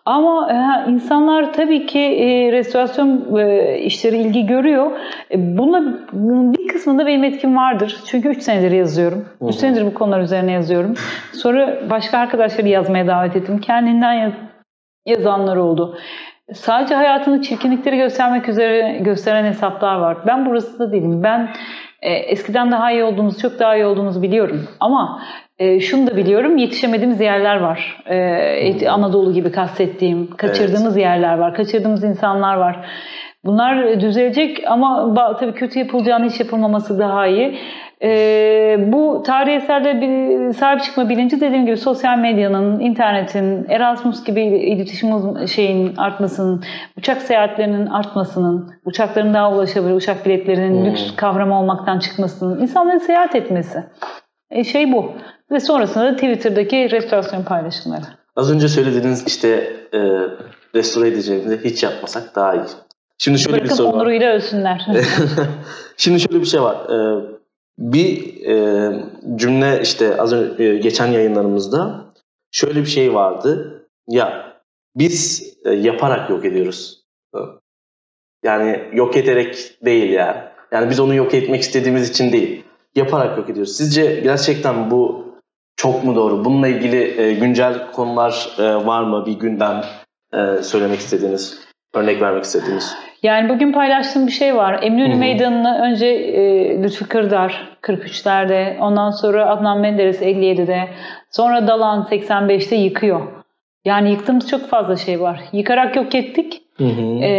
Ama 0.06 0.52
e, 0.52 0.92
insanlar 0.92 1.54
tabii 1.54 1.86
ki 1.86 2.00
e, 2.00 2.52
restorasyon 2.52 3.38
e, 3.40 3.78
işleri 3.80 4.18
ilgi 4.18 4.46
görüyor. 4.46 4.92
E, 5.32 5.58
buna 5.58 5.84
bir 6.54 6.68
kısmında 6.68 7.06
benim 7.06 7.24
etkim 7.24 7.58
vardır. 7.58 7.98
Çünkü 8.06 8.30
3 8.30 8.44
senedir 8.44 8.72
yazıyorum. 8.72 9.26
3 9.42 9.56
senedir 9.56 9.86
bu 9.86 9.94
konular 9.94 10.22
üzerine 10.22 10.52
yazıyorum. 10.52 10.94
Sonra 11.34 11.80
başka 11.90 12.18
arkadaşları 12.18 12.68
yazmaya 12.68 13.08
davet 13.08 13.36
ettim. 13.36 13.60
Kendinden 13.60 14.14
yaz, 14.14 14.34
yazanlar 15.06 15.58
oldu. 15.58 15.98
Sadece 16.54 16.96
hayatını 16.96 17.42
çirkinlikleri 17.42 17.98
göstermek 17.98 18.50
üzere 18.50 18.98
gösteren 19.02 19.46
hesaplar 19.46 19.96
var. 19.96 20.18
Ben 20.28 20.46
burası 20.46 20.80
da 20.80 20.92
değilim. 20.92 21.24
Ben 21.24 21.50
e, 22.02 22.14
eskiden 22.14 22.72
daha 22.72 22.92
iyi 22.92 23.04
olduğumuzu, 23.04 23.40
çok 23.40 23.60
daha 23.60 23.76
iyi 23.76 23.86
olduğumuzu 23.86 24.22
biliyorum. 24.22 24.68
Ama 24.80 25.22
e, 25.60 25.80
şunu 25.80 26.08
da 26.08 26.18
biliyorum, 26.18 26.58
yetişemediğimiz 26.58 27.22
yerler 27.22 27.56
var. 27.56 28.04
E, 28.06 28.90
Anadolu 28.90 29.34
gibi 29.34 29.52
kastettiğim, 29.52 30.36
kaçırdığımız 30.38 30.98
evet. 30.98 31.06
yerler 31.06 31.38
var, 31.38 31.56
kaçırdığımız 31.56 32.04
insanlar 32.04 32.56
var. 32.56 32.86
Bunlar 33.46 34.00
düzelecek 34.00 34.64
ama 34.68 35.14
tabii 35.40 35.54
kötü 35.54 35.80
yapılacağını 35.80 36.26
hiç 36.26 36.40
yapılmaması 36.40 37.00
daha 37.00 37.28
iyi. 37.28 37.60
Ee, 38.02 38.78
bu 38.88 39.24
eserlere 39.48 40.02
bir 40.02 40.54
sahip 40.54 40.84
çıkma 40.84 41.10
bilinci 41.10 41.42
dediğim 41.42 41.66
gibi 41.66 41.78
sosyal 41.78 42.18
medyanın, 42.18 42.80
internetin, 42.80 43.66
Erasmus 43.70 44.24
gibi 44.24 44.42
iletişim 44.42 45.48
şeyin 45.48 45.96
artmasının, 45.96 46.64
uçak 46.98 47.22
seyahatlerinin 47.22 47.86
artmasının, 47.86 48.72
uçakların 48.86 49.34
daha 49.34 49.54
ulaşabilir, 49.54 49.94
uçak 49.94 50.26
biletlerinin 50.26 50.82
hmm. 50.82 50.92
lüks 50.92 51.16
kavram 51.16 51.52
olmaktan 51.52 52.00
çıkmasının, 52.00 52.62
insanların 52.62 52.98
seyahat 52.98 53.36
etmesi. 53.36 53.84
E, 54.52 54.64
şey 54.64 54.92
bu. 54.92 55.12
Ve 55.52 55.60
sonrasında 55.60 56.06
da 56.06 56.16
Twitter'daki 56.16 56.92
restorasyon 56.92 57.44
paylaşımları. 57.44 58.06
Az 58.36 58.52
önce 58.52 58.68
söylediğiniz 58.68 59.28
işte 59.28 59.48
e, 59.94 60.00
restore 60.76 61.08
edeceğimizi 61.08 61.60
hiç 61.64 61.84
yapmasak 61.84 62.36
daha 62.36 62.56
iyi. 62.56 62.64
Şimdi 63.18 63.40
şöyle 63.40 63.58
Bırakın 63.58 63.70
bir 63.70 63.76
soru 63.76 63.88
var. 63.88 63.94
onuruyla 63.94 64.34
ölsünler. 64.34 64.88
Şimdi 65.98 66.20
şöyle 66.20 66.42
bir 66.42 66.46
şey 66.46 66.62
var. 66.62 66.76
Ee, 66.90 67.22
bir 67.78 68.42
e, 68.46 68.94
cümle 69.36 69.80
işte 69.82 70.22
az 70.22 70.34
önce 70.34 70.78
geçen 70.78 71.08
yayınlarımızda 71.08 72.06
şöyle 72.52 72.80
bir 72.80 72.86
şey 72.86 73.14
vardı. 73.14 73.80
Ya 74.08 74.54
biz 74.96 75.54
e, 75.66 75.72
yaparak 75.72 76.30
yok 76.30 76.46
ediyoruz. 76.46 77.04
Yani 78.44 78.90
yok 78.94 79.18
ederek 79.18 79.78
değil 79.86 80.12
yani. 80.12 80.38
Yani 80.72 80.90
biz 80.90 81.00
onu 81.00 81.16
yok 81.16 81.34
etmek 81.34 81.62
istediğimiz 81.62 82.10
için 82.10 82.32
değil. 82.32 82.64
Yaparak 82.96 83.38
yok 83.38 83.50
ediyoruz. 83.50 83.78
Sizce 83.78 84.20
gerçekten 84.20 84.92
bu 84.92 85.26
çok 85.76 86.04
mu 86.04 86.16
doğru? 86.16 86.46
Bununla 86.46 86.68
ilgili 86.68 87.22
e, 87.22 87.34
güncel 87.34 87.92
konular 87.92 88.56
e, 88.60 88.64
var 88.86 89.04
mı? 89.04 89.26
Bir 89.26 89.34
gündem 89.34 89.86
e, 90.34 90.64
söylemek 90.64 91.00
istediğiniz, 91.00 91.60
örnek 91.94 92.22
vermek 92.22 92.44
istediğiniz? 92.44 92.96
Yani 93.24 93.50
bugün 93.50 93.72
paylaştığım 93.72 94.28
bir 94.28 94.32
şey 94.32 94.56
var. 94.56 94.80
Eminönü 94.84 95.16
Meydanı'nı 95.16 95.82
önce 95.82 96.08
e, 96.08 96.84
Lütfü 96.84 97.08
Kırdar 97.08 97.78
43'lerde, 97.82 98.80
ondan 98.80 99.10
sonra 99.10 99.50
Adnan 99.50 99.80
Menderes 99.80 100.22
57'de, 100.22 100.88
sonra 101.30 101.68
Dalan 101.68 102.08
85'te 102.12 102.76
yıkıyor. 102.76 103.22
Yani 103.86 104.12
yıktığımız 104.12 104.50
çok 104.50 104.70
fazla 104.70 104.96
şey 104.96 105.22
var. 105.22 105.40
Yıkarak 105.52 105.96
yok 105.96 106.16
ettik. 106.16 106.62
Hı 106.78 106.84
hı. 106.84 107.24
E, 107.24 107.30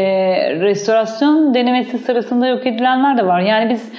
restorasyon 0.60 1.54
denemesi 1.54 1.98
sırasında 1.98 2.46
yok 2.46 2.66
edilenler 2.66 3.18
de 3.18 3.26
var. 3.26 3.40
Yani 3.40 3.70
biz 3.70 3.92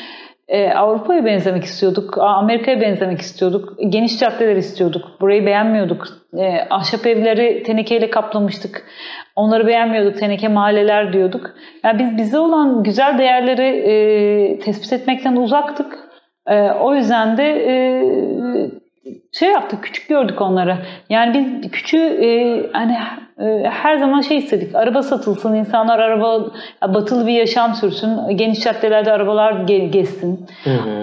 e, 0.48 0.70
Avrupa'ya 0.70 1.26
benzemek 1.26 1.64
istiyorduk, 1.64 2.18
Amerika'ya 2.18 2.82
benzemek 2.82 3.22
istiyorduk, 3.22 3.74
geniş 3.90 4.20
caddeler 4.20 4.56
istiyorduk. 4.56 5.06
Burayı 5.22 5.46
beğenmiyorduk. 5.46 6.08
E, 6.38 6.68
ahşap 6.70 7.06
evleri 7.06 7.64
tenekeyle 7.64 8.10
kaplamıştık. 8.10 8.86
Onları 9.36 9.68
beğenmiyorduk, 9.68 10.20
teneke 10.20 10.48
mahalleler 10.48 11.14
diyorduk. 11.14 11.52
Yani 11.84 12.00
biz 12.00 12.18
bize 12.18 12.40
olan 12.40 12.84
güzel 12.84 13.18
değerleri 13.18 13.68
e, 13.68 14.60
tespit 14.60 14.94
etmekten 14.94 15.36
uzaktık. 15.36 16.00
E, 16.48 16.72
o 16.72 16.96
yüzden 16.96 17.38
de 17.38 17.44
e, 17.44 17.76
şey 19.32 19.52
yaptık, 19.52 19.84
küçük 19.84 20.10
gördük 20.10 20.42
onları. 20.42 20.78
Yani 21.10 21.34
biz 21.62 21.72
küçüğü 21.72 21.98
e, 21.98 22.30
hani 22.74 22.98
e, 23.40 23.70
her 23.70 23.98
zaman 23.98 24.22
şey 24.22 24.38
istedik. 24.38 24.76
Araba 24.76 25.04
satılsın, 25.04 25.56
insanlar 25.56 26.00
araba 26.00 26.46
batılı 26.88 27.28
bir 27.28 27.34
yaşam 27.34 27.74
sürsün, 27.74 28.38
geniş 28.38 28.60
caddelerde 28.60 29.12
arabalar 29.12 29.54
ge- 29.54 29.90
gezsin. 29.90 30.48
Hı 30.64 30.70
hı. 30.70 31.02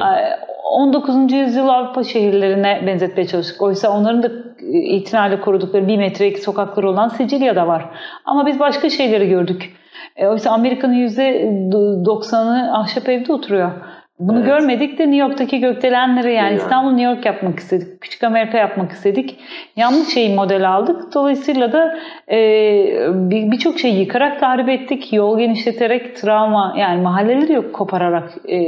19. 0.73 1.33
yüzyıl 1.33 1.69
Avrupa 1.69 2.05
şehirlerine 2.05 2.83
benzetmeye 2.87 3.27
çalıştık. 3.27 3.63
Oysa 3.63 3.91
onların 3.91 4.23
da 4.23 4.29
itinayla 4.73 5.41
korudukları 5.41 5.89
bir 5.89 5.97
metrelik 5.97 6.39
sokakları 6.39 6.91
olan 6.91 7.09
Sicilya'da 7.09 7.67
var. 7.67 7.85
Ama 8.25 8.47
biz 8.47 8.61
başka 8.61 8.91
şeyleri 8.91 9.29
gördük. 9.29 9.73
E, 10.17 10.27
oysa 10.27 10.51
Amerika'nın 10.51 11.09
%90'ı 11.09 12.79
ahşap 12.79 13.09
evde 13.09 13.33
oturuyor. 13.33 13.71
Bunu 14.19 14.39
evet. 14.39 14.47
görmedik 14.47 14.99
de 14.99 15.03
New 15.03 15.17
York'taki 15.17 15.61
gökdelenleri 15.61 16.35
yani, 16.35 16.47
yani 16.47 16.57
İstanbul 16.57 16.91
New 16.91 17.11
York 17.11 17.27
yapmak 17.27 17.59
istedik. 17.59 18.01
Küçük 18.01 18.25
Amerika 18.25 18.59
yapmak 18.59 18.93
istedik. 18.93 19.39
Yanlış 19.77 20.09
şeyi 20.09 20.35
model 20.35 20.73
aldık. 20.73 21.15
Dolayısıyla 21.15 21.73
da 21.73 21.99
e, 22.31 22.39
birçok 23.31 23.79
şeyi 23.79 23.99
yıkarak 23.99 24.41
tahrip 24.41 24.69
ettik. 24.69 25.13
Yol 25.13 25.39
genişleterek 25.39 26.17
travma 26.17 26.75
yani 26.79 27.03
mahalleleri 27.03 27.53
yok 27.53 27.73
kopararak 27.73 28.33
e, 28.49 28.59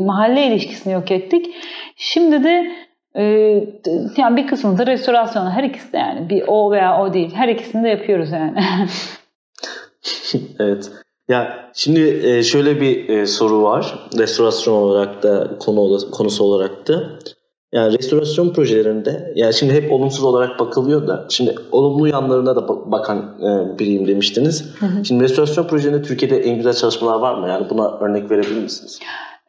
mahalle 0.00 0.46
ilişkisini 0.46 0.92
yok 0.92 1.10
ettik. 1.10 1.54
Şimdi 1.96 2.44
de 2.44 2.70
yani 4.16 4.36
bir 4.36 4.46
kısmını 4.46 4.78
da 4.78 4.86
restorasyonu 4.86 5.50
her 5.50 5.64
ikisi 5.64 5.92
de 5.92 5.98
yani 5.98 6.28
bir 6.28 6.44
o 6.46 6.72
veya 6.72 7.02
o 7.02 7.12
değil. 7.12 7.34
Her 7.34 7.48
ikisini 7.48 7.84
de 7.84 7.88
yapıyoruz 7.88 8.30
yani. 8.32 8.58
evet. 10.58 10.90
Ya 11.28 11.70
şimdi 11.74 12.00
e, 12.00 12.42
şöyle 12.42 12.80
bir 12.80 13.08
e, 13.08 13.26
soru 13.26 13.62
var. 13.62 14.08
Restorasyon 14.18 14.74
olarak 14.74 15.22
da 15.22 15.58
konu 15.58 16.10
konusu 16.10 16.44
olarak 16.44 16.88
da. 16.88 17.18
Yani 17.72 17.98
restorasyon 17.98 18.52
projelerinde 18.52 19.32
yani 19.36 19.54
şimdi 19.54 19.72
hep 19.72 19.92
olumsuz 19.92 20.24
olarak 20.24 20.58
bakılıyor 20.58 21.08
da 21.08 21.26
şimdi 21.28 21.54
olumlu 21.72 22.08
yanlarına 22.08 22.56
da 22.56 22.68
bakan 22.68 23.38
e, 23.40 23.78
biriyim 23.78 24.06
demiştiniz. 24.06 24.74
Hı 24.78 24.86
hı. 24.86 25.04
Şimdi 25.04 25.24
restorasyon 25.24 25.66
projelerinde 25.66 26.02
Türkiye'de 26.02 26.38
en 26.38 26.56
güzel 26.56 26.72
çalışmalar 26.72 27.20
var 27.20 27.34
mı? 27.34 27.48
Yani 27.48 27.70
buna 27.70 27.98
örnek 27.98 28.30
verebilir 28.30 28.62
misiniz? 28.62 29.00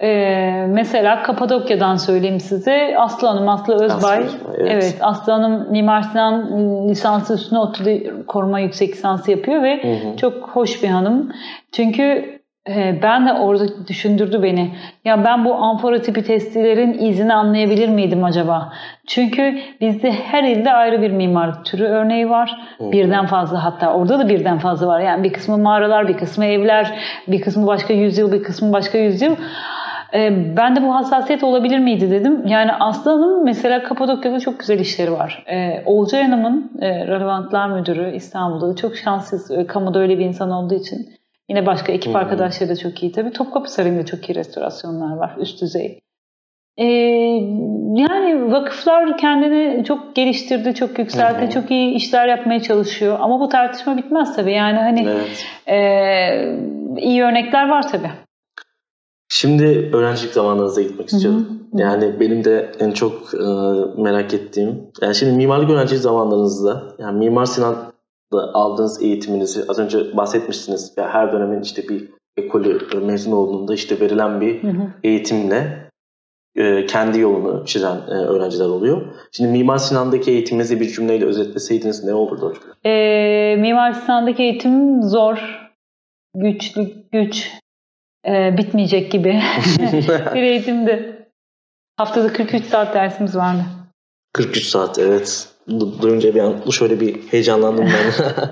Ee, 0.04 0.66
mesela 0.70 1.24
Kapadokya'dan 1.24 1.95
söyleyeyim 1.95 2.39
size. 2.39 2.95
Aslı 2.97 3.28
Hanım, 3.28 3.49
Aslı 3.49 3.74
Özbay. 3.74 4.18
Aslı 4.18 4.38
evet. 4.58 4.72
evet. 4.72 4.97
Aslı 5.02 5.32
Hanım 5.34 5.72
Mimar 5.72 6.02
Sinan 6.02 6.49
lisansı 6.89 7.34
üstüne 7.34 7.60
ODTÜ'de 7.60 8.26
koruma 8.28 8.60
yüksek 8.60 8.91
lisansı 8.93 9.32
yapıyor 9.32 9.64
ve 9.64 9.84
Hı 9.84 9.88
hı. 9.88 10.18
çok 10.18 10.49
hoş 10.49 10.84
bir 10.84 10.88
hanım. 10.88 11.32
Çünkü 11.72 12.41
e, 12.70 12.99
ben 13.04 13.28
de 13.28 13.34
orada 13.34 13.88
düşündürdü 13.88 14.43
beni. 14.43 14.72
Ya 15.06 15.24
ben 15.26 15.45
bu 15.45 15.56
amfora 15.56 16.02
tipi 16.02 16.24
testilerin 16.24 16.93
izini 16.99 17.34
anlayabilir 17.34 17.89
miydim 17.89 18.24
acaba? 18.24 18.74
Çünkü 19.08 19.60
bizde 19.82 20.12
her 20.12 20.43
ilde 20.43 20.74
ayrı 20.74 21.02
bir 21.02 21.12
mimarlık 21.12 21.66
türü 21.66 21.84
örneği 21.84 22.30
var. 22.30 22.60
Hı. 22.78 22.91
Birden 22.91 23.26
fazla 23.26 23.64
hatta 23.64 23.93
orada 23.93 24.20
da 24.20 24.30
birden 24.30 24.60
fazla 24.60 24.88
var. 24.88 24.99
Yani 24.99 25.24
bir 25.24 25.34
kısmı 25.34 25.58
mağaralar, 25.58 26.08
bir 26.08 26.18
kısmı 26.18 26.45
evler, 26.45 26.99
bir 27.28 27.41
kısmı 27.41 27.68
başka 27.68 27.93
yüzyıl, 27.93 28.32
bir 28.32 28.43
kısmı 28.43 28.74
başka 28.74 28.97
yüzyıl. 28.97 29.36
E, 30.14 30.57
ben 30.57 30.76
de 30.76 30.84
bu 30.84 30.95
hassasiyet 30.95 31.43
olabilir 31.43 31.80
miydi 31.80 32.12
dedim. 32.12 32.47
Yani 32.47 32.72
Aslı 32.74 33.12
Hanım 33.12 33.43
mesela 33.43 33.84
Kapadokya'da 33.84 34.39
çok 34.39 34.59
güzel 34.59 34.80
işleri 34.80 35.12
var. 35.12 35.43
E, 35.47 35.84
Olcay 35.86 36.24
Hanım'ın 36.24 36.72
e, 36.82 37.07
Relevantlar 37.07 37.70
Müdürü 37.70 38.16
İstanbul'da 38.16 38.76
çok 38.76 38.95
şanssız. 38.95 39.51
E, 39.51 39.68
kamuda 39.68 39.99
öyle 39.99 40.20
bir 40.20 40.26
insan 40.26 40.51
olduğu 40.51 40.76
için. 40.76 41.09
Yine 41.49 41.66
başka 41.66 41.91
ekip 41.91 42.16
arkadaşları 42.16 42.70
da 42.70 42.76
çok 42.76 43.03
iyi. 43.03 43.12
Tabii 43.12 43.32
Topkapı 43.32 43.72
Sarayı'nda 43.72 44.05
çok 44.05 44.30
iyi 44.30 44.36
restorasyonlar 44.36 45.16
var. 45.16 45.36
Üst 45.39 45.62
düzey. 45.62 45.99
E, 46.78 46.86
yani 47.95 48.51
vakıflar 48.51 49.18
kendini 49.18 49.84
çok 49.84 50.16
geliştirdi, 50.16 50.76
çok 50.76 50.99
yükseltti, 50.99 51.45
hı. 51.45 51.49
çok 51.49 51.72
iyi 51.72 51.93
işler 51.93 52.28
yapmaya 52.28 52.59
çalışıyor. 52.59 53.18
Ama 53.22 53.39
bu 53.39 53.49
tartışma 53.49 53.97
bitmez 53.97 54.36
tabii. 54.36 54.53
Yani 54.53 54.78
hani 54.78 55.07
Evet. 55.09 55.45
e, 55.68 55.78
iyi 57.01 57.24
örnekler 57.24 57.70
var 57.70 57.88
tabii. 57.88 58.12
Şimdi 59.34 59.90
öğrencilik 59.94 60.34
zamanlarınıza 60.34 60.82
gitmek 60.82 61.10
istiyorum. 61.10 61.48
Hı 61.50 61.78
hı. 61.78 61.82
Yani 61.82 62.20
benim 62.20 62.44
de 62.44 62.72
en 62.80 62.92
çok 62.92 63.34
e, 63.34 63.48
merak 64.02 64.34
ettiğim, 64.34 64.82
yani 65.02 65.16
şimdi 65.16 65.32
mimarlık 65.32 65.70
öğrencilik 65.70 66.02
zamanlarınızda, 66.02 66.84
yani 67.00 67.20
Mimar 67.20 67.46
Sinan'da 67.46 68.54
aldığınız 68.54 69.04
eğitiminizi 69.04 69.64
az 69.70 69.80
önce 69.80 70.18
bahsetmiştiniz. 70.18 70.94
Ya 70.98 71.10
her 71.10 71.32
dönemin 71.32 71.62
işte 71.62 71.84
bir 71.90 72.10
ekolü 72.38 72.80
mezun 73.06 73.32
olduğunda 73.32 73.74
işte 73.74 74.00
verilen 74.00 74.42
bir 74.42 74.64
Hı 74.64 74.68
hı. 74.68 74.88
eğitimle 75.04 75.90
e, 76.56 76.86
kendi 76.86 77.20
yolunu 77.20 77.66
çizen 77.66 77.96
e, 77.96 78.14
öğrenciler 78.14 78.66
oluyor. 78.66 79.02
Şimdi 79.32 79.52
Mimar 79.52 79.78
Sinan'daki 79.78 80.32
eğitiminizi 80.32 80.80
bir 80.80 80.90
cümleyle 80.90 81.26
özetleseydiniz 81.26 82.04
ne 82.04 82.14
olurdu 82.14 82.50
hocam? 82.50 82.64
E, 82.86 83.56
Mimar 83.60 83.94
Sinan'daki 83.94 84.44
eğitim 84.44 85.04
zor, 85.04 85.70
güçlü, 86.36 86.88
güç, 87.12 87.52
e, 88.28 88.58
bitmeyecek 88.58 89.12
gibi 89.12 89.42
bir 90.36 90.44
eğitimdi. 90.44 91.26
Haftada 91.98 92.34
43 92.34 92.66
saat 92.66 92.96
dersimiz 92.96 93.36
vardı. 93.36 93.62
43 94.34 94.66
saat 94.66 95.00
evet. 95.00 95.48
Du- 95.70 96.02
Duyunca 96.02 96.36
bir 96.36 96.40
an 96.40 96.70
şöyle 96.72 97.00
bir 97.00 97.16
heyecanlandım 97.32 97.86
ben. 97.86 98.50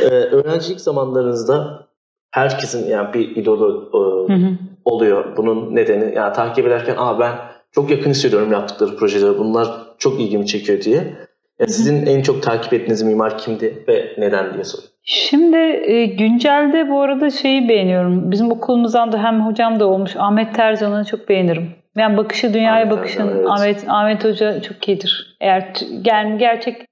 Ee, 0.00 0.04
öğrencilik 0.06 0.80
zamanlarınızda 0.80 1.86
herkesin 2.30 2.88
yani 2.88 3.14
bir 3.14 3.36
idolü 3.36 3.88
e, 3.94 4.32
Hı 4.32 4.36
hı. 4.46 4.52
oluyor. 4.84 5.36
Bunun 5.36 5.76
nedeni 5.76 6.14
yani 6.14 6.32
takip 6.32 6.66
ederken 6.66 6.94
Aa, 6.98 7.20
ben 7.20 7.32
çok 7.72 7.90
yakın 7.90 8.10
hissediyorum 8.10 8.52
yaptıkları 8.52 8.96
projeleri. 8.96 9.38
Bunlar 9.38 9.68
çok 9.98 10.20
ilgimi 10.20 10.46
çekiyor 10.46 10.80
diye. 10.82 11.14
Ya 11.60 11.66
sizin 11.66 12.06
en 12.06 12.22
çok 12.22 12.42
takip 12.42 12.72
ettiğiniz 12.72 13.02
mimar 13.02 13.38
kimdi 13.38 13.84
ve 13.88 14.14
neden 14.18 14.54
diye 14.54 14.64
soruyorum. 14.64 14.89
Şimdi 15.02 15.56
e, 15.56 16.06
güncelde 16.06 16.88
bu 16.88 17.00
arada 17.00 17.30
şeyi 17.30 17.68
beğeniyorum. 17.68 18.30
Bizim 18.30 18.50
okulumuzdan 18.50 19.12
da 19.12 19.24
hem 19.24 19.46
hocam 19.46 19.80
da 19.80 19.86
olmuş 19.86 20.16
Ahmet 20.16 20.54
Tercan'ı 20.54 21.04
çok 21.04 21.28
beğenirim. 21.28 21.70
Yani 21.96 22.16
bakışı 22.16 22.54
dünyaya 22.54 22.84
Ahmet 22.84 22.98
bakışın 22.98 23.18
Tercan, 23.18 23.36
evet. 23.38 23.48
Ahmet 23.50 23.84
Ahmet 23.88 24.24
Hoca 24.24 24.62
çok 24.62 24.88
iyidir. 24.88 25.36
Eğer 25.40 25.60
ger- 26.04 26.38
gerçek 26.38 26.86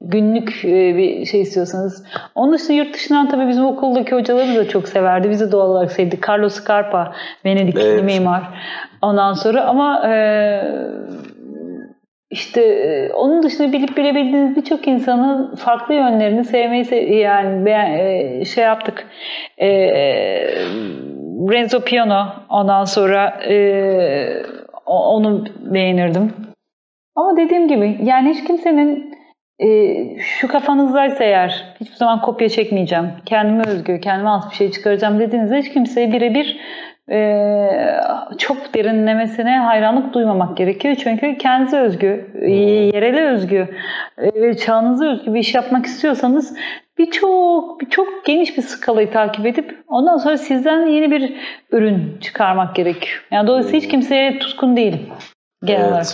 günlük 0.00 0.64
e, 0.64 0.96
bir 0.96 1.24
şey 1.26 1.40
istiyorsanız. 1.40 2.06
Onun 2.34 2.52
dışında 2.52 2.72
yurt 2.72 2.94
dışından 2.94 3.28
tabii 3.28 3.48
bizim 3.48 3.64
okuldaki 3.64 4.14
hocaları 4.14 4.56
da 4.56 4.68
çok 4.68 4.88
severdi. 4.88 5.30
Bizi 5.30 5.52
doğal 5.52 5.70
olarak 5.70 5.92
sevdi. 5.92 6.18
Carlos 6.28 6.54
Scarpa, 6.54 7.12
Venedikli 7.44 7.80
Evet. 7.82 8.04
mimar. 8.04 8.42
Ondan 9.02 9.32
sonra 9.32 9.64
ama 9.64 10.08
e, 10.08 10.14
işte 12.30 12.60
e, 12.62 13.12
onun 13.12 13.42
dışında 13.42 13.72
bilip 13.72 13.96
bilebildiğiniz 13.96 14.56
birçok 14.56 14.88
insanın 14.88 15.54
farklı 15.56 15.94
yönlerini 15.94 16.44
sevmeyi 16.44 16.84
se- 16.84 17.14
yani 17.14 17.66
beğen- 17.66 18.44
şey 18.44 18.64
yaptık. 18.64 19.06
E, 19.58 19.68
Renzo 21.52 21.80
Piano 21.80 22.26
ondan 22.50 22.84
sonra 22.84 23.40
e, 23.48 23.56
onu 24.86 25.44
beğenirdim. 25.60 26.32
Ama 27.16 27.36
dediğim 27.36 27.68
gibi 27.68 27.98
yani 28.02 28.30
hiç 28.30 28.44
kimsenin 28.44 29.14
e, 29.58 29.68
şu 30.18 30.48
kafanızdaysa 30.48 31.24
eğer 31.24 31.74
hiçbir 31.80 31.96
zaman 31.96 32.20
kopya 32.20 32.48
çekmeyeceğim. 32.48 33.06
Kendime 33.26 33.64
özgü, 33.66 34.00
kendime 34.00 34.30
az 34.30 34.50
bir 34.50 34.54
şey 34.56 34.70
çıkaracağım 34.70 35.18
dediğinizde 35.20 35.58
hiç 35.58 35.72
kimseye 35.72 36.12
birebir 36.12 36.60
çok 38.38 38.74
derinlemesine 38.74 39.58
hayranlık 39.58 40.14
duymamak 40.14 40.56
gerekiyor. 40.56 40.96
Çünkü 41.02 41.38
kendinize 41.38 41.80
özgü, 41.80 42.30
e, 42.42 42.50
yerele 42.50 43.26
özgü 43.26 43.68
e, 44.18 44.42
ve 44.42 44.56
çağınıza 44.56 45.06
özgü 45.06 45.34
bir 45.34 45.40
iş 45.40 45.54
yapmak 45.54 45.86
istiyorsanız 45.86 46.56
birçok 46.98 47.80
birçok 47.80 48.24
geniş 48.24 48.56
bir 48.56 48.62
skalayı 48.62 49.12
takip 49.12 49.46
edip 49.46 49.84
ondan 49.88 50.18
sonra 50.18 50.38
sizden 50.38 50.86
yeni 50.86 51.10
bir 51.10 51.34
ürün 51.72 52.18
çıkarmak 52.20 52.74
gerekiyor. 52.74 53.26
Yani 53.30 53.46
dolayısıyla 53.46 53.80
hiç 53.80 53.88
kimseye 53.88 54.38
tutkun 54.38 54.76
değilim 54.76 55.06
genel 55.64 55.88
olarak. 55.88 56.06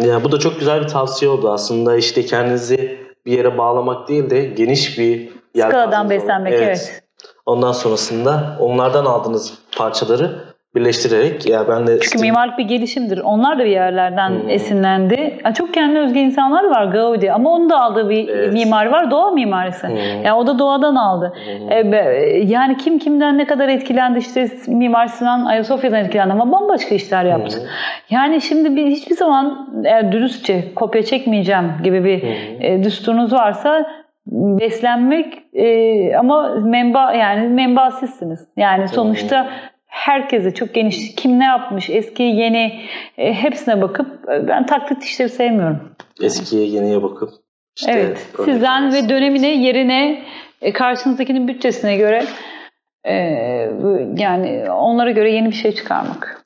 Ya 0.00 0.24
bu 0.24 0.32
da 0.32 0.38
çok 0.38 0.58
güzel 0.58 0.82
bir 0.82 0.88
tavsiye 0.88 1.30
oldu 1.30 1.52
aslında 1.52 1.96
işte 1.96 2.24
kendinizi 2.24 2.98
bir 3.26 3.32
yere 3.32 3.58
bağlamak 3.58 4.08
değil 4.08 4.30
de 4.30 4.44
geniş 4.44 4.98
bir 4.98 5.28
Skaladan 5.56 6.10
beslenmek 6.10 6.52
olmalı. 6.52 6.66
evet. 6.66 7.05
Ondan 7.46 7.72
sonrasında 7.72 8.56
onlardan 8.60 9.04
aldığınız 9.04 9.58
parçaları 9.78 10.30
birleştirerek 10.74 11.46
ya 11.48 11.68
ben 11.68 11.86
de 11.86 12.00
Çünkü 12.00 12.18
mimarlık 12.18 12.58
bir 12.58 12.64
gelişimdir. 12.64 13.18
Onlar 13.18 13.58
da 13.58 13.64
bir 13.64 13.70
yerlerden 13.70 14.30
Hmm. 14.30 14.50
esinlendi. 14.50 15.38
Ya 15.44 15.54
çok 15.54 15.74
kendine 15.74 15.98
özgü 16.00 16.18
insanlar 16.18 16.64
var 16.64 16.84
Gaudi 16.84 17.32
ama 17.32 17.50
onun 17.50 17.70
da 17.70 17.80
aldığı 17.80 18.10
bir 18.10 18.28
Evet. 18.28 18.52
mimari 18.52 18.92
var. 18.92 19.10
Doğa 19.10 19.30
mimarisi. 19.30 19.88
Hmm. 19.88 19.96
Yani 20.24 20.32
o 20.32 20.46
da 20.46 20.58
doğadan 20.58 20.94
aldı. 20.96 21.32
Hmm. 21.44 21.92
E, 21.94 21.98
yani 22.44 22.76
kim 22.76 22.98
kimden 22.98 23.38
ne 23.38 23.46
kadar 23.46 23.68
etkilendi 23.68 24.18
işte 24.18 24.48
Mimar 24.68 25.06
Sinan 25.06 25.44
Ayasofya'dan 25.44 26.04
etkilendi 26.04 26.32
ama 26.32 26.52
bambaşka 26.52 26.94
işler 26.94 27.24
yaptı. 27.24 27.58
Hmm. 27.60 27.66
Yani 28.10 28.40
şimdi 28.40 28.76
bir, 28.76 28.86
hiçbir 28.86 29.16
zaman 29.16 29.68
eğer 29.84 30.12
dürüstçe 30.12 30.74
kopya 30.74 31.02
çekmeyeceğim 31.04 31.72
gibi 31.84 32.04
bir 32.04 32.22
Hmm. 32.22 32.62
e, 32.62 32.84
düsturunuz 32.84 33.32
varsa 33.32 33.86
beslenmek 34.26 35.42
e, 35.52 36.16
ama 36.16 36.54
menba 36.54 37.12
yani 37.12 37.48
menbaasizsiniz. 37.48 38.40
Yani 38.56 38.88
sonuçta 38.88 39.52
herkese 39.86 40.54
çok 40.54 40.74
geniş 40.74 41.14
kim 41.14 41.38
ne 41.38 41.44
yapmış 41.44 41.90
eski 41.90 42.22
yeni 42.22 42.80
e, 43.18 43.34
hepsine 43.34 43.82
bakıp 43.82 44.28
e, 44.28 44.48
ben 44.48 44.66
taklit 44.66 45.04
işleri 45.04 45.28
sevmiyorum. 45.28 45.80
Eskiye 46.22 46.66
yeniye 46.66 47.02
bakıp 47.02 47.30
işte 47.76 47.92
evet. 47.92 48.26
Sizden 48.44 48.82
almanız. 48.82 48.94
ve 48.94 49.08
dönemine 49.08 49.48
yerine 49.48 50.22
e, 50.62 50.72
karşınızdakinin 50.72 51.48
bütçesine 51.48 51.96
göre 51.96 52.24
e, 53.04 53.14
yani 54.16 54.70
onlara 54.70 55.10
göre 55.10 55.32
yeni 55.32 55.48
bir 55.48 55.54
şey 55.54 55.72
çıkarmak. 55.72 56.45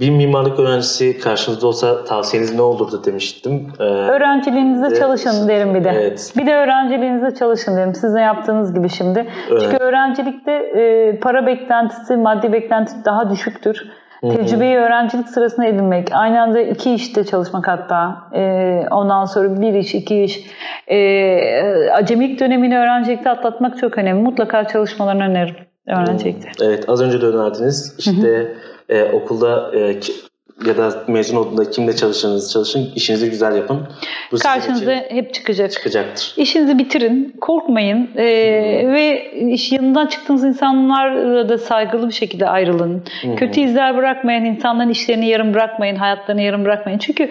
Bir 0.00 0.10
mimarlık 0.10 0.58
öğrencisi 0.58 1.18
karşınızda 1.18 1.66
olsa 1.66 2.04
tavsiyeniz 2.04 2.54
ne 2.54 2.62
olurdu 2.62 3.02
demiştim. 3.06 3.72
Ee, 3.80 3.82
Öğrenciliğinizde 3.82 4.86
Evet. 4.86 4.98
çalışın 4.98 5.48
derim 5.48 5.74
bir 5.74 5.84
de. 5.84 5.90
Evet. 5.94 6.32
Bir 6.36 6.46
de 6.46 6.54
öğrenciliğinizde 6.54 7.34
çalışın 7.34 7.76
derim. 7.76 7.94
Sizin 7.94 8.18
yaptığınız 8.18 8.74
gibi 8.74 8.88
şimdi. 8.88 9.26
Evet. 9.50 9.60
Çünkü 9.62 9.76
öğrencilikte 9.76 10.52
e, 10.52 11.16
para 11.20 11.46
beklentisi, 11.46 12.16
maddi 12.16 12.52
beklentisi 12.52 13.04
daha 13.04 13.30
düşüktür. 13.30 13.90
Tecrübeyi 14.20 14.76
öğrencilik 14.76 15.28
sırasında 15.28 15.66
edinmek, 15.66 16.08
aynı 16.12 16.42
anda 16.42 16.60
iki 16.60 16.94
işte 16.94 17.24
çalışmak 17.24 17.68
hatta, 17.68 18.16
e, 18.34 18.82
ondan 18.90 19.24
sonra 19.24 19.60
bir 19.60 19.74
iş, 19.74 19.94
iki 19.94 20.22
iş. 20.22 20.40
E, 20.88 21.90
acemilik 21.90 22.40
dönemini 22.40 22.78
öğrencilikte 22.78 23.30
atlatmak 23.30 23.78
çok 23.78 23.98
önemli. 23.98 24.22
Mutlaka 24.22 24.68
çalışmalarını 24.68 25.24
öneririm 25.24 25.69
öğrencilikte. 25.86 26.50
Evet 26.62 26.88
az 26.88 27.02
önce 27.02 27.20
de 27.20 27.26
önerdiniz. 27.26 27.94
İşte 27.98 28.54
e, 28.88 29.04
okulda 29.04 29.76
e, 29.76 30.00
ya 30.66 30.76
da 30.76 31.04
mezun 31.08 31.36
olduğunda 31.36 31.70
kimle 31.70 31.96
çalışırsanız 31.96 32.52
çalışın, 32.52 32.92
işinizi 32.94 33.30
güzel 33.30 33.56
yapın. 33.56 33.88
Bu 34.32 34.38
Karşınıza 34.38 34.92
hep 34.92 35.34
çıkacak. 35.34 35.72
çıkacaktır. 35.72 36.34
İşinizi 36.36 36.78
bitirin, 36.78 37.36
korkmayın 37.40 38.10
ee, 38.16 38.24
ve 38.92 39.32
iş 39.32 39.72
yanından 39.72 40.06
çıktığınız 40.06 40.44
insanlarla 40.44 41.48
da 41.48 41.58
saygılı 41.58 42.08
bir 42.08 42.14
şekilde 42.14 42.48
ayrılın. 42.48 43.02
Hı. 43.22 43.36
Kötü 43.36 43.60
izler 43.60 43.96
bırakmayın, 43.96 44.44
insanların 44.44 44.90
işlerini 44.90 45.28
yarım 45.28 45.54
bırakmayın, 45.54 45.96
hayatlarını 45.96 46.42
yarım 46.42 46.64
bırakmayın. 46.64 46.98
Çünkü 46.98 47.22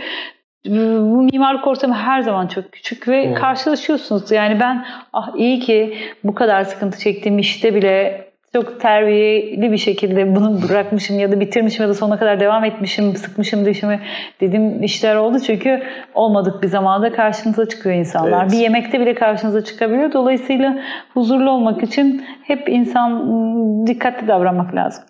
e, 0.66 0.72
bu 1.00 1.22
mimarlık 1.34 1.68
ortamı 1.68 1.94
her 1.94 2.22
zaman 2.22 2.48
çok 2.48 2.72
küçük 2.72 3.08
ve 3.08 3.32
Hı. 3.32 3.34
karşılaşıyorsunuz. 3.34 4.32
Yani 4.32 4.60
ben 4.60 4.86
ah 5.14 5.36
iyi 5.36 5.60
ki 5.60 5.98
bu 6.24 6.36
kadar 6.36 6.64
sıkıntı 6.64 7.00
çektiğim 7.00 7.40
işte 7.40 7.76
bile 7.76 8.29
çok 8.54 8.82
terbiyeli 8.82 9.72
bir 9.72 9.78
şekilde 9.78 10.36
bunu 10.36 10.70
bırakmışım 10.70 11.20
ya 11.20 11.32
da 11.32 11.40
bitirmişim 11.40 11.84
ya 11.84 11.90
da 11.90 11.94
sonuna 11.94 12.20
kadar 12.20 12.40
devam 12.40 12.66
etmişim, 12.66 13.16
sıkmışım 13.16 13.66
dişimi 13.66 14.00
dediğim 14.42 14.84
işler 14.84 15.16
oldu. 15.16 15.40
Çünkü 15.40 15.84
olmadık 16.14 16.64
bir 16.64 16.68
zamanda 16.68 17.14
karşınıza 17.14 17.70
çıkıyor 17.70 17.96
insanlar. 17.96 18.44
Evet. 18.44 18.52
Bir 18.52 18.58
yemekte 18.58 19.00
bile 19.00 19.16
karşınıza 19.16 19.64
çıkabiliyor. 19.64 20.14
Dolayısıyla 20.14 20.80
huzurlu 21.14 21.52
olmak 21.52 21.84
için 21.84 22.26
hep 22.44 22.70
insan 22.70 23.12
ıı, 23.12 23.88
dikkatli 23.88 24.28
davranmak 24.28 24.76
lazım. 24.76 25.04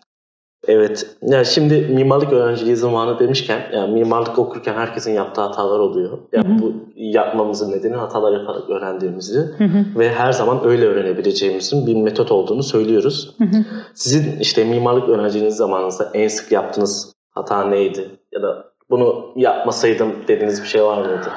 Evet. 0.68 1.16
Ya 1.22 1.44
şimdi 1.44 1.82
mimarlık 1.82 2.34
öğrenciliği 2.34 2.76
zamanı 2.76 3.20
demişken 3.20 3.62
yani 3.74 3.94
mimarlık 3.94 4.40
okurken 4.40 4.74
herkesin 4.74 5.14
yaptığı 5.14 5.42
hatalar 5.42 5.80
oluyor. 5.80 6.18
Ya 6.34 6.44
Hı 6.44 6.48
hı. 6.48 6.60
bu 6.62 6.74
yapmamızın 6.96 7.72
nedeni 7.72 7.96
hatalar 7.96 8.40
yaparak 8.40 8.70
öğrendiğimizi 8.70 9.40
Hı 9.40 9.64
hı, 9.64 9.86
ve 10.00 10.10
her 10.14 10.32
zaman 10.32 10.68
öyle 10.68 10.86
öğrenebileceğimizin 10.86 11.88
bir 11.88 11.96
metot 11.96 12.32
olduğunu 12.32 12.64
söylüyoruz. 12.64 13.36
hı 13.38 13.44
hı. 13.44 13.64
Sizin 13.94 14.40
işte 14.40 14.64
mimarlık 14.64 15.10
öğrenciliğiniz 15.10 15.56
zamanınızda 15.58 16.10
en 16.14 16.28
sık 16.28 16.52
yaptığınız 16.52 17.14
hata 17.32 17.64
neydi? 17.66 18.10
Ya 18.32 18.42
da 18.42 18.66
bunu 18.90 19.26
yapmasaydım 19.36 20.16
dediğiniz 20.28 20.62
bir 20.62 20.68
şey 20.68 20.84
var 20.84 20.98
mıydı? 21.02 21.32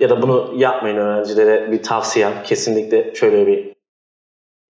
Ya 0.00 0.10
da 0.10 0.22
bunu 0.22 0.52
yapmayın 0.56 0.96
öğrencilere 0.96 1.72
bir 1.72 1.82
tavsiyem. 1.82 2.32
Kesinlikle 2.44 3.14
şöyle 3.14 3.46
bir 3.46 3.72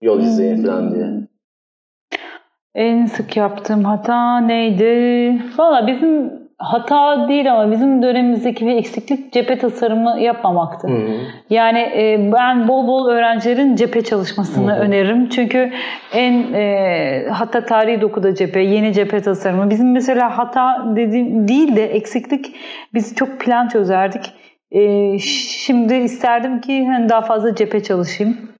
yol 0.02 0.20
izleyin 0.20 0.62
falan 0.66 0.94
diye. 0.94 1.17
En 2.78 3.06
sık 3.06 3.36
yaptığım 3.36 3.84
hata 3.84 4.40
neydi? 4.40 5.42
Valla 5.58 5.86
bizim 5.86 6.32
hata 6.58 7.28
değil 7.28 7.52
ama 7.52 7.70
bizim 7.72 8.02
dönemimizdeki 8.02 8.66
bir 8.66 8.76
eksiklik 8.76 9.32
cephe 9.32 9.58
tasarımı 9.58 10.20
yapmamaktı. 10.20 10.88
Hı 10.88 10.92
hı. 10.92 11.16
Yani 11.50 11.78
e, 11.78 12.30
ben 12.32 12.68
bol 12.68 12.86
bol 12.86 13.08
öğrencilerin 13.08 13.76
cephe 13.76 14.04
çalışmasını 14.04 14.72
Hı 14.72 14.76
hı. 14.76 14.80
öneririm. 14.80 15.28
Çünkü 15.28 15.70
en 16.12 16.52
e, 16.52 17.26
hatta 17.30 17.64
tarihi 17.64 18.00
dokuda 18.00 18.34
cephe, 18.34 18.60
yeni 18.60 18.92
cephe 18.92 19.20
tasarımı. 19.22 19.70
Bizim 19.70 19.92
mesela 19.92 20.38
hata 20.38 20.86
dediğim 20.96 21.48
değil 21.48 21.76
de 21.76 21.86
eksiklik 21.86 22.54
biz 22.94 23.14
çok 23.14 23.40
plan 23.40 23.68
çözerdik. 23.68 24.32
E, 24.70 25.18
şimdi 25.18 25.94
isterdim 25.94 26.60
ki 26.60 26.86
hani 26.86 27.08
daha 27.08 27.20
fazla 27.20 27.54
cephe 27.54 27.82
çalışayım. 27.82 28.57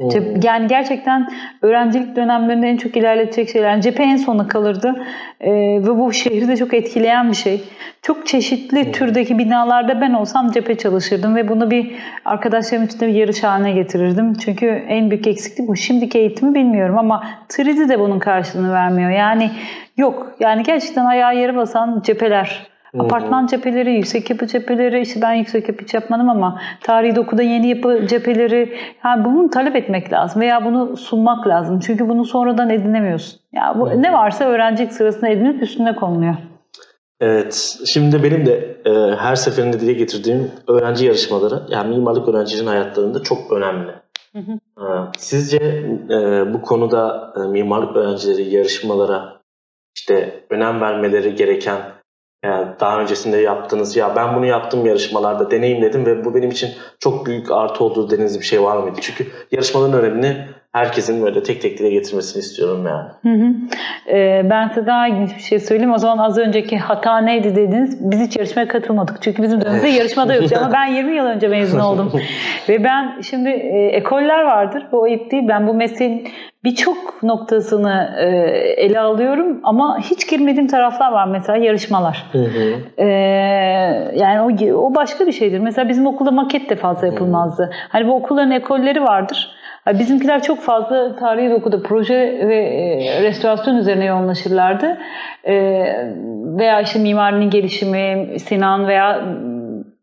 Cep- 0.00 0.44
Yani 0.44 0.66
gerçekten 0.66 1.28
öğrencilik 1.62 2.16
dönemlerinde 2.16 2.68
en 2.68 2.76
çok 2.76 2.96
ilerletecek 2.96 3.50
şeyler. 3.50 3.70
Yani 3.70 3.82
cephe 3.82 4.02
en 4.02 4.16
sona 4.16 4.48
kalırdı 4.48 4.94
Ee, 5.40 5.50
ve 5.82 5.98
bu 5.98 6.12
şehri 6.12 6.48
de 6.48 6.56
çok 6.56 6.74
etkileyen 6.74 7.30
bir 7.30 7.36
şey. 7.36 7.64
Çok 8.02 8.26
çeşitli 8.26 8.88
Hı. 8.88 8.92
türdeki 8.92 9.38
binalarda 9.38 10.00
ben 10.00 10.12
olsam 10.12 10.50
cephe 10.50 10.78
çalışırdım 10.78 11.36
ve 11.36 11.48
bunu 11.48 11.70
bir 11.70 11.94
arkadaşlarım 12.24 12.84
için 12.84 13.00
de 13.00 13.06
bir 13.08 13.14
yarış 13.14 13.42
haline 13.42 13.72
getirirdim. 13.72 14.34
Çünkü 14.34 14.66
en 14.88 15.10
büyük 15.10 15.26
eksiklik 15.26 15.68
bu. 15.68 15.76
Şimdiki 15.76 16.18
eğitimi 16.18 16.54
bilmiyorum 16.54 16.98
ama 16.98 17.24
3D 17.50 17.88
de 17.88 18.00
bunun 18.00 18.18
karşılığını 18.18 18.72
vermiyor. 18.72 19.10
Yani 19.10 19.50
yok. 19.96 20.36
Yani 20.40 20.62
gerçekten 20.62 21.04
ayağı 21.04 21.36
yere 21.36 21.56
basan 21.56 22.02
cepheler. 22.04 22.66
Hı. 22.96 23.02
Apartman 23.02 23.46
cepheleri, 23.46 23.92
yüksek 23.92 24.30
yapı 24.30 24.46
cepheleri, 24.46 25.00
işte 25.00 25.22
ben 25.22 25.32
yüksek 25.32 25.68
yapı 25.68 25.84
hiç 25.84 25.94
yapmadım 25.94 26.30
ama 26.30 26.60
tarihi 26.80 27.16
dokuda 27.16 27.42
yeni 27.42 27.68
yapı 27.68 28.06
cepheleri, 28.06 28.76
yani 29.04 29.24
bunu 29.24 29.50
talep 29.50 29.76
etmek 29.76 30.12
lazım 30.12 30.42
veya 30.42 30.64
bunu 30.64 30.96
sunmak 30.96 31.46
lazım. 31.46 31.80
Çünkü 31.80 32.08
bunu 32.08 32.24
sonradan 32.24 32.70
edinemiyorsun. 32.70 33.40
Ya 33.52 33.74
bu, 33.78 33.90
Hı. 33.90 34.02
ne 34.02 34.12
varsa 34.12 34.44
öğrencilik 34.44 34.92
sırasında 34.92 35.28
edinip 35.28 35.62
üstüne 35.62 35.94
konuluyor. 35.96 36.34
Evet. 37.20 37.78
Şimdi 37.86 38.22
benim 38.22 38.46
de 38.46 38.76
e, 38.84 39.16
her 39.16 39.34
seferinde 39.34 39.80
dile 39.80 39.92
getirdiğim 39.92 40.50
öğrenci 40.68 41.06
yarışmaları 41.06 41.62
yani 41.68 41.96
mimarlık 41.96 42.28
öğrencilerin 42.28 42.66
hayatlarında 42.66 43.22
çok 43.22 43.52
önemli. 43.52 43.90
Hı 44.32 44.38
hı. 44.38 44.52
E, 44.80 44.84
Sizce 45.18 45.56
e, 46.10 46.54
bu 46.54 46.62
konuda 46.62 47.32
e, 47.36 47.40
mimarlık 47.48 47.96
öğrencileri 47.96 48.54
yarışmalara 48.54 49.36
işte 49.96 50.44
önem 50.50 50.80
vermeleri 50.80 51.34
gereken 51.34 51.76
yani 52.44 52.66
daha 52.80 53.00
öncesinde 53.00 53.36
yaptığınız 53.36 53.96
ya 53.96 54.16
ben 54.16 54.36
bunu 54.36 54.46
yaptım 54.46 54.86
yarışmalarda 54.86 55.50
deneyimledim 55.50 56.06
ve 56.06 56.24
bu 56.24 56.34
benim 56.34 56.50
için 56.50 56.70
çok 56.98 57.26
büyük 57.26 57.50
artı 57.50 57.84
olduğu 57.84 58.10
dediğiniz 58.10 58.40
bir 58.40 58.44
şey 58.44 58.62
var 58.62 58.76
mıydı? 58.76 58.98
Çünkü 59.02 59.26
yarışmaların 59.52 60.00
önemini 60.00 60.48
herkesin 60.76 61.22
böyle 61.22 61.42
tek 61.42 61.62
tek 61.62 61.78
dile 61.78 61.90
getirmesini 61.90 62.40
istiyorum 62.40 62.86
yani. 62.86 63.08
Hı 63.22 63.44
hı. 63.44 63.52
Ee, 64.08 64.50
ben 64.50 64.68
size 64.68 64.86
daha 64.86 65.08
ilginç 65.08 65.36
bir 65.36 65.42
şey 65.42 65.58
söyleyeyim. 65.58 65.92
O 65.92 65.98
zaman 65.98 66.18
az 66.18 66.38
önceki 66.38 66.78
hata 66.78 67.18
neydi 67.18 67.56
dediniz. 67.56 68.10
Biz 68.10 68.20
hiç 68.20 68.36
yarışmaya 68.36 68.68
katılmadık. 68.68 69.22
Çünkü 69.22 69.42
bizim 69.42 69.60
dönemimizde 69.60 69.88
yarışmada 69.88 70.34
yoktu. 70.34 70.56
Ama 70.60 70.72
ben 70.72 70.86
20 70.86 71.16
yıl 71.16 71.24
önce 71.24 71.48
mezun 71.48 71.78
oldum. 71.88 72.12
Ve 72.68 72.84
ben 72.84 73.20
şimdi 73.20 73.48
e, 73.48 73.86
ekoller 73.86 74.42
vardır. 74.42 74.86
Bu 74.92 75.02
ayıp 75.02 75.30
değil. 75.30 75.44
Ben 75.48 75.66
bu 75.66 75.74
mesleğin 75.74 76.28
birçok 76.64 77.22
noktasını 77.22 78.16
e, 78.18 78.26
ele 78.76 79.00
alıyorum. 79.00 79.60
Ama 79.62 79.98
hiç 79.98 80.28
girmediğim 80.28 80.66
taraflar 80.66 81.12
var. 81.12 81.28
Mesela 81.28 81.58
yarışmalar. 81.58 82.24
Hı 82.32 82.38
hı. 82.38 82.74
Ee, 82.98 83.06
yani 84.14 84.40
o, 84.40 84.76
o 84.76 84.94
başka 84.94 85.26
bir 85.26 85.32
şeydir. 85.32 85.58
Mesela 85.58 85.88
bizim 85.88 86.06
okulda 86.06 86.30
maket 86.30 86.70
de 86.70 86.76
fazla 86.76 87.06
yapılmazdı. 87.06 87.70
Hani 87.88 88.08
bu 88.08 88.14
okulların 88.14 88.50
ekolleri 88.50 89.02
vardır. 89.02 89.56
Bizimkiler 89.94 90.42
çok 90.42 90.60
fazla 90.60 91.16
tarihi 91.16 91.50
dokuda 91.50 91.82
proje 91.82 92.44
ve 92.48 92.56
e, 92.56 93.22
restorasyon 93.22 93.76
üzerine 93.76 94.04
yoğunlaşırlardı. 94.04 94.98
E, 95.44 95.54
veya 96.58 96.80
işte 96.80 96.98
mimarinin 96.98 97.50
gelişimi, 97.50 98.38
Sinan 98.40 98.88
veya 98.88 99.24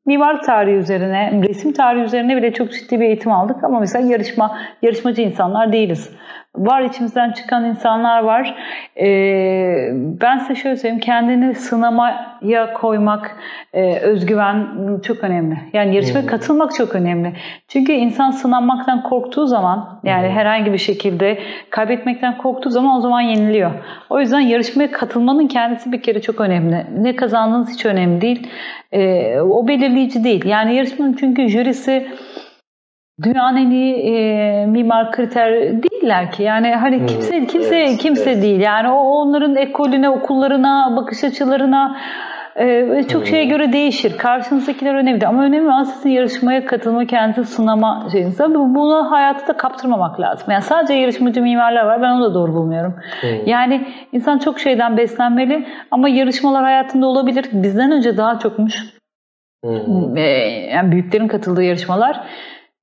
mm, 0.05 0.11
mimar 0.11 0.41
tarihi 0.41 0.75
üzerine, 0.75 1.41
resim 1.47 1.73
tarihi 1.73 2.03
üzerine 2.03 2.37
bile 2.37 2.53
çok 2.53 2.71
ciddi 2.71 2.99
bir 2.99 3.05
eğitim 3.05 3.31
aldık. 3.31 3.63
Ama 3.63 3.79
mesela 3.79 4.07
yarışma, 4.07 4.57
yarışmacı 4.81 5.21
insanlar 5.21 5.71
değiliz. 5.71 6.15
Var 6.55 6.81
içimizden 6.81 7.31
çıkan 7.31 7.65
insanlar 7.65 8.23
var. 8.23 8.55
Ee, 9.01 9.89
ben 9.93 10.37
size 10.37 10.55
şöyle 10.55 10.75
söyleyeyim, 10.75 10.99
kendini 10.99 11.55
sınamaya 11.55 12.73
koymak, 12.73 13.37
e, 13.73 13.99
özgüven 13.99 14.67
çok 15.03 15.23
önemli. 15.23 15.57
Yani 15.73 15.95
yarışmaya 15.95 16.21
hı. 16.21 16.27
katılmak 16.27 16.75
çok 16.75 16.95
önemli. 16.95 17.33
Çünkü 17.67 17.91
insan 17.91 18.31
sınanmaktan 18.31 19.03
korktuğu 19.03 19.47
zaman, 19.47 19.99
yani 20.03 20.27
hı. 20.27 20.31
herhangi 20.31 20.73
bir 20.73 20.77
şekilde 20.77 21.39
kaybetmekten 21.69 22.37
korktuğu 22.37 22.69
zaman 22.69 22.97
o 22.97 23.01
zaman 23.01 23.21
yeniliyor. 23.21 23.71
O 24.09 24.19
yüzden 24.19 24.39
yarışmaya 24.39 24.91
katılmanın 24.91 25.47
kendisi 25.47 25.91
bir 25.91 26.01
kere 26.01 26.21
çok 26.21 26.41
önemli. 26.41 26.85
Ne 26.97 27.15
kazandığınız 27.15 27.73
hiç 27.73 27.85
önemli 27.85 28.21
değil. 28.21 28.47
Ee, 28.93 29.41
o 29.41 29.67
belirleyici 29.67 30.23
değil. 30.23 30.45
Yani 30.45 30.75
yarışmanın 30.75 31.13
çünkü 31.13 31.49
jürisi 31.49 32.07
dünyanın 33.23 33.57
en 33.57 33.71
iyi 33.71 33.95
e, 33.95 34.65
mimar 34.65 35.11
kriter 35.11 35.53
değiller 35.83 36.31
ki. 36.31 36.43
Yani 36.43 36.71
hani 36.75 37.01
Hı, 37.01 37.05
kimse 37.05 37.47
kimse 37.47 37.75
evet, 37.75 37.97
kimse 37.97 38.31
evet. 38.31 38.43
değil. 38.43 38.59
Yani 38.59 38.89
o 38.89 38.95
onların 38.95 39.55
ekolüne, 39.55 40.09
okullarına, 40.09 40.95
bakış 40.95 41.23
açılarına 41.23 41.97
e, 42.55 43.03
çok 43.07 43.21
Hı. 43.21 43.25
şeye 43.25 43.45
göre 43.45 43.73
değişir. 43.73 44.17
Karşınızdakiler 44.17 44.95
önemli 44.95 45.27
ama 45.27 45.43
önemli 45.43 45.67
olan 45.67 45.83
sizin 45.83 46.09
yarışmaya 46.09 46.65
katılma, 46.65 47.05
kendinizi 47.05 47.53
sınama 47.53 48.07
şeyiniz. 48.11 48.37
Tabii 48.37 48.53
Bunu 48.53 49.11
hayatı 49.11 49.47
da 49.47 49.57
kaptırmamak 49.57 50.19
lazım. 50.19 50.51
Yani 50.51 50.61
sadece 50.61 50.93
yarışmacı 50.93 51.41
mimarlar 51.41 51.85
var. 51.85 52.01
Ben 52.01 52.11
onu 52.11 52.23
da 52.23 52.33
doğru 52.33 52.53
bulmuyorum. 52.53 52.95
Hı. 53.21 53.27
Yani 53.45 53.87
insan 54.11 54.39
çok 54.39 54.59
şeyden 54.59 54.97
beslenmeli 54.97 55.67
ama 55.91 56.09
yarışmalar 56.09 56.63
hayatında 56.63 57.05
olabilir. 57.05 57.45
Bizden 57.53 57.91
önce 57.91 58.17
daha 58.17 58.39
çokmuş. 58.39 58.83
Hı. 59.65 59.79
Ee, 60.15 60.21
yani 60.73 60.91
büyüklerin 60.91 61.27
katıldığı 61.27 61.63
yarışmalar. 61.63 62.23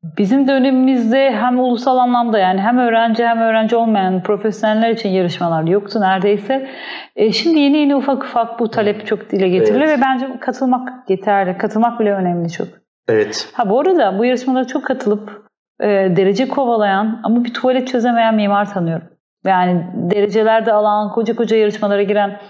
Bizim 0.02 0.48
dönemimizde 0.48 1.30
hem 1.30 1.60
ulusal 1.60 1.98
anlamda 1.98 2.38
yani 2.38 2.60
hem 2.60 2.78
öğrenci 2.78 3.26
hem 3.26 3.38
öğrenci 3.38 3.76
olmayan 3.76 4.22
profesyoneller 4.22 4.90
için 4.90 5.08
yarışmalar 5.08 5.62
yoktu 5.62 6.00
neredeyse. 6.00 6.68
E, 7.16 7.32
şimdi 7.32 7.58
yeni 7.58 7.76
yeni 7.76 7.96
ufak 7.96 8.24
ufak 8.24 8.60
bu 8.60 8.70
talep 8.70 9.06
çok 9.06 9.30
dile 9.30 9.48
getiriliyor 9.48 9.88
Evet. 9.88 9.98
ve 9.98 10.02
bence 10.02 10.38
katılmak 10.40 11.10
yeterli. 11.10 11.58
Katılmak 11.58 12.00
bile 12.00 12.12
önemli 12.12 12.50
çok. 12.50 12.68
Evet. 13.08 13.48
Ha 13.52 13.70
bu 13.70 13.80
arada 13.80 14.18
bu 14.18 14.24
yarışmalara 14.24 14.66
çok 14.66 14.84
katılıp 14.84 15.46
e, 15.80 15.86
derece 15.88 16.48
kovalayan 16.48 17.20
ama 17.22 17.44
bir 17.44 17.54
tuvalet 17.54 17.88
çözemeyen 17.88 18.34
mimar 18.34 18.72
tanıyorum. 18.74 19.08
Yani 19.46 19.86
derecelerde 19.94 20.72
alan 20.72 21.10
koca 21.10 21.36
koca 21.36 21.56
yarışmalara 21.56 22.02
giren 22.02 22.40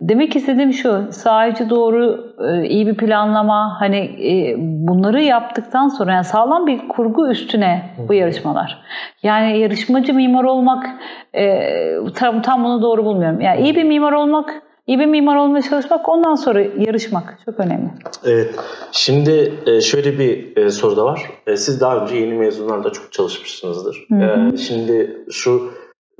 Demek 0.00 0.36
istediğim 0.36 0.72
şu, 0.72 1.08
sahici 1.10 1.70
doğru, 1.70 2.34
e, 2.48 2.66
iyi 2.68 2.86
bir 2.86 2.96
planlama, 2.96 3.80
hani 3.80 3.98
e, 3.98 4.54
bunları 4.58 5.22
yaptıktan 5.22 5.88
sonra 5.88 6.12
yani 6.12 6.24
sağlam 6.24 6.66
bir 6.66 6.88
kurgu 6.88 7.30
üstüne 7.30 7.90
bu 8.08 8.14
yarışmalar. 8.14 8.82
Yani 9.22 9.58
yarışmacı 9.58 10.14
mimar 10.14 10.44
olmak 10.44 10.86
e, 11.34 11.70
tam 12.14 12.42
tam 12.42 12.64
bunu 12.64 12.82
doğru 12.82 13.04
bulmuyorum. 13.04 13.40
Yani 13.40 13.60
iyi 13.60 13.76
bir 13.76 13.84
mimar 13.84 14.12
olmak, 14.12 14.62
iyi 14.86 14.98
bir 14.98 15.06
mimar 15.06 15.36
olmaya 15.36 15.62
çalışmak, 15.62 16.08
ondan 16.08 16.34
sonra 16.34 16.60
yarışmak 16.60 17.38
çok 17.44 17.60
önemli. 17.60 17.90
Evet. 18.24 18.54
Şimdi 18.92 19.52
şöyle 19.82 20.18
bir 20.18 20.70
soru 20.70 20.96
da 20.96 21.04
var. 21.04 21.22
Siz 21.56 21.80
daha 21.80 21.96
önce 21.96 22.16
yeni 22.16 22.34
mezunlarla 22.34 22.92
çok 22.92 23.12
çalışmışsınızdır. 23.12 24.06
Hı 24.08 24.16
hı. 24.16 24.58
Şimdi 24.58 25.24
şu 25.30 25.70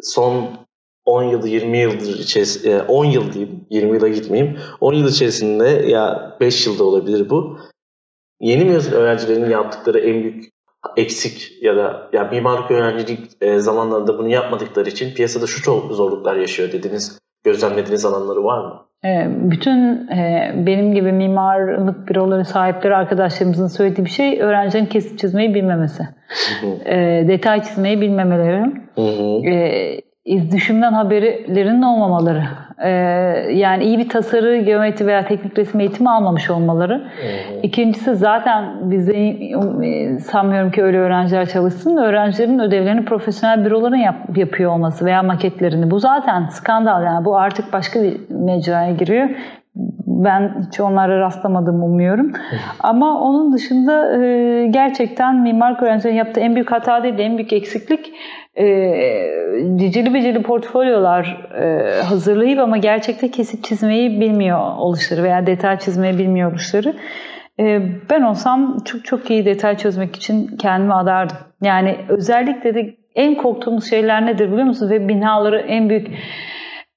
son 0.03 0.45
10 1.07 1.23
yıl, 1.23 1.47
20 1.47 1.79
yıldır 1.79 2.19
içerisinde, 2.19 2.83
10 2.83 3.05
yıl 3.05 3.33
diyeyim, 3.33 3.67
20 3.71 3.95
yıla 3.95 4.09
gitmeyeyim. 4.09 4.59
10 4.81 4.95
yıl 4.95 5.09
içerisinde 5.09 5.69
ya 5.69 6.37
5 6.41 6.67
yılda 6.67 6.85
olabilir 6.85 7.31
bu. 7.31 7.59
Yeni 8.41 8.65
mezun 8.65 8.93
öğrencilerin 8.93 9.51
yaptıkları 9.51 9.99
en 9.99 10.23
büyük 10.23 10.55
eksik 10.97 11.63
ya 11.63 11.77
da 11.77 12.11
ya 12.13 12.25
mimarlık 12.25 12.71
öğrencilik 12.71 13.21
e, 13.41 13.59
zamanlarında 13.59 14.19
bunu 14.19 14.29
yapmadıkları 14.29 14.89
için 14.89 15.15
piyasada 15.15 15.47
şu 15.47 15.63
çok 15.63 15.93
zorluklar 15.93 16.37
yaşıyor 16.37 16.73
dediniz. 16.73 17.19
Gözlemlediğiniz 17.45 18.05
alanları 18.05 18.45
var 18.45 18.65
mı? 18.65 18.81
E, 19.05 19.27
bütün 19.51 20.09
e, 20.09 20.53
benim 20.67 20.95
gibi 20.95 21.13
mimarlık 21.13 22.09
büroları 22.09 22.45
sahipleri 22.45 22.97
arkadaşlarımızın 22.97 23.67
söylediği 23.67 24.05
bir 24.05 24.11
şey 24.11 24.41
öğrencinin 24.41 24.87
kesit 24.87 25.19
çizmeyi 25.19 25.55
bilmemesi. 25.55 26.03
detay 27.29 27.63
çizmeyi 27.63 28.01
bilmemeleri. 28.01 28.73
Düşümden 30.27 30.93
haberlerinin 30.93 31.83
olmamaları. 31.83 32.43
Ee, 32.79 32.89
yani 33.53 33.85
iyi 33.85 33.99
bir 33.99 34.09
tasarı, 34.09 34.57
geometri 34.57 35.07
veya 35.07 35.25
teknik 35.27 35.59
resim 35.59 35.81
eğitimi 35.81 36.11
almamış 36.11 36.51
olmaları. 36.51 37.05
İkincisi 37.63 38.15
zaten 38.15 38.91
bizde 38.91 39.29
e, 39.87 40.19
sanmıyorum 40.19 40.71
ki 40.71 40.83
öyle 40.83 40.99
öğrenciler 40.99 41.49
çalışsın. 41.49 41.97
Öğrencilerin 41.97 42.59
ödevlerini 42.59 43.05
profesyonel 43.05 43.65
büroların 43.65 43.97
yap, 43.97 44.17
yapıyor 44.37 44.73
olması 44.73 45.05
veya 45.05 45.23
maketlerini. 45.23 45.91
Bu 45.91 45.99
zaten 45.99 46.47
skandal 46.47 47.05
yani. 47.05 47.25
Bu 47.25 47.37
artık 47.37 47.73
başka 47.73 48.03
bir 48.03 48.17
mecraya 48.31 48.93
giriyor. 48.93 49.29
Ben 50.07 50.67
hiç 50.67 50.81
onlara 50.81 51.21
rastlamadım 51.21 51.83
umuyorum. 51.83 52.33
Ama 52.81 53.21
onun 53.21 53.53
dışında 53.53 54.23
e, 54.23 54.67
gerçekten 54.67 55.37
mimar 55.37 55.83
öğrencilerin 55.83 56.17
yaptığı 56.17 56.41
en 56.41 56.55
büyük 56.55 56.73
hata 56.73 57.03
değil 57.03 57.19
de 57.19 57.23
en 57.23 57.37
büyük 57.37 57.53
eksiklik 57.53 58.13
e, 58.59 58.67
cicili 59.77 60.15
bicili 60.15 60.43
portfolyolar 60.43 61.49
e, 61.61 62.03
hazırlayıp 62.03 62.59
ama 62.59 62.77
gerçekte 62.77 63.31
kesip 63.31 63.65
çizmeyi 63.65 64.21
bilmiyor 64.21 64.59
oluşları 64.79 65.23
veya 65.23 65.47
detay 65.47 65.79
çizmeyi 65.79 66.19
bilmiyor 66.19 66.51
oluşları. 66.51 66.95
E, 67.61 67.83
ben 68.11 68.23
olsam 68.23 68.79
çok 68.85 69.05
çok 69.05 69.31
iyi 69.31 69.45
detay 69.45 69.77
çözmek 69.77 70.17
için 70.17 70.57
kendimi 70.57 70.95
adardım. 70.95 71.37
Yani 71.63 71.97
özellikle 72.09 72.75
de 72.75 72.95
en 73.15 73.35
korktuğumuz 73.35 73.91
şeyler 73.91 74.27
nedir 74.27 74.53
biliyor 74.53 74.67
musunuz? 74.67 74.93
Ve 74.93 75.09
binaları 75.09 75.59
en 75.59 75.89
büyük 75.89 76.09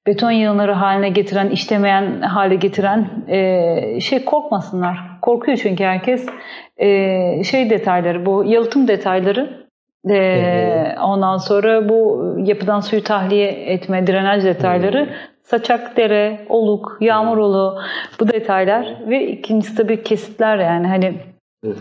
beton 0.07 0.31
yığınları 0.31 0.71
haline 0.71 1.09
getiren, 1.09 1.49
işlemeyen 1.49 2.21
hale 2.21 2.55
getiren 2.55 3.09
e, 3.27 3.99
şey 3.99 4.25
korkmasınlar. 4.25 4.97
Korkuyor 5.21 5.57
çünkü 5.57 5.83
herkes. 5.83 6.25
E, 6.77 7.43
şey 7.43 7.69
detayları, 7.69 8.25
bu 8.25 8.43
yalıtım 8.45 8.87
detayları 8.87 9.66
ee, 10.09 10.95
ondan 11.01 11.37
sonra 11.37 11.89
bu 11.89 12.33
yapıdan 12.37 12.79
suyu 12.79 13.03
tahliye 13.03 13.51
etme, 13.51 14.07
drenaj 14.07 14.43
detayları, 14.43 15.09
saçak 15.43 15.97
dere, 15.97 16.45
oluk, 16.49 16.97
yağmur 17.01 17.37
olu 17.37 17.79
bu 18.19 18.27
detaylar 18.27 18.95
ve 19.07 19.27
ikincisi 19.27 19.75
tabii 19.75 20.03
kesitler 20.03 20.57
yani 20.57 20.87
hani 20.87 21.13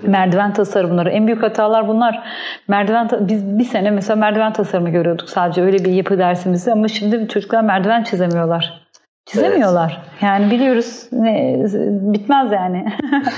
merdiven 0.03 0.53
tasarımları. 0.53 1.11
En 1.11 1.27
büyük 1.27 1.43
hatalar 1.43 1.89
bunlar. 1.89 2.29
Merdiven 2.69 3.09
biz 3.21 3.59
bir 3.59 3.65
sene 3.65 3.91
mesela 3.91 4.17
merdiven 4.17 4.53
tasarımı 4.53 4.91
görüyorduk 4.91 5.29
sadece 5.29 5.63
öyle 5.63 5.85
bir 5.85 5.93
yapı 5.93 6.19
dersimizde 6.19 6.73
ama 6.73 6.89
şimdi 6.89 7.29
çocuklar 7.29 7.63
merdiven 7.63 8.03
çizemiyorlar. 8.03 8.86
Çizemiyorlar. 9.27 10.03
Evet. 10.11 10.23
Yani 10.23 10.51
biliyoruz 10.51 11.09
ne, 11.13 11.65
bitmez 12.13 12.53
yani. 12.53 12.87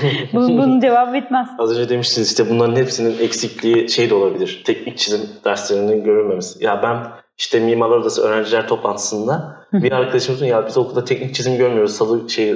bunun 0.33 0.79
cevabı 0.79 1.13
bitmez. 1.13 1.47
Az 1.57 1.71
önce 1.71 1.89
demiştiniz 1.89 2.29
işte 2.29 2.49
bunların 2.49 2.75
hepsinin 2.75 3.19
eksikliği 3.19 3.89
şey 3.89 4.09
de 4.09 4.15
olabilir. 4.15 4.61
Teknik 4.65 4.97
çizim 4.97 5.29
derslerinin 5.45 6.03
görülmemesi. 6.03 6.63
Ya 6.65 6.83
ben 6.83 7.07
işte 7.37 7.59
Mimarlar 7.59 7.97
Odası 7.97 8.21
öğrenciler 8.21 8.67
toplantısında 8.67 9.55
bir 9.73 9.91
arkadaşımızın 9.91 10.45
ya 10.45 10.67
biz 10.67 10.77
okulda 10.77 11.05
teknik 11.05 11.35
çizim 11.35 11.57
görmüyoruz. 11.57 11.95
Salı 11.95 12.29
şey 12.29 12.51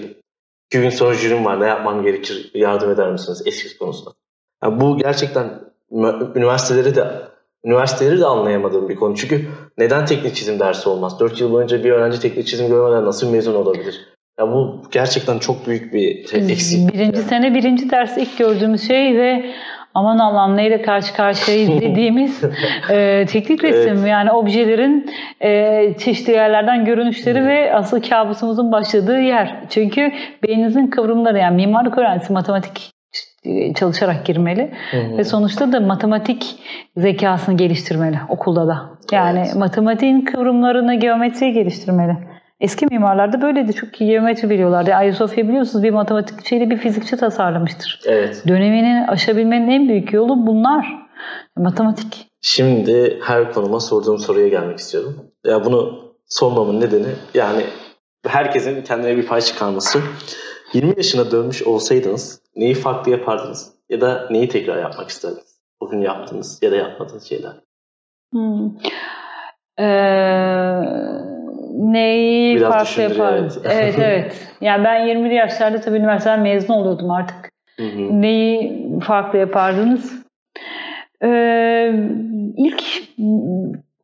iki 0.67 0.81
gün 0.81 0.89
sonra 0.89 1.13
jürim 1.13 1.45
var 1.45 1.61
ne 1.61 1.65
yapmam 1.65 2.03
gerekir 2.03 2.51
yardım 2.53 2.91
eder 2.91 3.11
misiniz 3.11 3.43
eski 3.45 3.77
konusunda. 3.77 4.11
Yani 4.63 4.81
bu 4.81 4.97
gerçekten 4.97 5.59
üniversiteleri 6.35 6.95
de 6.95 7.32
üniversiteleri 7.65 8.19
de 8.19 8.25
anlayamadığım 8.25 8.89
bir 8.89 8.95
konu. 8.95 9.15
Çünkü 9.15 9.45
neden 9.77 10.05
teknik 10.05 10.35
çizim 10.35 10.59
dersi 10.59 10.89
olmaz? 10.89 11.19
4 11.19 11.41
yıl 11.41 11.51
boyunca 11.51 11.83
bir 11.83 11.91
öğrenci 11.91 12.19
teknik 12.19 12.47
çizim 12.47 12.67
görmeden 12.67 13.05
nasıl 13.05 13.31
mezun 13.31 13.55
olabilir? 13.55 14.13
Ya 14.39 14.47
bu 14.47 14.81
gerçekten 14.91 15.39
çok 15.39 15.67
büyük 15.67 15.93
bir 15.93 16.19
eksik. 16.33 16.93
Birinci 16.93 17.17
yani. 17.17 17.27
sene 17.27 17.53
birinci 17.53 17.91
ders 17.91 18.17
ilk 18.17 18.37
gördüğümüz 18.37 18.87
şey 18.87 19.17
ve 19.17 19.53
aman 19.93 20.19
Allah'ım 20.19 20.57
neyle 20.57 20.81
karşı 20.81 21.13
karşıyayız 21.13 21.69
dediğimiz 21.81 22.43
e, 22.89 23.25
teknik 23.25 23.63
resim. 23.63 23.97
Evet. 23.97 24.07
Yani 24.07 24.31
objelerin 24.31 25.11
e, 25.41 25.93
çeşitli 25.97 26.33
yerlerden 26.33 26.85
görünüşleri 26.85 27.39
hmm. 27.39 27.47
ve 27.47 27.75
asıl 27.75 28.01
kabusumuzun 28.01 28.71
başladığı 28.71 29.19
yer. 29.19 29.55
Çünkü 29.69 30.11
beyninizin 30.47 30.87
kıvrımları 30.87 31.37
yani 31.37 31.55
mimarlık 31.55 31.97
öğrencisi 31.97 32.33
matematik 32.33 32.92
çalışarak 33.75 34.25
girmeli 34.25 34.71
hı 34.91 35.17
ve 35.17 35.23
sonuçta 35.23 35.71
da 35.71 35.79
matematik 35.79 36.55
zekasını 36.97 37.57
geliştirmeli 37.57 38.19
okulda 38.29 38.67
da. 38.67 38.89
Yani 39.11 39.39
evet. 39.39 39.55
matematiğin 39.55 40.21
kıvrımlarını, 40.21 40.95
geometriyi 40.95 41.53
geliştirmeli. 41.53 42.17
Eski 42.59 42.85
mimarlarda 42.85 43.41
böyleydi. 43.41 43.73
Çok 43.73 44.01
iyi 44.01 44.09
geometri 44.09 44.49
biliyorlardı. 44.49 44.93
Ayasofya 44.93 45.47
biliyorsunuz 45.47 45.83
bir 45.83 45.91
matematikçiyle 45.91 46.69
bir 46.69 46.77
fizikçi 46.77 47.17
tasarlamıştır. 47.17 48.01
Evet. 48.05 48.43
Dönemini 48.47 49.05
aşabilmenin 49.07 49.69
en 49.69 49.89
büyük 49.89 50.13
yolu 50.13 50.47
bunlar. 50.47 51.03
Matematik. 51.57 52.27
Şimdi 52.41 53.19
her 53.23 53.53
konuma 53.53 53.79
sorduğum 53.79 54.19
soruya 54.19 54.47
gelmek 54.47 54.79
istiyorum. 54.79 55.15
Ya 55.45 55.65
bunu 55.65 55.99
sormamın 56.25 56.81
nedeni 56.81 57.07
yani 57.33 57.63
herkesin 58.27 58.83
kendine 58.83 59.17
bir 59.17 59.25
pay 59.25 59.41
çıkarması. 59.41 59.99
20 60.73 60.93
yaşına 60.97 61.31
dönmüş 61.31 61.63
olsaydınız 61.63 62.41
neyi 62.55 62.73
farklı 62.73 63.11
yapardınız? 63.11 63.73
Ya 63.89 64.01
da 64.01 64.27
neyi 64.29 64.49
tekrar 64.49 64.77
yapmak 64.77 65.09
isterdiniz? 65.09 65.59
Bugün 65.81 66.01
yaptığınız 66.01 66.59
ya 66.63 66.71
da 66.71 66.75
yapmadığınız 66.75 67.23
şeyler. 67.23 67.53
Hmm. 68.31 68.71
Ee, 69.79 69.85
neyi 71.73 72.55
Biraz 72.55 72.73
farklı 72.73 73.01
yapardım? 73.01 73.61
Evet. 73.63 73.73
evet 73.73 73.95
evet. 73.99 74.47
Yani 74.61 74.83
ben 74.83 75.07
20'li 75.07 75.33
yaşlarda 75.33 75.81
tabii 75.81 75.97
üniversiteden 75.97 76.39
mezun 76.39 76.73
oluyordum 76.73 77.11
artık. 77.11 77.51
Hı 77.77 77.83
hı. 77.83 78.21
Neyi 78.21 78.89
farklı 78.99 79.39
yapardınız? 79.39 80.23
Ee, 81.23 81.93
ilk 82.57 82.83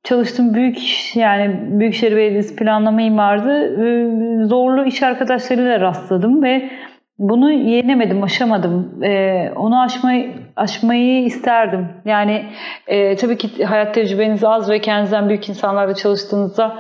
çalıştığım 0.04 0.54
büyük 0.54 0.78
yani 1.16 1.60
Büyükşehir 1.80 2.16
Belediyesi 2.16 2.56
planlama 2.56 3.02
imardı. 3.02 3.52
Ee, 3.52 4.46
zorlu 4.46 4.86
iş 4.86 5.04
arkadaşlarıyla 5.04 5.80
rastladım 5.80 6.44
ve 6.44 6.70
bunu 7.18 7.52
yenemedim, 7.52 8.24
aşamadım. 8.24 9.04
Ee, 9.04 9.52
onu 9.56 9.82
aşmayı 9.82 10.34
aşmayı 10.56 11.24
isterdim. 11.26 11.88
Yani 12.06 12.46
e, 12.88 13.16
tabii 13.16 13.38
ki 13.38 13.66
hayat 13.66 13.94
tecrübeniz 13.94 14.44
az 14.44 14.70
ve 14.70 14.82
kendinizden 14.82 15.30
büyük 15.30 15.50
insanlarla 15.50 15.94
çalıştığınızda 15.94 16.80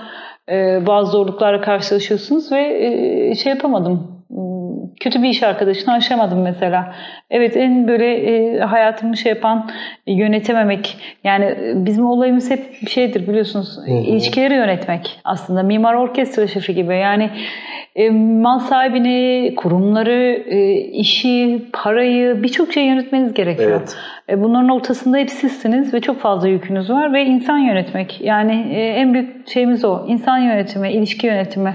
e, 0.51 0.86
bazı 0.88 1.11
zorluklarla 1.11 1.61
karşılaşıyorsunuz 1.61 2.51
ve 2.51 2.86
e, 2.86 3.36
şey 3.36 3.53
yapamadım 3.53 4.18
kötü 4.99 5.23
bir 5.23 5.29
iş 5.29 5.43
arkadaşını 5.43 5.93
aşamadım 5.93 6.41
mesela. 6.41 6.93
Evet 7.29 7.57
en 7.57 7.87
böyle 7.87 8.15
e, 8.15 8.59
hayatımı 8.59 9.17
şey 9.17 9.29
yapan 9.29 9.69
e, 10.07 10.13
yönetememek. 10.13 10.97
Yani 11.23 11.45
e, 11.45 11.85
bizim 11.85 12.05
olayımız 12.05 12.51
hep 12.51 12.81
bir 12.81 12.89
şeydir 12.89 13.27
biliyorsunuz. 13.27 13.77
Hı 13.77 13.91
hı. 13.91 13.95
İlişkileri 13.95 14.53
yönetmek 14.53 15.19
aslında. 15.23 15.63
Mimar 15.63 15.93
orkestra 15.93 16.47
şefi 16.47 16.75
gibi. 16.75 16.95
Yani 16.95 17.29
e, 17.95 18.09
mal 18.09 18.59
sahibini, 18.59 19.53
kurumları, 19.55 20.43
e, 20.47 20.73
işi, 20.75 21.61
parayı 21.73 22.43
birçok 22.43 22.73
şey 22.73 22.85
yönetmeniz 22.85 23.33
gerekiyor. 23.33 23.79
Evet. 23.79 23.97
E, 24.29 24.43
bunların 24.43 24.69
ortasında 24.69 25.17
hep 25.17 25.29
sizsiniz 25.29 25.93
ve 25.93 26.01
çok 26.01 26.19
fazla 26.19 26.47
yükünüz 26.47 26.89
var 26.89 27.13
ve 27.13 27.25
insan 27.25 27.57
yönetmek. 27.57 28.21
Yani 28.21 28.73
e, 28.73 28.81
en 28.81 29.13
büyük 29.13 29.47
şeyimiz 29.49 29.85
o. 29.85 30.05
İnsan 30.07 30.37
yönetimi, 30.37 30.91
ilişki 30.91 31.27
yönetimi. 31.27 31.73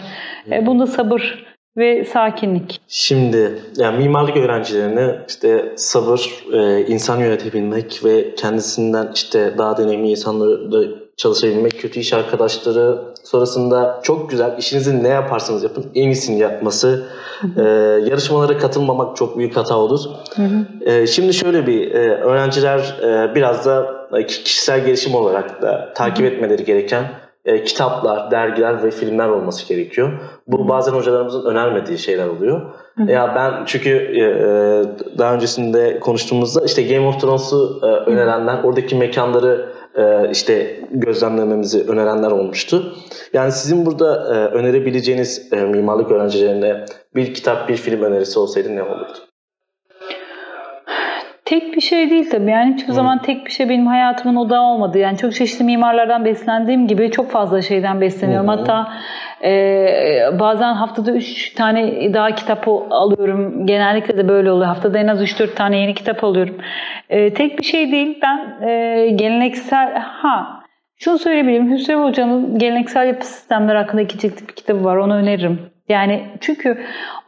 E, 0.53 0.67
bunda 0.67 0.87
sabır 0.87 1.54
ve 1.77 2.05
sakinlik. 2.05 2.81
Şimdi 2.89 3.59
yani 3.77 3.99
mimarlık 3.99 4.37
öğrencilerine 4.37 5.17
işte 5.29 5.73
sabır, 5.77 6.45
e, 6.53 6.87
insan 6.87 7.19
yönetebilmek 7.19 8.05
ve 8.05 8.35
kendisinden 8.35 9.11
işte 9.15 9.55
daha 9.59 9.77
deneyimli 9.77 10.09
insanlarla 10.09 11.05
çalışabilmek, 11.17 11.81
kötü 11.81 12.01
iş 12.01 12.13
arkadaşları 12.13 12.99
sonrasında 13.25 14.01
çok 14.03 14.31
güzel 14.31 14.59
işinizi 14.59 15.03
ne 15.03 15.09
yaparsanız 15.09 15.63
yapın 15.63 15.87
en 15.95 16.09
iyisini 16.09 16.41
yapması, 16.41 17.05
e, 17.57 17.63
yarışmalara 18.11 18.59
katılmamak 18.59 19.17
çok 19.17 19.39
büyük 19.39 19.57
hata 19.57 19.77
olur. 19.77 20.01
Hı 20.37 20.43
hı. 20.43 20.91
E, 20.91 21.07
şimdi 21.07 21.35
şöyle 21.35 21.67
bir 21.67 21.91
e, 21.91 22.15
öğrenciler 22.15 22.79
e, 23.03 23.35
biraz 23.35 23.67
da 23.67 24.05
kişisel 24.27 24.85
gelişim 24.85 25.15
olarak 25.15 25.63
da 25.63 25.93
takip 25.95 26.27
etmeleri 26.27 26.65
gereken 26.65 27.24
e, 27.45 27.65
kitaplar, 27.65 28.31
dergiler 28.31 28.83
ve 28.85 28.91
filmler 28.91 29.29
olması 29.29 29.69
gerekiyor. 29.69 30.13
Bu 30.47 30.69
bazen 30.69 30.93
hocalarımızın 30.93 31.47
önermediği 31.47 31.99
şeyler 31.99 32.27
oluyor. 32.27 32.61
Hı. 32.97 33.03
Ya 33.13 33.33
ben 33.37 33.65
çünkü 33.67 33.91
e, 33.91 34.21
e, 34.21 35.19
daha 35.19 35.35
öncesinde 35.35 36.01
konuştuğumuzda 36.01 36.65
işte 36.65 36.83
Game 36.83 37.07
of 37.07 37.21
Thrones'u 37.21 37.81
e, 37.83 37.87
önerenler, 37.87 38.63
oradaki 38.65 38.97
mekanları 38.97 39.73
e, 39.95 40.31
işte 40.31 40.81
gözlemlememizi 40.91 41.85
önerenler 41.89 42.31
olmuştu. 42.31 42.95
Yani 43.33 43.53
sizin 43.53 43.87
burada 43.87 44.35
e, 44.35 44.55
önerebileceğiniz 44.55 45.53
e, 45.53 45.57
mimarlık 45.57 46.11
öğrencilerine 46.11 46.85
bir 47.15 47.35
kitap, 47.35 47.69
bir 47.69 47.77
film 47.77 48.03
önerisi 48.03 48.39
olsaydı 48.39 48.77
ne 48.77 48.83
olurdu? 48.83 49.19
Tek 51.45 51.77
bir 51.77 51.81
şey 51.81 52.11
değil 52.11 52.31
tabii. 52.31 52.51
Yani 52.51 52.75
hiçbir 52.75 52.93
zaman 52.93 53.23
tek 53.23 53.47
bir 53.47 53.51
şey 53.51 53.69
benim 53.69 53.87
hayatımın 53.87 54.37
odağı 54.37 54.63
olmadı. 54.63 54.99
Yani 54.99 55.19
çok 55.19 55.35
çeşitli 55.35 55.65
mimarlardan 55.65 56.25
beslendiğim 56.25 56.87
gibi 56.87 57.11
çok 57.11 57.31
fazla 57.31 57.63
şeyden 57.63 58.01
besleniyorum. 58.01 58.49
Hı 58.49 58.53
hı. 58.53 58.57
Hatta 58.57 58.93
e, 59.45 59.87
bazen 60.41 60.73
haftada 60.73 61.13
3 61.13 61.55
tane 61.55 62.15
daha 62.15 62.35
kitap 62.35 62.69
alıyorum. 62.91 63.67
Genellikle 63.67 64.17
de 64.17 64.29
böyle 64.29 64.51
oluyor. 64.51 64.67
Haftada 64.67 64.99
en 64.99 65.09
az 65.09 65.23
3-4 65.23 65.55
tane 65.55 65.79
yeni 65.79 65.95
kitap 65.95 66.25
alıyorum. 66.25 66.57
E, 67.09 67.35
tek 67.35 67.59
bir 67.59 67.65
şey 67.65 67.93
değil. 67.93 68.19
Ben 68.23 68.69
e, 68.69 69.07
geleneksel... 69.11 69.95
Ha 69.97 70.63
şunu 70.97 71.19
söyleyebilirim. 71.19 71.71
Hüsrev 71.71 72.05
Hoca'nın 72.05 72.59
geleneksel 72.59 73.07
yapı 73.07 73.27
sistemleri 73.27 73.79
hakkında 73.79 74.03
iki 74.03 74.19
ciltlik 74.19 74.49
bir 74.49 74.55
kitabı 74.55 74.85
var. 74.85 74.97
Onu 74.97 75.15
öneririm. 75.15 75.74
Yani 75.89 76.23
çünkü 76.41 76.79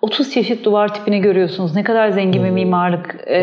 30 0.03 0.33
çeşit 0.33 0.65
duvar 0.65 0.95
tipini 0.95 1.21
görüyorsunuz. 1.21 1.77
Ne 1.77 1.85
kadar 1.85 2.09
zengin 2.09 2.45
bir 2.45 2.51
mimarlık 2.51 3.17
e, 3.27 3.39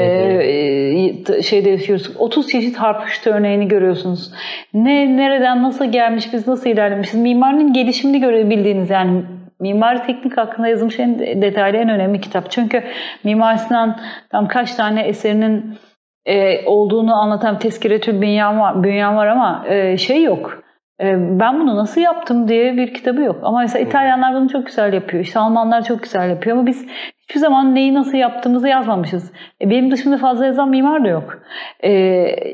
e, 1.38 1.42
şeyde 1.42 1.70
yaşıyoruz. 1.70 2.12
30 2.18 2.48
çeşit 2.48 2.78
harpuştu 2.78 3.30
örneğini 3.30 3.68
görüyorsunuz. 3.68 4.32
Ne 4.74 5.18
nereden 5.18 5.64
nasıl 5.64 5.92
gelmiş, 5.92 6.34
biz 6.34 6.48
nasıl 6.48 6.70
ilerlemişiz. 6.70 7.20
Mimarinin 7.20 7.74
gelişimini 7.74 8.20
görebildiğiniz 8.20 8.90
yani 8.90 9.24
mimari 9.60 10.04
teknik 10.04 10.38
hakkında 10.38 10.68
yazılmış 10.68 11.00
en 11.00 11.20
detaylı 11.20 11.78
en 11.78 11.90
önemli 11.90 12.22
kitap. 12.22 12.52
Çünkü 12.52 12.84
Mimar 13.24 13.56
Sinan 13.56 14.00
tam 14.30 14.48
kaç 14.48 14.76
tane 14.76 15.02
eserinin 15.02 15.78
e, 16.26 16.66
olduğunu 16.66 17.16
anlatan 17.16 17.60
tezkiretül 17.60 18.22
bünyan 18.22 18.60
var, 18.60 18.84
bünyan 18.84 19.16
var 19.16 19.28
ama 19.28 19.66
e, 19.68 19.98
şey 19.98 20.24
yok. 20.24 20.63
E, 21.04 21.40
ben 21.40 21.60
bunu 21.60 21.76
nasıl 21.76 22.02
yaptım 22.02 22.48
diye 22.48 22.78
bir 22.78 22.94
kitabı 22.94 23.22
yok. 23.22 23.40
Ama 23.44 23.60
mesela 23.62 23.86
İtalyanlar 23.86 24.36
bunu 24.36 24.50
çok 24.50 24.66
güzel 24.66 24.94
yapıyor. 24.94 25.24
İşte 25.24 25.40
Almanlar 25.40 25.86
çok 25.86 26.04
güzel 26.04 26.30
yapıyor 26.30 26.58
ama 26.58 26.66
biz 26.68 26.86
hiçbir 27.22 27.40
zaman 27.40 27.76
neyi 27.76 27.94
nasıl 27.94 28.18
yaptığımızı 28.18 28.68
yazmamışız. 28.68 29.32
E, 29.62 29.70
benim 29.70 29.92
dışımda 29.92 30.18
fazla 30.18 30.46
yazan 30.46 30.70
mimar 30.70 31.04
da 31.04 31.08
yok. 31.08 31.42
E, 31.84 31.92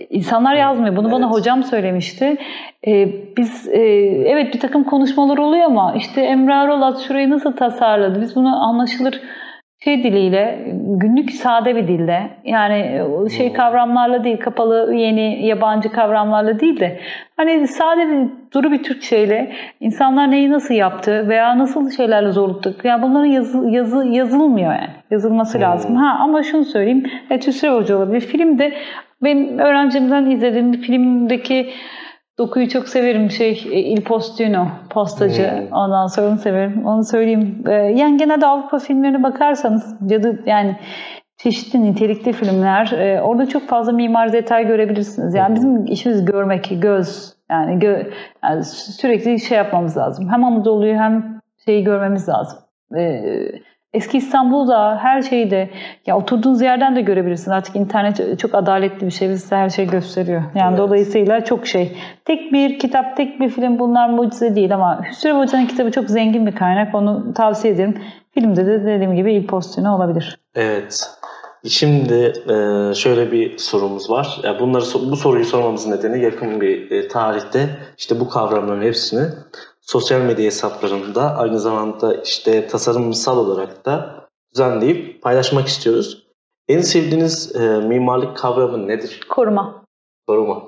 insanlar 0.09 0.55
yazmıyor. 0.55 0.95
Bunu 0.95 1.11
bana 1.11 1.25
Evet. 1.25 1.35
hocam 1.35 1.63
söylemişti. 1.63 2.37
E, 2.87 3.07
biz 3.37 3.67
e, 3.67 3.81
evet 4.25 4.53
bir 4.53 4.59
takım 4.59 4.83
konuşmalar 4.83 5.37
oluyor 5.37 5.65
ama 5.65 5.93
işte 5.95 6.21
Emre 6.21 6.53
Arolat 6.53 6.99
şurayı 6.99 7.29
nasıl 7.29 7.51
tasarladı? 7.51 8.21
Biz 8.21 8.35
bunu 8.35 8.63
anlaşılır 8.63 9.21
şey 9.83 10.03
diliyle, 10.03 10.59
günlük 10.85 11.31
sade 11.31 11.75
bir 11.75 11.87
dilde 11.87 12.21
yani 12.43 13.01
şey 13.37 13.47
Hmm. 13.47 13.55
kavramlarla 13.55 14.23
değil, 14.23 14.39
kapalı 14.39 14.95
yeni 14.95 15.45
yabancı 15.45 15.91
kavramlarla 15.91 16.59
değil 16.59 16.79
de 16.79 16.99
hani 17.37 17.67
sade 17.67 18.07
bir 18.07 18.27
duru 18.53 18.71
bir 18.71 18.83
Türkçeyle 18.83 19.51
insanlar 19.79 20.31
neyi 20.31 20.51
nasıl 20.51 20.73
yaptı 20.73 21.25
veya 21.29 21.57
nasıl 21.57 21.91
şeylerle 21.91 22.31
zorluktuk. 22.31 22.85
Yani 22.85 23.01
bunların 23.03 23.25
yazı, 23.25 23.69
yazı 23.69 24.05
yazılmıyor 24.07 24.71
yani. 24.73 24.89
Yazılması 25.11 25.57
Hmm. 25.57 25.63
lazım. 25.63 25.95
Ha 25.95 26.17
ama 26.19 26.43
şunu 26.43 26.65
söyleyeyim. 26.65 27.03
Evet 27.29 27.47
Hüsrev 27.47 27.73
Hoca 27.75 27.97
olabilir. 27.97 28.21
Filmde 28.21 28.73
benim 29.23 29.59
öğrencimden 29.59 30.25
izlediğim 30.25 30.71
filmdeki 30.71 31.69
Dokuyu 32.39 32.69
çok 32.69 32.87
severim 32.87 33.31
şey 33.31 33.67
e, 33.71 33.79
Il 33.79 34.03
Postino 34.03 34.67
postacı. 34.89 35.51
Hmm. 35.51 35.71
ondan 35.71 36.07
sonra 36.07 36.27
onu 36.27 36.37
severim. 36.37 36.85
Onu 36.85 37.03
söyleyeyim. 37.03 37.63
Ee, 37.67 37.71
yani 37.71 38.17
genelde 38.17 38.45
Avrupa 38.45 38.79
filmlerine 38.79 39.23
bakarsanız 39.23 39.95
ya 40.09 40.23
da 40.23 40.33
yani 40.45 40.75
çeşitli 41.37 41.83
nitelikli 41.83 42.33
filmler 42.33 42.91
e, 42.91 43.21
orada 43.21 43.45
çok 43.45 43.67
fazla 43.67 43.91
mimar 43.91 44.33
detay 44.33 44.67
görebilirsiniz. 44.67 45.35
Yani 45.35 45.55
bizim 45.55 45.85
işimiz 45.85 46.25
görmek 46.25 46.81
göz 46.81 47.33
yani, 47.51 47.79
gö, 47.79 48.03
yani 48.43 48.63
sürekli 48.63 49.39
şey 49.39 49.57
yapmamız 49.57 49.97
lazım. 49.97 50.29
Hem 50.29 50.43
Anadolu'yu 50.43 50.95
hem 50.95 51.39
şeyi 51.65 51.83
görmemiz 51.83 52.29
lazım. 52.29 52.59
Ee, 52.97 53.21
Eski 53.93 54.17
İstanbul'da 54.17 54.97
her 55.01 55.21
şeyi 55.21 55.51
de 55.51 55.69
ya 56.05 56.17
oturduğunuz 56.17 56.61
yerden 56.61 56.95
de 56.95 57.01
görebilirsiniz. 57.01 57.49
Artık 57.49 57.75
internet 57.75 58.39
çok 58.39 58.55
adaletli 58.55 59.05
bir 59.05 59.11
şey. 59.11 59.27
Size 59.27 59.55
her 59.55 59.69
şey 59.69 59.87
gösteriyor. 59.87 60.41
Yani 60.55 60.69
Evet. 60.69 60.79
dolayısıyla 60.79 61.45
çok 61.45 61.67
şey. 61.67 61.97
Tek 62.25 62.53
bir 62.53 62.79
kitap, 62.79 63.17
tek 63.17 63.39
bir 63.39 63.49
film 63.49 63.79
bunlar 63.79 64.09
mucize 64.09 64.55
değil 64.55 64.73
ama 64.73 65.01
Hüsrev 65.09 65.35
Hoca'nın 65.37 65.65
kitabı 65.65 65.91
çok 65.91 66.09
zengin 66.09 66.47
bir 66.47 66.55
kaynak. 66.55 66.95
Onu 66.95 67.33
tavsiye 67.33 67.73
ederim. 67.73 68.01
Filmde 68.33 68.65
de 68.65 68.85
dediğim 68.85 69.15
gibi 69.15 69.33
Il 69.33 69.47
Postino 69.47 69.95
olabilir. 69.95 70.39
Evet. 70.55 71.09
Şimdi 71.67 72.33
e, 72.49 72.93
şöyle 72.95 73.31
bir 73.31 73.57
sorumuz 73.57 74.09
var. 74.09 74.39
Ya 74.43 74.59
bunları 74.59 74.83
bu 75.11 75.15
soruyu 75.15 75.45
sormamızın 75.45 75.91
nedeni 75.91 76.23
yakın 76.23 76.61
bir 76.61 76.91
e, 76.91 77.07
tarihte 77.07 77.69
işte 77.97 78.19
bu 78.19 78.29
kavramların 78.29 78.81
hepsini 78.81 79.21
sosyal 79.89 80.21
medya 80.21 80.45
hesaplarında 80.45 81.37
aynı 81.37 81.59
zamanda 81.59 82.15
işte 82.23 82.67
tasarımsal 82.67 83.37
olarak 83.37 83.85
da 83.85 84.25
düzenleyip 84.53 85.21
paylaşmak 85.21 85.67
istiyoruz. 85.67 86.27
En 86.67 86.79
sevdiğiniz 86.79 87.55
e, 87.55 87.87
mimarlık 87.87 88.37
kavramı 88.37 88.87
nedir? 88.87 89.19
Koruma. 89.29 89.85
Koruma. 90.27 90.63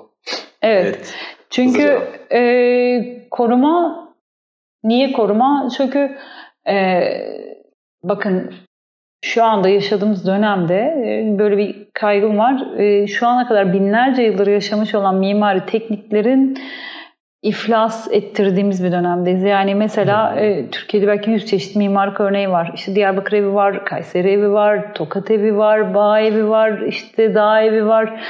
Evet. 0.62 1.14
Çünkü 1.50 1.82
Hızlı 1.82 2.38
e, 2.38 3.28
koruma 3.30 4.08
niye 4.84 5.12
koruma? 5.12 5.68
Çünkü 5.76 6.18
e, 6.68 7.02
bakın 8.02 8.54
şu 9.24 9.44
anda 9.44 9.68
yaşadığımız 9.68 10.26
dönemde 10.26 10.78
e, 10.78 11.38
böyle 11.38 11.56
bir 11.56 11.86
kaygım 11.94 12.38
var. 12.38 12.78
E, 12.78 13.06
şu 13.06 13.26
ana 13.26 13.48
kadar 13.48 13.72
binlerce 13.72 14.22
yıldır 14.22 14.46
yaşamış 14.46 14.94
olan 14.94 15.14
mimari 15.14 15.66
tekniklerin 15.66 16.58
iflas 17.42 18.08
ettirdiğimiz 18.12 18.84
bir 18.84 18.92
dönemdeyiz. 18.92 19.42
Yani 19.42 19.74
mesela 19.74 20.34
e, 20.36 20.70
Türkiye'de 20.70 21.06
belki 21.06 21.30
100 21.30 21.46
çeşit 21.46 21.76
mimarlık 21.76 22.20
örneği 22.20 22.50
var. 22.50 22.70
İşte 22.74 22.94
Diyarbakır 22.94 23.32
evi 23.32 23.54
var, 23.54 23.84
Kayseri 23.84 24.30
evi 24.30 24.52
var, 24.52 24.94
Tokat 24.94 25.30
evi 25.30 25.56
var, 25.56 25.94
Bağ 25.94 26.20
evi 26.20 26.48
var, 26.48 26.80
işte 26.80 27.34
Dağ 27.34 27.62
evi 27.62 27.86
var, 27.86 28.20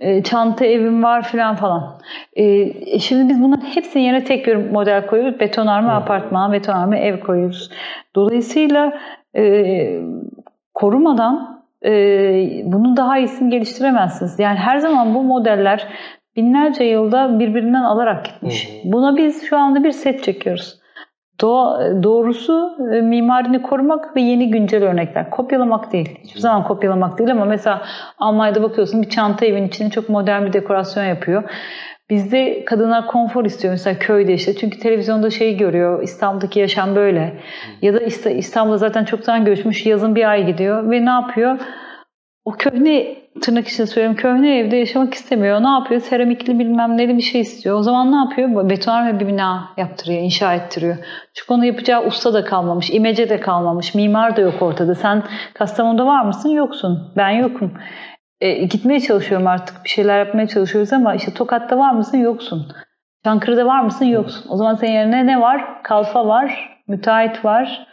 e, 0.00 0.22
Çanta 0.22 0.66
evim 0.66 1.02
var 1.02 1.22
filan 1.22 1.56
falan. 1.56 1.98
E, 2.36 2.98
şimdi 2.98 3.28
biz 3.28 3.42
bunların 3.42 3.66
hepsinin 3.66 4.04
yerine 4.04 4.24
tek 4.24 4.46
bir 4.46 4.56
model 4.56 5.06
koyuyoruz. 5.06 5.40
Betonarme 5.40 5.88
hı. 5.88 5.94
apartman, 5.94 6.52
betonarme 6.52 7.00
ev 7.00 7.20
koyuyoruz. 7.20 7.70
Dolayısıyla 8.14 8.98
e, 9.36 10.00
korumadan 10.74 11.62
e, 11.84 11.92
bunun 12.64 12.96
daha 12.96 13.18
iyisini 13.18 13.50
geliştiremezsiniz. 13.50 14.38
Yani 14.38 14.58
her 14.58 14.78
zaman 14.78 15.14
bu 15.14 15.22
modeller 15.22 15.86
binlerce 16.36 16.84
yılda 16.84 17.38
birbirinden 17.38 17.82
alarak 17.82 18.24
gitmiş. 18.24 18.68
Hı 18.68 18.88
hı. 18.88 18.92
Buna 18.92 19.16
biz 19.16 19.42
şu 19.44 19.56
anda 19.56 19.84
bir 19.84 19.92
set 19.92 20.24
çekiyoruz. 20.24 20.78
Doğa, 21.40 22.02
doğrusu 22.02 22.70
e, 22.94 23.00
mimarini 23.00 23.62
korumak 23.62 24.16
ve 24.16 24.20
yeni 24.20 24.50
güncel 24.50 24.84
örnekler. 24.84 25.30
Kopyalamak 25.30 25.92
değil. 25.92 26.18
Hiçbir 26.24 26.40
zaman 26.40 26.64
kopyalamak 26.64 27.18
değil 27.18 27.30
ama 27.30 27.44
mesela 27.44 27.82
Almanya'da 28.18 28.62
bakıyorsun 28.62 29.02
bir 29.02 29.08
çanta 29.08 29.46
evin 29.46 29.68
içine 29.68 29.90
çok 29.90 30.08
modern 30.08 30.44
bir 30.46 30.52
dekorasyon 30.52 31.04
yapıyor. 31.04 31.42
Bizde 32.10 32.64
kadınlar 32.64 33.06
konfor 33.06 33.44
istiyor 33.44 33.72
mesela 33.74 33.98
köyde 33.98 34.32
işte. 34.34 34.56
Çünkü 34.56 34.78
televizyonda 34.78 35.30
şey 35.30 35.56
görüyor. 35.56 36.02
İstanbul'daki 36.02 36.60
yaşam 36.60 36.96
böyle. 36.96 37.32
Ya 37.82 37.94
da 37.94 37.98
İsta- 37.98 38.30
İstanbul'da 38.30 38.78
zaten 38.78 39.04
çoktan 39.04 39.44
göçmüş. 39.44 39.86
Yazın 39.86 40.14
bir 40.14 40.30
ay 40.30 40.46
gidiyor 40.46 40.90
ve 40.90 41.04
ne 41.04 41.10
yapıyor? 41.10 41.58
O 42.46 42.52
köhne 42.52 43.16
tırnak 43.42 43.68
içinde 43.68 43.86
söylüyorum 43.86 44.16
köhne 44.16 44.58
evde 44.58 44.76
yaşamak 44.76 45.14
istemiyor. 45.14 45.62
Ne 45.62 45.68
yapıyor? 45.68 46.00
Seramikli 46.00 46.58
bilmem 46.58 46.96
neli 46.96 47.16
bir 47.16 47.22
şey 47.22 47.40
istiyor. 47.40 47.78
O 47.78 47.82
zaman 47.82 48.12
ne 48.12 48.16
yapıyor? 48.16 48.70
Betonarme 48.70 49.20
bir 49.20 49.26
bina 49.26 49.68
yaptırıyor, 49.76 50.22
inşa 50.22 50.54
ettiriyor. 50.54 50.96
Çünkü 51.34 51.52
onu 51.52 51.64
yapacağı 51.64 52.06
usta 52.06 52.34
da 52.34 52.44
kalmamış, 52.44 52.90
imece 52.90 53.28
de 53.28 53.40
kalmamış, 53.40 53.94
mimar 53.94 54.36
da 54.36 54.40
yok 54.40 54.62
ortada. 54.62 54.94
Sen 54.94 55.22
Kastamonu'da 55.54 56.06
var 56.06 56.24
mısın? 56.24 56.48
Yoksun. 56.48 57.12
Ben 57.16 57.30
yokum. 57.30 57.72
E, 58.40 58.64
gitmeye 58.64 59.00
çalışıyorum 59.00 59.46
artık. 59.46 59.84
Bir 59.84 59.88
şeyler 59.88 60.18
yapmaya 60.18 60.46
çalışıyoruz 60.46 60.92
ama 60.92 61.14
işte 61.14 61.34
Tokat'ta 61.34 61.78
var 61.78 61.92
mısın? 61.92 62.18
Yoksun. 62.18 62.72
Çankırı'da 63.24 63.66
var 63.66 63.80
mısın? 63.80 64.04
Yoksun. 64.04 64.50
O 64.50 64.56
zaman 64.56 64.74
senin 64.74 64.92
yerine 64.92 65.26
ne 65.26 65.40
var? 65.40 65.82
Kalfa 65.82 66.26
var, 66.26 66.78
müteahhit 66.88 67.44
var. 67.44 67.86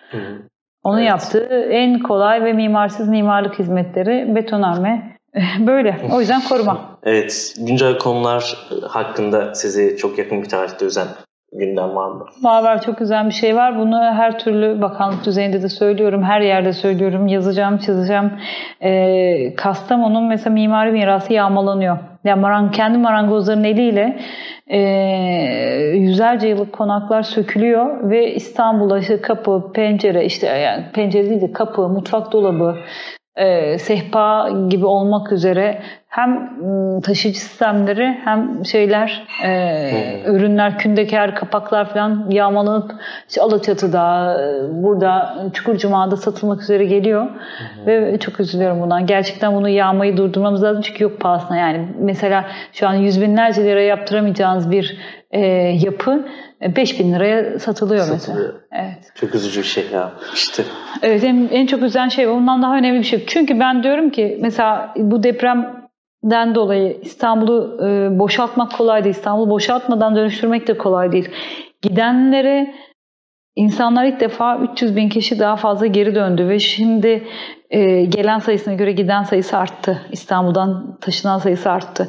Onun 0.84 0.98
Evet. 0.98 1.10
yaptığı 1.10 1.68
en 1.72 2.00
kolay 2.00 2.44
ve 2.44 2.54
mimarsız 2.54 3.10
mimarlık 3.10 3.60
hizmetleri 3.60 4.36
betonarme. 4.36 5.18
Böyle. 5.60 5.98
O 6.14 6.20
yüzden 6.20 6.42
koruma. 6.50 6.78
Evet. 7.04 7.56
Güncel 7.60 7.98
konular 7.98 8.58
hakkında 8.88 9.56
sizi 9.56 9.98
çok 9.98 10.18
yakın 10.18 10.42
bir 10.44 10.50
tarihte 10.50 10.86
üzen 10.86 11.08
gündem 11.54 11.96
var 11.96 12.12
mı? 12.12 12.26
Var 12.42 12.64
var 12.64 12.82
çok 12.82 12.98
güzel 12.98 13.26
bir 13.26 13.32
şey 13.32 13.56
var. 13.56 13.80
Bunu 13.80 13.98
her 13.98 14.40
türlü 14.40 14.82
bakanlık 14.82 15.26
düzeyinde 15.26 15.62
de 15.62 15.70
söylüyorum. 15.70 16.24
Her 16.24 16.42
yerde 16.42 16.74
söylüyorum. 16.74 17.28
Yazacağım, 17.28 17.78
çizeceğim. 17.78 18.32
Ee, 18.82 19.56
Kastamonu'nun 19.56 20.24
mesela 20.24 20.54
mimari 20.54 20.92
mirası 20.92 21.34
yağmalanıyor. 21.34 21.98
Yani 22.24 22.42
marang, 22.42 22.74
kendi 22.76 22.98
marangozların 22.98 23.64
eliyle 23.64 24.20
e, 24.68 24.80
yüzlerce 25.98 26.48
yıllık 26.48 26.74
konaklar 26.74 27.24
sökülüyor 27.24 28.10
ve 28.10 28.34
İstanbul'a 28.34 29.00
işte 29.00 29.22
kapı, 29.22 29.72
pencere, 29.74 30.26
işte 30.26 30.48
yani 30.48 30.84
pencere 30.94 31.30
değil 31.30 31.42
de 31.42 31.54
kapı, 31.54 31.90
mutfak 31.90 32.32
dolabı, 32.32 32.78
e, 33.36 33.78
sehpa 33.78 34.50
gibi 34.70 34.86
olmak 34.86 35.32
üzere 35.32 35.82
hem 36.08 36.50
taşıyıcı 37.02 37.40
sistemleri 37.40 38.18
hem 38.24 38.66
şeyler 38.66 39.28
e, 39.44 39.92
hmm. 40.26 40.36
ürünler 40.36 40.80
kündeker 40.80 41.36
kapaklar 41.36 41.94
falan 41.94 42.26
yağmalanıp 42.30 42.92
işte 43.30 43.42
Alaçatı'da 43.42 44.38
burada 44.72 45.36
Çukurcuma'da 45.54 46.18
satılmak 46.18 46.62
üzere 46.62 46.86
geliyor 46.86 47.28
hmm. 47.28 47.86
ve 47.88 48.20
çok 48.20 48.40
üzülüyorum 48.40 48.82
buna. 48.82 49.02
Gerçekten 49.02 49.56
bunu 49.56 49.70
yağmayı 49.70 50.18
durdurmamız 50.18 50.64
lazım 50.64 50.82
çünkü 50.82 51.04
yok 51.04 51.20
pahasına 51.20 51.58
yani 51.58 51.88
mesela 52.00 52.46
şu 52.74 52.88
an 52.88 52.94
yüz 52.94 53.22
binlerce 53.22 53.64
lira 53.64 53.82
yaptıramayacağınız 53.82 54.72
bir 54.72 54.98
e, 55.32 55.40
yapı 55.86 56.26
5 56.76 57.00
bin 57.00 57.14
liraya 57.14 57.60
satılıyor, 57.60 58.06
satılıyor. 58.06 58.54
mesela. 58.54 58.62
Evet. 58.72 59.12
Çok 59.16 59.36
üzücü 59.36 59.60
bir 59.60 59.66
şey 59.66 59.86
ya. 59.94 60.12
İşte. 60.34 60.64
Evet 61.02 61.24
en, 61.24 61.50
en 61.52 61.66
çok 61.66 61.84
üzen 61.84 62.08
şey 62.08 62.30
bundan 62.30 62.62
daha 62.62 62.78
önemli 62.78 63.00
bir 63.00 63.04
şey. 63.04 63.26
Çünkü 63.26 63.60
ben 63.60 63.84
diyorum 63.84 64.10
ki 64.10 64.38
mesela 64.42 64.94
bu 64.98 65.24
depremden 65.24 66.56
dolayı 66.56 66.98
İstanbul'u 67.02 67.80
e, 67.88 68.20
boşaltmak 68.20 68.72
kolay 68.72 69.04
değil. 69.04 69.16
İstanbul'u 69.16 69.50
boşaltmadan 69.50 70.16
dönüştürmek 70.16 70.68
de 70.68 70.78
kolay 70.78 71.12
değil. 71.12 71.30
Gidenlere 71.82 72.74
insanlar 73.56 74.06
ilk 74.06 74.20
defa 74.20 74.58
300 74.58 74.96
bin 74.96 75.10
kişi 75.10 75.40
daha 75.40 75.56
fazla 75.56 75.86
geri 75.86 76.16
döndü 76.16 76.48
ve 76.48 76.60
şimdi 76.60 77.28
e, 77.70 78.06
gelen 78.06 78.40
sayısına 78.40 78.74
göre 78.74 78.92
giden 78.92 79.24
sayısı 79.24 79.58
arttı. 79.58 80.02
İstanbul'dan 80.12 80.98
taşınan 81.02 81.38
sayısı 81.38 81.72
arttı. 81.72 82.08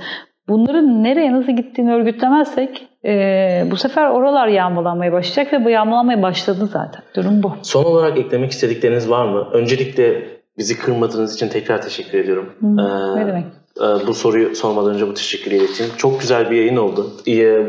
Bunların 0.49 1.05
nereye 1.05 1.33
nasıl 1.33 1.53
gittiğini 1.53 1.93
örgütlemezsek 1.93 2.89
e, 3.05 3.67
bu 3.71 3.77
sefer 3.77 4.11
oralar 4.11 4.49
yağmalanmaya 4.49 5.13
başlayacak 5.13 5.53
ve 5.53 5.65
bu 5.65 5.71
yağmalanmaya 5.71 6.23
başladı 6.23 6.67
zaten. 6.67 7.03
Durum 7.17 7.43
bu. 7.43 7.53
Son 7.63 7.85
olarak 7.85 8.19
eklemek 8.19 8.51
istedikleriniz 8.51 9.11
var 9.11 9.27
mı? 9.27 9.49
Öncelikle 9.53 10.35
bizi 10.59 10.79
kırmadığınız 10.79 11.35
için 11.35 11.49
tekrar 11.49 11.83
teşekkür 11.83 12.19
ediyorum. 12.19 12.53
Hı, 12.61 12.67
ee, 12.67 13.21
ne 13.21 13.27
demek? 13.27 13.45
E, 13.81 14.07
bu 14.07 14.15
soruyu 14.15 14.57
sormadan 14.57 14.95
önce 14.95 15.09
bu 15.09 15.15
teşekkürü 15.15 15.55
ileteyim. 15.55 15.93
Çok 15.97 16.21
güzel 16.21 16.51
bir 16.51 16.57
yayın 16.57 16.77
oldu. 16.77 17.11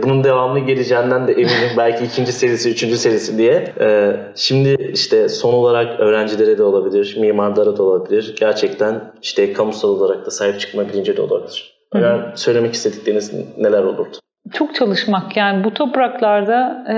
Bunun 0.04 0.24
devamlı 0.24 0.60
geleceğinden 0.60 1.28
de 1.28 1.32
eminim. 1.32 1.70
Belki 1.78 2.06
ikinci 2.06 2.32
serisi, 2.32 2.70
üçüncü 2.70 2.98
serisi 2.98 3.38
diye. 3.38 3.74
Ee, 3.80 4.16
şimdi 4.36 4.90
işte 4.94 5.30
son 5.30 5.54
olarak 5.54 6.00
öğrencilere 6.00 6.58
de 6.58 6.64
olabilir, 6.64 7.18
mimarlara 7.20 7.78
da 7.78 7.84
olabilir. 7.84 8.36
Gerçekten 8.40 9.14
işte 9.22 9.54
kamusal 9.54 9.90
olarak 9.90 10.26
da 10.26 10.32
sahip 10.32 10.60
çıkma 10.60 10.90
bilinci 10.90 11.18
de 11.18 11.22
olabilir. 11.22 11.76
Hı. 11.94 12.32
söylemek 12.36 12.74
istedikleriniz 12.74 13.34
neler 13.58 13.84
olurdu? 13.84 14.18
Çok 14.54 14.76
çalışmak 14.76 15.38
yani 15.38 15.64
bu 15.64 15.74
topraklarda 15.74 16.86
e, 16.89 16.96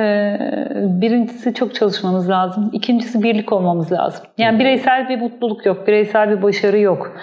birincisi 1.02 1.54
çok 1.54 1.76
çalışmamız 1.76 2.30
lazım. 2.30 2.70
İkincisi 2.74 3.24
birlik 3.24 3.54
olmamız 3.54 3.92
lazım. 3.92 4.26
Yani 4.38 4.60
bireysel 4.60 5.10
bir 5.10 5.22
mutluluk 5.22 5.66
yok, 5.66 5.88
bireysel 5.88 6.30
bir 6.30 6.42
başarı 6.42 6.80
yok. 6.80 7.18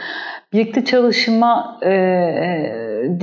Birlikte 0.52 0.84
çalışma 0.84 1.78
e, 1.82 1.90
e, 1.90 3.20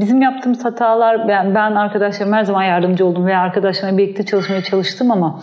bizim 0.00 0.22
yaptığımız 0.22 0.64
hatalar 0.64 1.28
ben, 1.28 1.54
ben 1.54 1.72
arkadaşlarım 1.72 2.32
her 2.32 2.44
zaman 2.44 2.62
yardımcı 2.62 3.06
oldum 3.06 3.26
ve 3.26 3.36
arkadaşlarımla 3.36 3.98
birlikte 3.98 4.26
çalışmaya 4.26 4.62
çalıştım 4.62 5.10
ama 5.10 5.42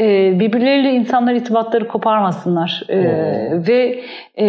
e, 0.00 0.40
birbirleriyle 0.40 0.92
insanlar 0.92 1.34
itibatları 1.34 1.88
koparmasınlar 1.88 2.82
e, 2.88 2.98
ve 3.68 4.00
e, 4.38 4.46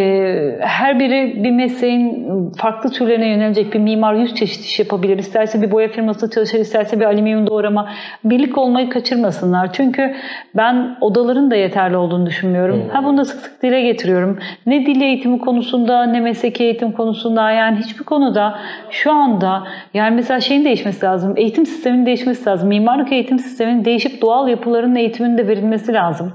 her 0.60 1.00
biri 1.00 1.44
bir 1.44 1.52
mesleğin 1.52 2.30
farklı 2.58 2.90
türlerine 2.90 3.28
yönelecek 3.28 3.74
bir 3.74 3.80
mimar 3.80 4.14
yüz 4.14 4.36
çeşit 4.36 4.66
iş 4.66 4.80
yapabilir. 4.80 5.18
İsterse 5.18 5.62
bir 5.62 5.72
boya 5.72 5.88
firmasında 5.88 6.32
çalışır, 6.32 6.60
isterse 6.60 7.00
bir 7.00 7.06
alüminyum 7.06 7.48
doğrama. 7.48 7.90
Birlik 8.24 8.58
olmayı 8.58 8.90
kaçırmasınlar. 8.90 9.74
Çünkü 9.74 10.16
ben 10.56 10.98
odaların 11.02 11.52
da 11.52 11.56
yeterli 11.56 11.98
olduğunu 11.98 12.26
düşünmüyorum. 12.26 12.84
Hmm. 12.84 12.90
Ha 12.90 13.04
bunu 13.04 13.18
da 13.18 13.26
sık 13.26 13.42
sık 13.42 13.64
dile 13.64 13.82
getiriyorum. 13.82 14.40
Ne 14.66 14.86
dil 14.86 15.02
eğitimi 15.02 15.40
konusunda 15.40 16.04
ne 16.04 16.20
mesleki 16.20 16.64
eğitim 16.64 16.92
konusunda 16.92 17.52
yani 17.52 17.78
hiçbir 17.78 18.04
konuda 18.04 18.60
şu 18.90 19.12
anda 19.12 19.64
yani 19.94 20.16
mesela 20.16 20.40
şeyin 20.40 20.66
değişmesi 20.66 21.06
lazım. 21.06 21.34
Eğitim 21.38 21.66
sisteminin 21.66 22.06
değişmesi 22.06 22.50
lazım. 22.50 22.70
Mimarlık 22.70 23.12
eğitim 23.12 23.40
sisteminin 23.40 23.86
değişip 23.86 24.22
doğal 24.22 24.48
yapıların 24.48 24.96
eğitiminin 24.96 25.39
de 25.40 25.48
verilmesi 25.48 25.94
lazım. 25.94 26.34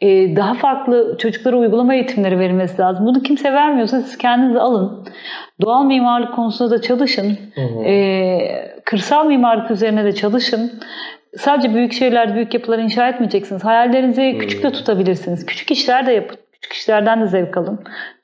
Ee, 0.00 0.36
daha 0.36 0.54
farklı 0.54 1.16
çocuklara 1.18 1.56
uygulama 1.56 1.94
eğitimleri 1.94 2.38
verilmesi 2.38 2.78
lazım. 2.78 3.06
Bunu 3.06 3.22
kimse 3.22 3.52
vermiyorsa 3.52 4.00
siz 4.00 4.18
kendiniz 4.18 4.56
alın. 4.56 5.04
Doğal 5.60 5.84
mimarlık 5.84 6.34
konusunda 6.34 6.70
da 6.70 6.82
çalışın. 6.82 7.38
Hı 7.54 7.60
hı. 7.60 7.84
Ee, 7.84 8.72
kırsal 8.84 9.26
mimarlık 9.26 9.70
üzerine 9.70 10.04
de 10.04 10.12
çalışın. 10.14 10.80
Sadece 11.36 11.74
büyük 11.74 11.92
şeyler, 11.92 12.34
büyük 12.34 12.54
yapılar 12.54 12.78
inşa 12.78 13.08
etmeyeceksiniz. 13.08 13.64
Hayallerinizi 13.64 14.38
küçük 14.38 14.62
de 14.62 14.72
tutabilirsiniz. 14.72 15.46
Küçük 15.46 15.70
işler 15.70 16.06
de 16.06 16.12
yapın. 16.12 16.36
Küçük 16.52 16.72
işlerden 16.72 17.20
de 17.20 17.26
zevk 17.26 17.56
alın. 17.56 17.80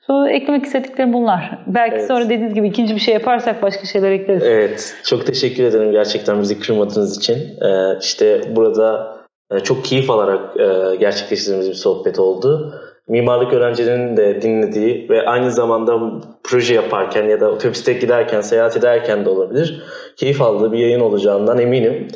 Sonra 0.07 0.31
eklemek 0.31 0.65
istediklerim 0.65 1.13
bunlar. 1.13 1.59
Belki 1.67 1.95
evet. 1.95 2.07
sonra 2.07 2.25
dediğiniz 2.25 2.53
gibi 2.53 2.67
ikinci 2.67 2.95
bir 2.95 2.99
şey 2.99 3.13
yaparsak 3.13 3.63
başka 3.63 3.85
şeyler 3.85 4.11
ekleriz. 4.11 4.43
Evet. 4.43 4.97
Çok 5.05 5.25
teşekkür 5.25 5.63
ederim 5.63 5.91
gerçekten 5.91 6.41
bizi 6.41 6.59
kırmadığınız 6.59 7.17
için. 7.17 7.35
Ee, 7.35 7.97
işte 8.01 8.41
burada 8.55 9.18
çok 9.63 9.85
keyif 9.85 10.09
alarak 10.09 10.59
e, 10.59 10.95
gerçekleştirdiğimiz 10.95 11.69
bir 11.69 11.73
sohbet 11.73 12.19
oldu. 12.19 12.73
Mimarlık 13.07 13.53
öğrencilerinin 13.53 14.17
de 14.17 14.41
dinlediği 14.41 15.09
ve 15.09 15.25
aynı 15.25 15.51
zamanda 15.51 15.99
proje 16.43 16.75
yaparken 16.75 17.29
ya 17.29 17.39
da 17.41 17.51
otobüste 17.51 17.93
giderken, 17.93 18.41
seyahat 18.41 18.77
ederken 18.77 19.25
de 19.25 19.29
olabilir. 19.29 19.83
Keyif 20.15 20.41
aldığı 20.41 20.71
bir 20.71 20.79
yayın 20.79 20.99
olacağından 20.99 21.57
eminim. 21.57 22.07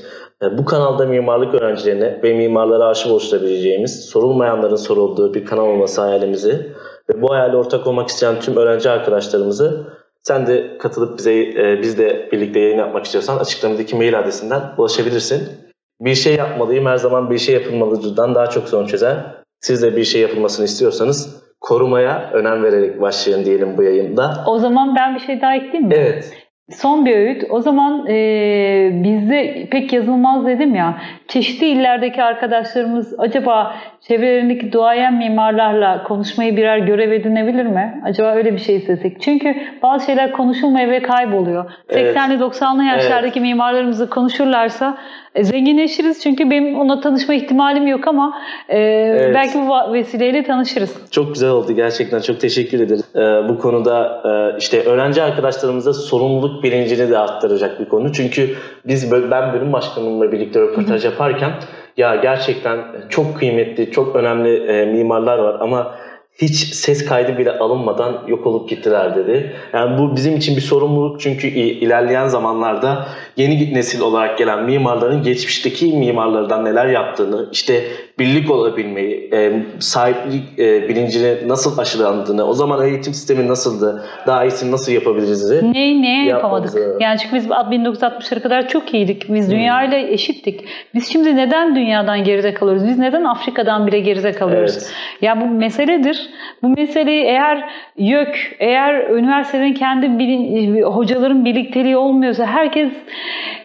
E, 0.43 0.57
bu 0.57 0.65
kanalda 0.65 1.05
mimarlık 1.05 1.53
öğrencilerine 1.53 2.19
ve 2.23 2.33
mimarlara 2.33 2.85
aşık 2.85 3.11
oluşturabileceğimiz, 3.11 4.05
sorulmayanların 4.05 4.75
sorulduğu 4.75 5.33
bir 5.33 5.45
kanal 5.45 5.67
olması 5.67 6.01
hayalimizi 6.01 6.71
ve 7.09 7.21
bu 7.21 7.33
hayale 7.33 7.57
ortak 7.57 7.87
olmak 7.87 8.09
isteyen 8.09 8.39
tüm 8.39 8.57
öğrenci 8.57 8.89
arkadaşlarımızı 8.89 9.87
sen 10.21 10.47
de 10.47 10.77
katılıp 10.77 11.17
bize 11.17 11.33
biz 11.81 11.97
de 11.97 12.29
birlikte 12.31 12.59
yayın 12.59 12.77
yapmak 12.77 13.05
istiyorsan 13.05 13.37
açıklamadaki 13.37 13.95
mail 13.95 14.19
adresinden 14.19 14.61
ulaşabilirsin 14.77 15.62
bir 16.01 16.15
şey 16.15 16.35
yapmalıyım 16.35 16.85
her 16.85 16.97
zaman 16.97 17.29
bir 17.29 17.37
şey 17.37 17.55
yapılmalıcıdan 17.55 18.35
daha 18.35 18.47
çok 18.47 18.69
sonuç 18.69 18.89
çözer. 18.89 19.17
Siz 19.61 19.81
de 19.81 19.95
bir 19.95 20.03
şey 20.03 20.21
yapılmasını 20.21 20.65
istiyorsanız 20.65 21.43
korumaya 21.61 22.31
önem 22.33 22.63
vererek 22.63 23.01
başlayın 23.01 23.45
diyelim 23.45 23.77
bu 23.77 23.83
yayında. 23.83 24.43
O 24.47 24.59
zaman 24.59 24.95
ben 24.95 25.15
bir 25.15 25.19
şey 25.19 25.41
daha 25.41 25.55
ekleyeyim 25.55 25.87
mi? 25.87 25.95
Evet. 25.97 26.42
Son 26.71 27.05
bir 27.05 27.15
öğüt. 27.15 27.43
O 27.49 27.61
zaman 27.61 28.07
e, 28.07 28.91
bizde 29.03 29.67
pek 29.71 29.93
yazılmaz 29.93 30.45
dedim 30.45 30.75
ya. 30.75 30.97
Çeşitli 31.27 31.67
illerdeki 31.67 32.23
arkadaşlarımız 32.23 33.19
acaba 33.19 33.75
çevrelerindeki 34.07 34.71
duayen 34.71 35.13
mimarlarla 35.17 36.03
konuşmayı 36.03 36.57
birer 36.57 36.77
görev 36.77 37.11
edinebilir 37.11 37.65
mi? 37.65 38.01
Acaba 38.05 38.31
öyle 38.31 38.53
bir 38.53 38.59
şey 38.59 38.75
istesek. 38.75 39.21
Çünkü 39.21 39.55
bazı 39.81 40.05
şeyler 40.05 40.31
konuşulmuyor 40.31 40.89
ve 40.89 41.01
kayboluyor. 41.01 41.71
Evet. 41.89 42.17
80'li 42.17 42.33
90'lı 42.33 42.83
yaşlardaki 42.83 43.39
evet. 43.39 43.49
mimarlarımızı 43.49 44.09
konuşurlarsa 44.09 44.97
e, 45.35 45.43
zenginleşiriz. 45.43 46.23
Çünkü 46.23 46.49
benim 46.49 46.79
ona 46.79 46.99
tanışma 46.99 47.33
ihtimalim 47.33 47.87
yok 47.87 48.07
ama 48.07 48.33
e, 48.69 48.79
evet. 48.79 49.35
belki 49.35 49.57
bu 49.57 49.93
vesileyle 49.93 50.43
tanışırız. 50.43 51.11
Çok 51.11 51.33
güzel 51.33 51.49
oldu 51.49 51.71
gerçekten. 51.71 52.19
Çok 52.19 52.39
teşekkür 52.39 52.79
ederim. 52.79 53.03
E, 53.15 53.49
bu 53.49 53.59
konuda 53.59 54.21
e, 54.25 54.57
işte 54.57 54.83
öğrenci 54.83 55.21
arkadaşlarımıza 55.21 55.93
sorumluluk 55.93 56.52
bilincini 56.63 57.09
de 57.09 57.17
arttıracak 57.17 57.79
bir 57.79 57.85
konu. 57.85 58.13
Çünkü 58.13 58.55
biz 58.85 59.11
ben 59.11 59.53
bölüm 59.53 59.73
başkanımla 59.73 60.31
birlikte 60.31 60.61
röportaj 60.61 61.05
yaparken 61.05 61.51
ya 61.97 62.15
gerçekten 62.15 62.79
çok 63.09 63.37
kıymetli, 63.37 63.91
çok 63.91 64.15
önemli 64.15 64.55
e, 64.65 64.85
mimarlar 64.85 65.37
var 65.37 65.57
ama 65.59 65.95
hiç 66.41 66.55
ses 66.55 67.05
kaydı 67.05 67.37
bile 67.37 67.51
alınmadan 67.51 68.21
yok 68.27 68.47
olup 68.47 68.69
gittiler 68.69 69.15
dedi. 69.15 69.53
Yani 69.73 69.97
bu 69.97 70.15
bizim 70.15 70.35
için 70.35 70.55
bir 70.55 70.61
sorumluluk 70.61 71.21
çünkü 71.21 71.47
ilerleyen 71.47 72.27
zamanlarda 72.27 73.07
yeni 73.37 73.73
nesil 73.73 74.01
olarak 74.01 74.37
gelen 74.37 74.63
mimarların 74.63 75.23
geçmişteki 75.23 75.85
mimarlardan 75.85 76.65
neler 76.65 76.85
yaptığını, 76.85 77.49
işte 77.51 77.83
birlik 78.19 78.51
olabilmeyi, 78.51 79.29
e, 79.33 79.65
sahiplik 79.79 80.59
e, 80.59 80.89
bilincini 80.89 81.47
nasıl 81.47 81.77
aşılandığını, 81.77 82.47
o 82.47 82.53
zaman 82.53 82.85
eğitim 82.87 83.13
sistemi 83.13 83.47
nasıldı, 83.47 84.05
daha 84.27 84.45
iyisini 84.45 84.71
nasıl 84.71 84.91
yapabiliriz? 84.91 85.61
Neyi 85.61 86.01
neye 86.01 86.25
yapamadık? 86.25 86.73
Yani 86.99 87.19
çünkü 87.19 87.35
biz 87.35 87.45
1960'lara 87.45 88.41
kadar 88.41 88.67
çok 88.67 88.93
iyiydik. 88.93 89.33
Biz 89.33 89.45
hmm. 89.45 89.53
dünya 89.53 89.83
ile 89.83 90.13
eşittik. 90.13 90.65
Biz 90.93 91.11
şimdi 91.11 91.35
neden 91.35 91.75
dünyadan 91.75 92.23
geride 92.23 92.53
kalıyoruz? 92.53 92.87
Biz 92.87 92.99
neden 92.99 93.23
Afrika'dan 93.23 93.87
bile 93.87 93.99
geride 93.99 94.31
kalıyoruz? 94.31 94.73
Evet. 94.77 94.91
Ya 95.21 95.41
bu 95.41 95.45
meseledir. 95.45 96.22
Bu 96.63 96.69
meseleyi 96.69 97.23
eğer 97.23 97.69
YÖK, 97.97 98.55
eğer 98.59 99.09
üniversitenin 99.09 99.73
kendi 99.73 100.19
bilin, 100.19 100.81
hocaların 100.81 101.45
birlikteliği 101.45 101.97
olmuyorsa 101.97 102.45
herkes 102.45 102.91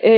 e, 0.04 0.10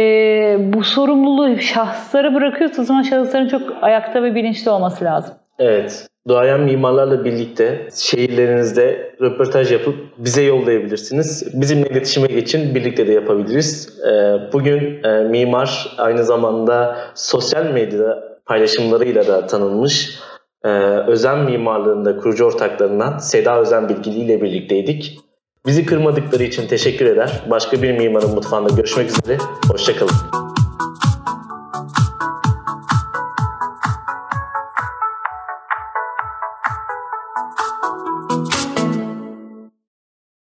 bu 0.58 0.84
sorumluluğu 0.84 1.58
şahıslara 1.58 2.34
bırakıyorsa 2.34 2.82
o 2.82 2.84
zaman 2.84 3.02
şahısların 3.02 3.48
çok 3.48 3.62
ayakta 3.82 4.22
ve 4.22 4.34
bilinçli 4.34 4.70
olması 4.70 5.04
lazım. 5.04 5.34
Evet. 5.58 6.06
Doğayan 6.28 6.60
mimarlarla 6.60 7.24
birlikte 7.24 7.88
şehirlerinizde 7.94 9.14
röportaj 9.20 9.72
yapıp 9.72 9.94
bize 10.18 10.42
yollayabilirsiniz. 10.42 11.60
Bizimle 11.60 11.88
iletişime 11.88 12.26
geçin, 12.26 12.74
birlikte 12.74 13.06
de 13.06 13.12
yapabiliriz. 13.12 14.00
Ee, 14.06 14.38
bugün 14.52 15.04
e, 15.04 15.24
mimar 15.24 15.94
aynı 15.98 16.24
zamanda 16.24 16.96
sosyal 17.14 17.64
medya 17.64 18.22
paylaşımlarıyla 18.46 19.26
da 19.26 19.46
tanınmış. 19.46 20.18
E, 20.64 20.68
Özen 21.08 21.38
Mimarlığı'nda 21.38 22.16
kurucu 22.16 22.44
ortaklarından 22.44 23.18
Seda 23.18 23.60
Özen 23.60 23.88
Bilgili 23.88 24.18
ile 24.18 24.42
birlikteydik. 24.42 25.20
Bizi 25.66 25.86
kırmadıkları 25.86 26.42
için 26.42 26.68
teşekkür 26.68 27.06
eder. 27.06 27.42
Başka 27.50 27.82
bir 27.82 27.92
mimarın 27.92 28.34
mutfağında 28.34 28.74
görüşmek 28.74 29.10
üzere. 29.10 29.38
Hoşçakalın. 29.68 30.59